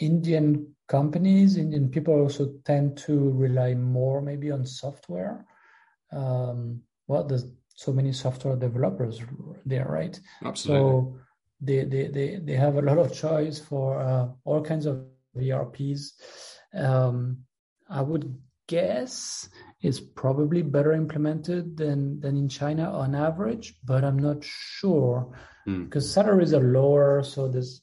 Indian 0.00 0.74
companies, 0.86 1.56
Indian 1.56 1.88
people 1.88 2.14
also 2.14 2.54
tend 2.64 2.96
to 2.98 3.30
rely 3.30 3.74
more 3.74 4.20
maybe 4.20 4.50
on 4.50 4.64
software. 4.64 5.46
Um, 6.12 6.82
well, 7.06 7.24
there's 7.24 7.46
so 7.74 7.92
many 7.92 8.12
software 8.12 8.56
developers 8.56 9.20
there, 9.64 9.86
right? 9.86 10.18
Absolutely. 10.44 10.90
So 10.90 11.18
they 11.60 11.84
they 11.84 12.08
they, 12.08 12.36
they 12.36 12.54
have 12.54 12.76
a 12.76 12.82
lot 12.82 12.98
of 12.98 13.14
choice 13.14 13.58
for 13.58 14.00
uh, 14.00 14.28
all 14.44 14.62
kinds 14.62 14.86
of 14.86 15.04
ERPs. 15.36 16.14
Um, 16.74 17.44
I 17.88 18.02
would 18.02 18.38
guess 18.66 19.48
it's 19.80 20.00
probably 20.00 20.62
better 20.62 20.92
implemented 20.92 21.76
than 21.76 22.20
than 22.20 22.36
in 22.36 22.48
China 22.48 22.90
on 22.90 23.14
average, 23.14 23.74
but 23.84 24.04
I'm 24.04 24.18
not 24.18 24.42
sure 24.42 25.34
mm. 25.66 25.84
because 25.84 26.12
salaries 26.12 26.52
are 26.52 26.60
lower, 26.60 27.22
so 27.22 27.48
there's 27.48 27.82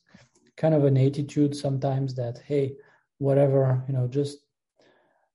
kind 0.58 0.74
of 0.74 0.86
an 0.86 0.98
attitude 0.98 1.56
sometimes 1.56 2.16
that 2.16 2.40
hey, 2.46 2.74
whatever, 3.18 3.84
you 3.88 3.94
know, 3.94 4.08
just 4.08 4.46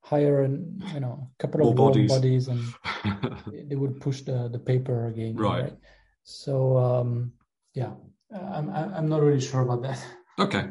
hire 0.00 0.42
an 0.42 0.82
you 0.94 1.00
know 1.00 1.30
a 1.38 1.42
couple 1.42 1.68
of 1.68 1.76
bodies. 1.76 2.10
bodies 2.10 2.48
and 2.48 2.64
they 3.68 3.76
would 3.76 4.00
push 4.00 4.22
the 4.22 4.48
the 4.48 4.58
paper 4.58 5.06
again 5.06 5.36
right, 5.36 5.62
right? 5.64 5.76
so 6.22 6.76
um 6.78 7.32
yeah 7.74 7.92
i'm 8.32 8.70
i'm 8.70 9.08
not 9.08 9.20
really 9.22 9.40
sure 9.40 9.60
about 9.60 9.82
that 9.82 10.04
okay 10.38 10.70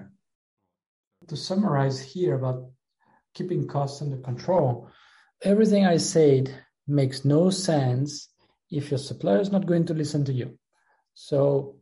to 1.28 1.38
summarize 1.38 2.02
here 2.02 2.36
about 2.36 2.70
keeping 3.36 3.68
costs 3.68 4.02
under 4.02 4.18
control 4.18 4.90
everything 5.44 5.86
i 5.86 5.98
said 5.98 6.54
makes 6.88 7.24
no 7.24 7.50
sense 7.50 8.30
if 8.72 8.90
your 8.90 8.98
supplier 8.98 9.40
is 9.40 9.52
not 9.52 9.68
going 9.68 9.86
to 9.86 9.94
listen 9.94 10.26
to 10.26 10.34
you 10.34 10.58
so 11.14 11.76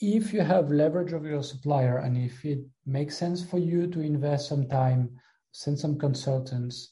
if 0.00 0.32
you 0.32 0.40
have 0.40 0.70
leverage 0.70 1.12
of 1.12 1.24
your 1.24 1.42
supplier 1.42 1.98
and 1.98 2.16
if 2.16 2.44
it 2.44 2.60
makes 2.86 3.16
sense 3.16 3.44
for 3.44 3.58
you 3.58 3.86
to 3.86 4.00
invest 4.00 4.48
some 4.48 4.66
time 4.68 5.10
send 5.52 5.78
some 5.78 5.98
consultants, 5.98 6.90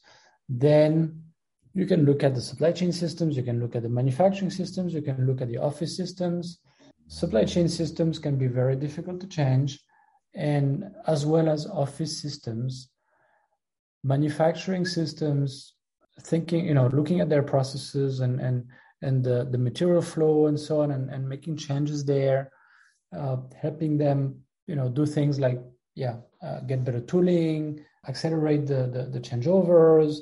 then 0.48 1.22
you 1.74 1.86
can 1.86 2.04
look 2.04 2.22
at 2.22 2.34
the 2.34 2.40
supply 2.40 2.72
chain 2.72 2.92
systems, 2.92 3.36
you 3.36 3.42
can 3.42 3.60
look 3.60 3.76
at 3.76 3.82
the 3.82 3.88
manufacturing 3.88 4.50
systems, 4.50 4.92
you 4.92 5.02
can 5.02 5.26
look 5.26 5.40
at 5.40 5.48
the 5.48 5.58
office 5.58 5.96
systems. 5.96 6.58
Supply 7.08 7.44
chain 7.44 7.68
systems 7.68 8.18
can 8.18 8.36
be 8.36 8.48
very 8.48 8.76
difficult 8.76 9.20
to 9.20 9.28
change, 9.28 9.78
and 10.34 10.84
as 11.06 11.24
well 11.24 11.48
as 11.48 11.66
office 11.66 12.20
systems, 12.20 12.90
manufacturing 14.04 14.84
systems, 14.84 15.74
thinking, 16.22 16.66
you 16.66 16.74
know, 16.74 16.88
looking 16.88 17.20
at 17.20 17.28
their 17.28 17.42
processes 17.42 18.20
and 18.20 18.40
and 18.40 18.64
and 19.00 19.22
the, 19.22 19.48
the 19.50 19.58
material 19.58 20.02
flow 20.02 20.48
and 20.48 20.58
so 20.58 20.80
on, 20.80 20.90
and, 20.90 21.08
and 21.08 21.28
making 21.28 21.56
changes 21.56 22.04
there, 22.04 22.50
uh, 23.16 23.36
helping 23.60 23.98
them, 23.98 24.40
you 24.66 24.76
know, 24.76 24.88
do 24.88 25.06
things 25.06 25.38
like 25.38 25.60
yeah, 25.94 26.16
uh, 26.42 26.60
get 26.60 26.84
better 26.84 27.00
tooling, 27.00 27.84
accelerate 28.06 28.66
the 28.66 28.86
the, 28.86 29.02
the 29.10 29.20
changeovers, 29.20 30.18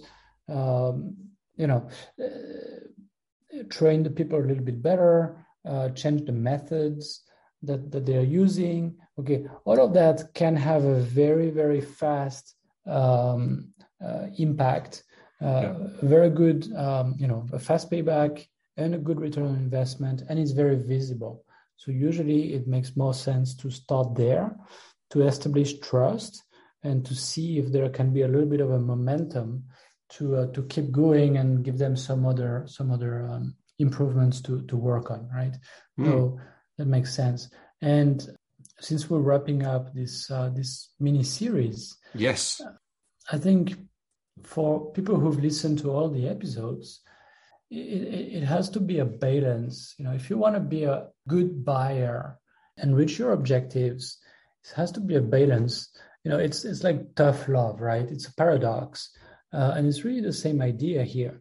um, 0.48 1.14
you 1.56 1.66
know, 1.66 1.88
uh, 2.22 3.62
train 3.68 4.02
the 4.02 4.10
people 4.10 4.38
a 4.38 4.46
little 4.46 4.64
bit 4.64 4.82
better, 4.82 5.44
uh, 5.66 5.90
change 5.90 6.24
the 6.24 6.32
methods 6.32 7.22
that 7.62 7.90
that 7.90 8.06
they 8.06 8.16
are 8.16 8.30
using. 8.44 8.96
Okay, 9.18 9.46
all 9.64 9.80
of 9.80 9.92
that 9.94 10.32
can 10.34 10.56
have 10.56 10.84
a 10.84 11.00
very 11.00 11.50
very 11.50 11.80
fast 11.80 12.54
um, 12.86 13.72
uh, 14.04 14.26
impact. 14.38 15.02
Uh, 15.42 15.46
yeah. 15.46 15.74
Very 16.00 16.30
good, 16.30 16.74
um, 16.76 17.14
you 17.18 17.26
know, 17.26 17.46
a 17.52 17.58
fast 17.58 17.90
payback 17.90 18.46
and 18.78 18.94
a 18.94 18.98
good 18.98 19.20
return 19.20 19.44
on 19.44 19.56
investment, 19.56 20.22
and 20.28 20.38
it's 20.38 20.52
very 20.52 20.76
visible. 20.76 21.44
So 21.76 21.90
usually 21.90 22.54
it 22.54 22.66
makes 22.66 22.96
more 22.96 23.14
sense 23.14 23.54
to 23.56 23.70
start 23.70 24.14
there 24.14 24.56
to 25.10 25.22
establish 25.22 25.78
trust 25.80 26.42
and 26.82 27.04
to 27.06 27.14
see 27.14 27.58
if 27.58 27.70
there 27.70 27.88
can 27.88 28.12
be 28.12 28.22
a 28.22 28.28
little 28.28 28.48
bit 28.48 28.60
of 28.60 28.70
a 28.70 28.78
momentum 28.78 29.64
to 30.08 30.36
uh, 30.36 30.46
to 30.52 30.62
keep 30.64 30.90
going 30.90 31.36
and 31.36 31.64
give 31.64 31.78
them 31.78 31.96
some 31.96 32.26
other 32.26 32.64
some 32.66 32.90
other 32.90 33.26
um, 33.26 33.54
improvements 33.78 34.40
to 34.40 34.62
to 34.62 34.76
work 34.76 35.10
on 35.10 35.28
right? 35.34 35.54
Mm. 35.98 36.06
so 36.06 36.40
that 36.78 36.86
makes 36.86 37.14
sense. 37.14 37.50
And 37.82 38.26
since 38.80 39.08
we're 39.08 39.20
wrapping 39.20 39.64
up 39.64 39.94
this 39.94 40.30
uh, 40.30 40.50
this 40.54 40.90
mini 41.00 41.22
series 41.22 41.96
yes. 42.14 42.60
I 43.30 43.38
think 43.38 43.76
for 44.42 44.92
people 44.92 45.18
who've 45.18 45.42
listened 45.42 45.78
to 45.80 45.90
all 45.90 46.08
the 46.08 46.28
episodes 46.28 47.00
it, 47.70 48.42
it, 48.42 48.42
has 48.44 48.70
to 48.70 48.80
be 48.80 48.98
a 48.98 49.04
balance. 49.04 49.94
You 49.98 50.04
know 50.04 50.12
if 50.12 50.30
you 50.30 50.38
want 50.38 50.54
to 50.54 50.60
be 50.60 50.84
a 50.84 51.08
good 51.28 51.64
buyer 51.64 52.38
and 52.76 52.96
reach 52.96 53.18
your 53.18 53.32
objectives 53.32 54.18
it 54.64 54.76
has 54.76 54.92
to 54.92 55.00
be 55.00 55.16
a 55.16 55.20
balance. 55.20 55.90
You 56.24 56.30
know 56.30 56.38
it's 56.38 56.64
it's 56.64 56.82
like 56.82 57.14
tough 57.14 57.48
love 57.48 57.80
right? 57.80 58.08
It's 58.10 58.28
a 58.28 58.34
paradox. 58.34 59.10
Uh, 59.52 59.72
and 59.76 59.86
it's 59.86 60.04
really 60.04 60.20
the 60.20 60.32
same 60.32 60.60
idea 60.60 61.02
here. 61.04 61.40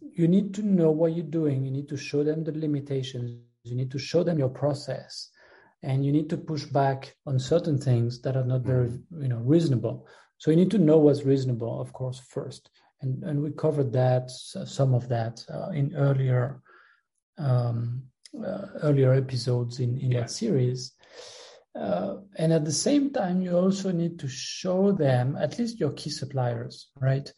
You 0.00 0.26
need 0.26 0.54
to 0.54 0.62
know 0.62 0.90
what 0.90 1.14
you're 1.14 1.24
doing. 1.26 1.64
You 1.64 1.70
need 1.70 1.88
to 1.90 1.96
show 1.96 2.24
them 2.24 2.44
the 2.44 2.52
limitations. 2.52 3.38
You 3.62 3.76
need 3.76 3.90
to 3.90 3.98
show 3.98 4.22
them 4.22 4.38
your 4.38 4.48
process. 4.48 5.30
And 5.82 6.04
you 6.04 6.12
need 6.12 6.30
to 6.30 6.38
push 6.38 6.64
back 6.64 7.14
on 7.26 7.38
certain 7.38 7.78
things 7.78 8.20
that 8.22 8.36
are 8.36 8.44
not 8.44 8.62
very 8.62 8.90
you 9.20 9.28
know 9.28 9.38
reasonable. 9.38 10.06
So 10.38 10.50
you 10.50 10.56
need 10.56 10.70
to 10.72 10.78
know 10.78 10.98
what's 10.98 11.24
reasonable 11.24 11.80
of 11.80 11.92
course 11.92 12.18
first 12.18 12.70
and 13.02 13.22
and 13.24 13.42
we 13.42 13.50
covered 13.50 13.92
that 13.92 14.30
some 14.30 14.94
of 14.94 15.08
that 15.08 15.44
uh, 15.52 15.70
in 15.70 15.94
earlier 15.96 16.62
um, 17.38 18.02
uh, 18.44 18.66
earlier 18.82 19.12
episodes 19.12 19.80
in 19.80 19.98
in 19.98 20.12
yeah. 20.12 20.20
that 20.20 20.30
series 20.30 20.92
uh, 21.76 22.16
and 22.36 22.52
at 22.52 22.64
the 22.64 22.72
same 22.72 23.12
time, 23.12 23.42
you 23.42 23.54
also 23.54 23.92
need 23.92 24.18
to 24.18 24.28
show 24.28 24.92
them 24.92 25.36
at 25.38 25.58
least 25.58 25.78
your 25.78 25.90
key 25.90 26.08
suppliers, 26.08 26.88
right? 27.00 27.30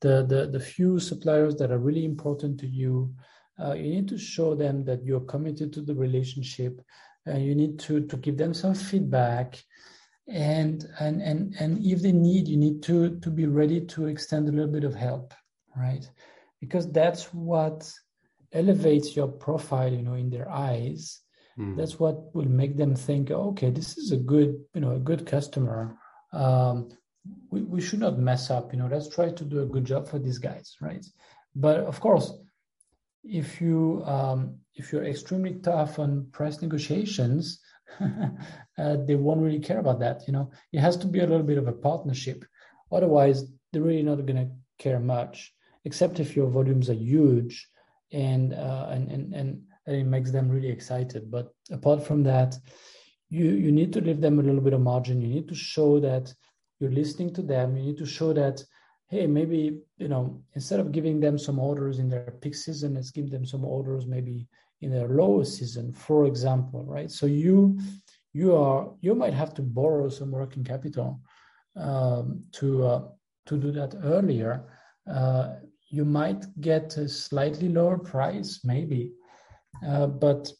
The 0.00 0.26
the 0.26 0.48
the 0.50 0.58
few 0.58 0.98
suppliers 0.98 1.54
that 1.56 1.70
are 1.70 1.78
really 1.78 2.04
important 2.04 2.58
to 2.60 2.66
you. 2.66 3.14
Uh, 3.62 3.74
you 3.74 3.90
need 3.94 4.08
to 4.08 4.18
show 4.18 4.56
them 4.56 4.84
that 4.84 5.04
you're 5.04 5.20
committed 5.20 5.72
to 5.74 5.80
the 5.80 5.94
relationship. 5.94 6.80
Uh, 7.26 7.38
you 7.38 7.54
need 7.54 7.78
to 7.80 8.04
to 8.06 8.16
give 8.16 8.36
them 8.36 8.52
some 8.52 8.74
feedback, 8.74 9.62
and 10.26 10.84
and 11.00 11.20
and 11.20 11.54
and 11.60 11.84
if 11.84 12.00
they 12.02 12.12
need, 12.12 12.48
you 12.48 12.56
need 12.56 12.82
to 12.84 13.18
to 13.20 13.30
be 13.30 13.46
ready 13.46 13.80
to 13.86 14.06
extend 14.06 14.48
a 14.48 14.52
little 14.52 14.72
bit 14.72 14.84
of 14.84 14.94
help, 14.94 15.34
right? 15.76 16.08
Because 16.60 16.90
that's 16.90 17.32
what 17.34 17.90
elevates 18.52 19.16
your 19.16 19.28
profile, 19.28 19.92
you 19.92 20.02
know, 20.02 20.14
in 20.14 20.30
their 20.30 20.48
eyes 20.48 21.20
Mm. 21.58 21.76
That's 21.76 21.98
what 22.00 22.34
will 22.34 22.48
make 22.48 22.76
them 22.76 22.94
think, 22.94 23.30
okay, 23.30 23.70
this 23.70 23.96
is 23.96 24.12
a 24.12 24.16
good, 24.16 24.60
you 24.74 24.80
know, 24.80 24.92
a 24.92 24.98
good 24.98 25.26
customer. 25.26 25.96
Um, 26.32 26.88
we, 27.50 27.62
we 27.62 27.80
should 27.80 28.00
not 28.00 28.18
mess 28.18 28.50
up, 28.50 28.72
you 28.72 28.78
know, 28.78 28.88
let's 28.90 29.08
try 29.08 29.30
to 29.30 29.44
do 29.44 29.62
a 29.62 29.66
good 29.66 29.84
job 29.84 30.08
for 30.08 30.18
these 30.18 30.38
guys, 30.38 30.76
right? 30.80 31.04
But 31.54 31.80
of 31.80 32.00
course, 32.00 32.32
if 33.22 33.60
you 33.60 34.02
um, 34.04 34.58
if 34.74 34.92
you're 34.92 35.04
extremely 35.04 35.54
tough 35.54 35.98
on 35.98 36.26
price 36.32 36.60
negotiations, 36.60 37.60
uh, 38.78 38.96
they 39.06 39.14
won't 39.14 39.42
really 39.42 39.60
care 39.60 39.78
about 39.78 40.00
that. 40.00 40.22
You 40.26 40.32
know, 40.32 40.50
it 40.72 40.80
has 40.80 40.96
to 40.98 41.06
be 41.06 41.20
a 41.20 41.26
little 41.26 41.46
bit 41.46 41.58
of 41.58 41.68
a 41.68 41.72
partnership. 41.72 42.44
Otherwise, 42.90 43.44
they're 43.72 43.82
really 43.82 44.02
not 44.02 44.26
going 44.26 44.36
to 44.36 44.50
care 44.78 45.00
much, 45.00 45.52
except 45.84 46.20
if 46.20 46.36
your 46.36 46.48
volumes 46.48 46.90
are 46.90 46.94
huge 46.94 47.68
and 48.12 48.54
uh, 48.54 48.88
and 48.90 49.10
and 49.10 49.34
and 49.34 49.62
it 49.86 50.04
makes 50.04 50.30
them 50.30 50.48
really 50.48 50.70
excited. 50.70 51.30
But 51.30 51.52
apart 51.70 52.06
from 52.06 52.22
that, 52.24 52.56
you 53.30 53.46
you 53.50 53.72
need 53.72 53.92
to 53.94 54.00
leave 54.00 54.20
them 54.20 54.38
a 54.38 54.42
little 54.42 54.60
bit 54.60 54.72
of 54.72 54.80
margin. 54.80 55.20
You 55.20 55.28
need 55.28 55.48
to 55.48 55.54
show 55.54 56.00
that 56.00 56.32
you're 56.80 56.90
listening 56.90 57.32
to 57.34 57.42
them. 57.42 57.76
You 57.76 57.84
need 57.84 57.98
to 57.98 58.06
show 58.06 58.32
that 58.32 58.62
hey, 59.08 59.26
maybe 59.26 59.80
you 59.98 60.08
know 60.08 60.42
instead 60.54 60.80
of 60.80 60.92
giving 60.92 61.20
them 61.20 61.38
some 61.38 61.58
orders 61.58 61.98
in 61.98 62.08
their 62.08 62.34
peak 62.40 62.54
season, 62.54 62.94
let's 62.94 63.10
give 63.10 63.30
them 63.30 63.44
some 63.44 63.64
orders 63.64 64.06
maybe 64.06 64.46
in 64.84 64.90
their 64.92 65.08
lower 65.08 65.44
season, 65.44 65.92
for 65.92 66.26
example, 66.26 66.84
right? 66.84 67.10
So 67.10 67.26
you 67.26 67.78
you 68.32 68.54
are 68.54 68.90
you 69.00 69.14
might 69.14 69.34
have 69.34 69.54
to 69.54 69.62
borrow 69.62 70.08
some 70.10 70.30
working 70.30 70.64
capital 70.64 71.20
um, 71.76 72.44
to 72.52 72.86
uh, 72.86 73.02
to 73.46 73.56
do 73.56 73.72
that 73.72 73.94
earlier. 74.04 74.52
Uh, 75.10 75.54
you 75.88 76.04
might 76.04 76.44
get 76.60 76.96
a 76.96 77.08
slightly 77.08 77.68
lower 77.68 77.98
price, 77.98 78.60
maybe, 78.64 79.12
uh, 79.86 80.06
but 80.06 80.52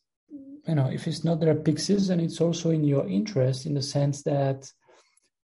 you 0.68 0.74
know 0.74 0.88
if 0.90 1.06
it's 1.06 1.24
not 1.24 1.40
their 1.40 1.54
peak 1.54 1.78
season, 1.78 2.20
it's 2.20 2.40
also 2.40 2.70
in 2.70 2.84
your 2.84 3.06
interest 3.06 3.66
in 3.66 3.74
the 3.74 3.82
sense 3.82 4.22
that 4.22 4.70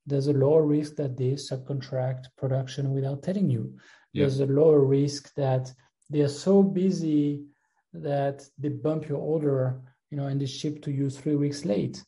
there's 0.06 0.28
a 0.28 0.40
lower 0.46 0.64
risk 0.64 0.96
that 0.96 1.18
they 1.18 1.32
subcontract 1.32 2.28
production 2.38 2.94
without 2.94 3.24
telling 3.24 3.50
you. 3.50 3.74
Yeah. 4.14 4.24
There's 4.24 4.40
a 4.40 4.46
lower 4.46 4.82
risk 4.82 5.34
that 5.36 5.74
they 6.10 6.22
are 6.22 6.36
so 6.46 6.64
busy 6.64 7.44
that 8.04 8.44
they 8.58 8.70
bump 8.70 9.08
your 9.08 9.20
order, 9.20 9.82
you 10.12 10.18
know, 10.18 10.28
and 10.28 10.40
they 10.40 10.46
ship 10.46 10.82
to 10.84 10.92
you 10.92 11.10
three 11.10 11.36
weeks 11.36 11.66
late. 11.66 12.04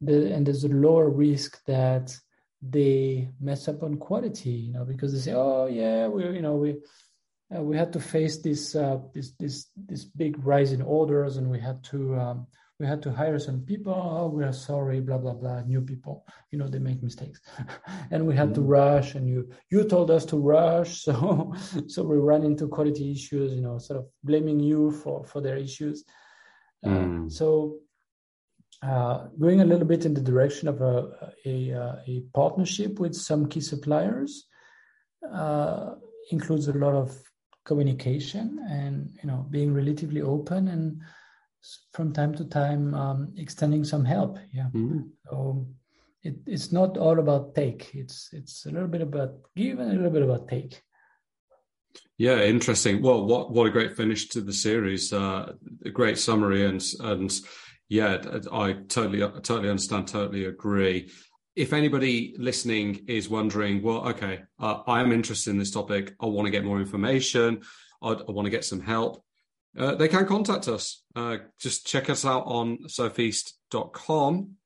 The, 0.00 0.32
and 0.32 0.46
there's 0.46 0.64
a 0.64 0.68
lower 0.68 1.10
risk 1.10 1.62
that 1.66 2.16
they 2.62 3.30
mess 3.40 3.68
up 3.68 3.82
on 3.82 3.96
quality, 3.96 4.50
you 4.50 4.72
know, 4.72 4.84
because 4.84 5.12
they 5.12 5.18
say, 5.18 5.32
"Oh 5.34 5.66
yeah, 5.66 6.08
we, 6.08 6.24
you 6.24 6.42
know, 6.42 6.56
we 6.56 6.76
uh, 7.54 7.62
we 7.62 7.76
had 7.76 7.92
to 7.92 8.00
face 8.00 8.38
this 8.38 8.74
uh, 8.74 8.98
this 9.14 9.32
this 9.38 9.68
this 9.76 10.04
big 10.04 10.44
rise 10.44 10.72
in 10.72 10.82
orders, 10.82 11.36
and 11.36 11.50
we 11.50 11.58
had 11.60 11.82
to 11.84 12.16
um, 12.16 12.46
we 12.80 12.86
had 12.86 13.02
to 13.02 13.12
hire 13.12 13.38
some 13.38 13.60
people. 13.60 13.92
Oh, 13.92 14.28
we 14.28 14.42
are 14.42 14.54
sorry, 14.54 15.00
blah 15.00 15.18
blah 15.18 15.34
blah. 15.34 15.60
New 15.60 15.82
people, 15.82 16.24
you 16.50 16.58
know, 16.58 16.66
they 16.66 16.78
make 16.78 17.02
mistakes, 17.02 17.40
and 18.10 18.26
we 18.26 18.34
had 18.34 18.48
mm-hmm. 18.48 18.66
to 18.66 18.72
rush. 18.80 19.14
And 19.14 19.28
you 19.28 19.50
you 19.70 19.84
told 19.84 20.10
us 20.10 20.24
to 20.26 20.38
rush, 20.38 21.02
so 21.06 21.52
so 21.86 22.02
we 22.02 22.16
ran 22.16 22.42
into 22.42 22.66
quality 22.68 23.12
issues. 23.12 23.52
You 23.52 23.60
know, 23.60 23.78
sort 23.78 23.98
of 24.00 24.06
blaming 24.24 24.58
you 24.58 24.90
for 24.90 25.24
for 25.24 25.42
their 25.42 25.58
issues. 25.58 26.04
Mm. 26.84 27.26
Uh, 27.26 27.28
so 27.28 27.76
uh, 28.82 29.26
going 29.38 29.60
a 29.60 29.66
little 29.66 29.86
bit 29.86 30.06
in 30.06 30.14
the 30.14 30.22
direction 30.22 30.66
of 30.66 30.80
a 30.80 31.34
a, 31.44 31.72
uh, 31.74 31.96
a 32.08 32.22
partnership 32.32 32.98
with 32.98 33.14
some 33.14 33.46
key 33.46 33.60
suppliers 33.60 34.46
uh, 35.30 35.96
includes 36.30 36.68
a 36.68 36.72
lot 36.72 36.94
of 36.94 37.14
communication 37.66 38.58
and 38.70 39.14
you 39.22 39.28
know 39.28 39.46
being 39.50 39.74
relatively 39.74 40.22
open 40.22 40.68
and 40.68 41.02
from 41.92 42.12
time 42.12 42.34
to 42.34 42.44
time 42.44 42.94
um, 42.94 43.32
extending 43.36 43.84
some 43.84 44.04
help. 44.04 44.38
Yeah. 44.52 44.68
Mm-hmm. 44.74 45.00
So 45.28 45.66
it, 46.22 46.36
it's 46.46 46.72
not 46.72 46.96
all 46.96 47.18
about 47.18 47.54
take. 47.54 47.90
It's 47.94 48.30
it's 48.32 48.66
a 48.66 48.70
little 48.70 48.88
bit 48.88 49.02
about 49.02 49.34
give 49.56 49.78
and 49.78 49.90
a 49.90 49.94
little 49.94 50.10
bit 50.10 50.22
about 50.22 50.48
take. 50.48 50.82
Yeah, 52.18 52.42
interesting. 52.42 53.02
Well, 53.02 53.26
what 53.26 53.52
what 53.52 53.66
a 53.66 53.70
great 53.70 53.96
finish 53.96 54.28
to 54.30 54.40
the 54.40 54.52
series. 54.52 55.12
Uh, 55.12 55.52
a 55.84 55.90
great 55.90 56.18
summary 56.18 56.66
and 56.66 56.82
and 57.00 57.32
yeah, 57.88 58.18
I 58.52 58.72
totally 58.72 59.20
totally 59.40 59.70
understand. 59.70 60.08
Totally 60.08 60.44
agree. 60.44 61.10
If 61.56 61.72
anybody 61.72 62.34
listening 62.38 63.04
is 63.08 63.28
wondering, 63.28 63.82
well, 63.82 64.08
okay, 64.10 64.42
uh, 64.60 64.82
I 64.86 65.00
am 65.00 65.12
interested 65.12 65.50
in 65.50 65.58
this 65.58 65.72
topic. 65.72 66.14
I 66.20 66.26
want 66.26 66.46
to 66.46 66.52
get 66.52 66.64
more 66.64 66.78
information. 66.78 67.62
I, 68.00 68.10
I 68.10 68.30
want 68.30 68.46
to 68.46 68.50
get 68.50 68.64
some 68.64 68.80
help 68.80 69.24
uh, 69.78 69.94
they 69.94 70.08
can 70.08 70.26
contact 70.26 70.68
us. 70.68 71.02
Uh, 71.14 71.38
just 71.58 71.86
check 71.86 72.10
us 72.10 72.24
out 72.24 72.44
on 72.46 72.78
sofeast.com 72.86 74.56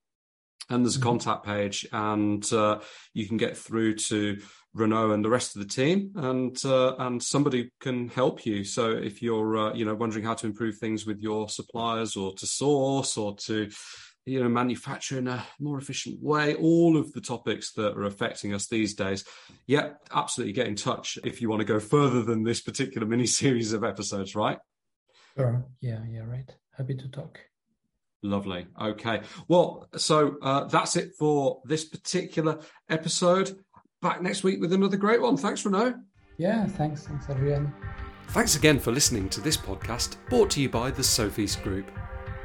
and 0.70 0.84
there's 0.84 0.96
a 0.96 0.98
mm-hmm. 0.98 1.08
contact 1.08 1.44
page 1.44 1.86
and 1.92 2.50
uh, 2.52 2.80
you 3.12 3.26
can 3.26 3.36
get 3.36 3.56
through 3.56 3.94
to 3.94 4.38
Renaud 4.72 5.12
and 5.12 5.24
the 5.24 5.30
rest 5.30 5.54
of 5.54 5.62
the 5.62 5.68
team 5.68 6.12
and 6.16 6.60
uh, 6.64 6.96
and 6.96 7.22
somebody 7.22 7.70
can 7.80 8.08
help 8.08 8.44
you. 8.44 8.64
So 8.64 8.92
if 8.92 9.22
you're 9.22 9.56
uh, 9.56 9.74
you 9.74 9.84
know 9.84 9.94
wondering 9.94 10.24
how 10.24 10.34
to 10.34 10.46
improve 10.46 10.78
things 10.78 11.06
with 11.06 11.20
your 11.20 11.48
suppliers 11.48 12.16
or 12.16 12.34
to 12.34 12.46
source 12.46 13.16
or 13.16 13.36
to 13.36 13.70
you 14.26 14.42
know 14.42 14.48
manufacture 14.48 15.18
in 15.18 15.28
a 15.28 15.44
more 15.60 15.78
efficient 15.78 16.20
way 16.22 16.54
all 16.54 16.96
of 16.96 17.12
the 17.12 17.20
topics 17.20 17.72
that 17.72 17.96
are 17.96 18.04
affecting 18.04 18.54
us 18.54 18.68
these 18.68 18.94
days 18.94 19.24
yeah 19.66 19.90
absolutely 20.14 20.52
get 20.52 20.66
in 20.66 20.74
touch 20.74 21.18
if 21.24 21.42
you 21.42 21.50
want 21.50 21.60
to 21.60 21.66
go 21.66 21.78
further 21.78 22.22
than 22.22 22.42
this 22.42 22.62
particular 22.62 23.06
mini 23.06 23.26
series 23.26 23.74
of 23.74 23.84
episodes 23.84 24.34
right 24.34 24.58
Sure. 25.36 25.64
Yeah, 25.80 26.00
yeah, 26.08 26.22
right. 26.26 26.54
Happy 26.76 26.94
to 26.94 27.08
talk. 27.08 27.40
Lovely. 28.22 28.66
Okay. 28.80 29.20
Well, 29.48 29.88
so 29.96 30.36
uh, 30.40 30.64
that's 30.64 30.96
it 30.96 31.12
for 31.18 31.60
this 31.64 31.84
particular 31.84 32.58
episode. 32.88 33.58
Back 34.00 34.22
next 34.22 34.44
week 34.44 34.60
with 34.60 34.72
another 34.72 34.96
great 34.96 35.20
one. 35.20 35.36
Thanks, 35.36 35.64
Renaud. 35.64 35.94
Yeah, 36.38 36.66
thanks. 36.66 37.06
Thanks, 37.06 37.28
Adrian. 37.28 37.72
Thanks 38.28 38.56
again 38.56 38.78
for 38.78 38.90
listening 38.92 39.28
to 39.28 39.40
this 39.40 39.56
podcast 39.56 40.16
brought 40.28 40.50
to 40.52 40.60
you 40.60 40.68
by 40.68 40.90
the 40.90 41.02
Sofeast 41.02 41.62
Group. 41.62 41.90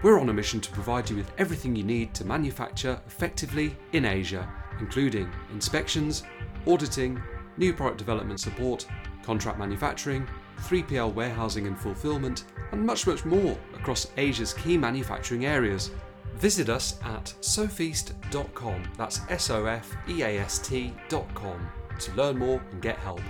We're 0.04 0.20
on 0.20 0.30
a 0.30 0.34
mission 0.34 0.62
to 0.62 0.72
provide 0.72 1.10
you 1.10 1.16
with 1.16 1.32
everything 1.38 1.76
you 1.76 1.84
need 1.84 2.14
to 2.16 2.26
manufacture 2.26 3.02
effectively 3.08 3.76
in 3.94 4.06
Asia, 4.06 4.48
including 4.80 5.30
inspections, 5.52 6.24
auditing, 6.68 7.22
new 7.58 7.74
product 7.74 7.98
development 7.98 8.40
support, 8.40 8.86
contract 9.24 9.58
manufacturing, 9.58 10.28
3PL 10.60 11.14
warehousing 11.14 11.68
and 11.68 11.78
fulfillment, 11.78 12.44
and 12.72 12.86
much, 12.86 13.08
much 13.08 13.26
more 13.26 13.58
across 13.74 14.08
Asia's 14.18 14.54
key 14.54 14.78
manufacturing 14.78 15.46
areas. 15.46 15.92
Visit 16.36 16.70
us 16.70 17.00
at 17.04 17.34
sofeast.com, 17.42 18.84
that's 18.98 19.22
S 19.30 19.50
O 19.50 19.66
F 19.66 19.96
E 20.08 20.22
A 20.22 20.40
S 20.40 20.60
T.com, 20.60 21.70
to 22.00 22.14
learn 22.14 22.38
more 22.38 22.62
and 22.72 22.82
get 22.82 22.98
help. 22.98 23.22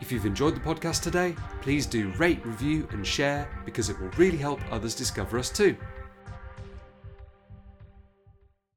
If 0.00 0.12
you've 0.12 0.26
enjoyed 0.26 0.54
the 0.54 0.60
podcast 0.60 1.02
today, 1.02 1.34
please 1.62 1.86
do 1.86 2.12
rate, 2.18 2.44
review, 2.44 2.86
and 2.90 3.06
share 3.06 3.48
because 3.64 3.88
it 3.88 3.98
will 3.98 4.10
really 4.18 4.36
help 4.36 4.60
others 4.70 4.94
discover 4.94 5.38
us 5.38 5.48
too. 5.48 5.76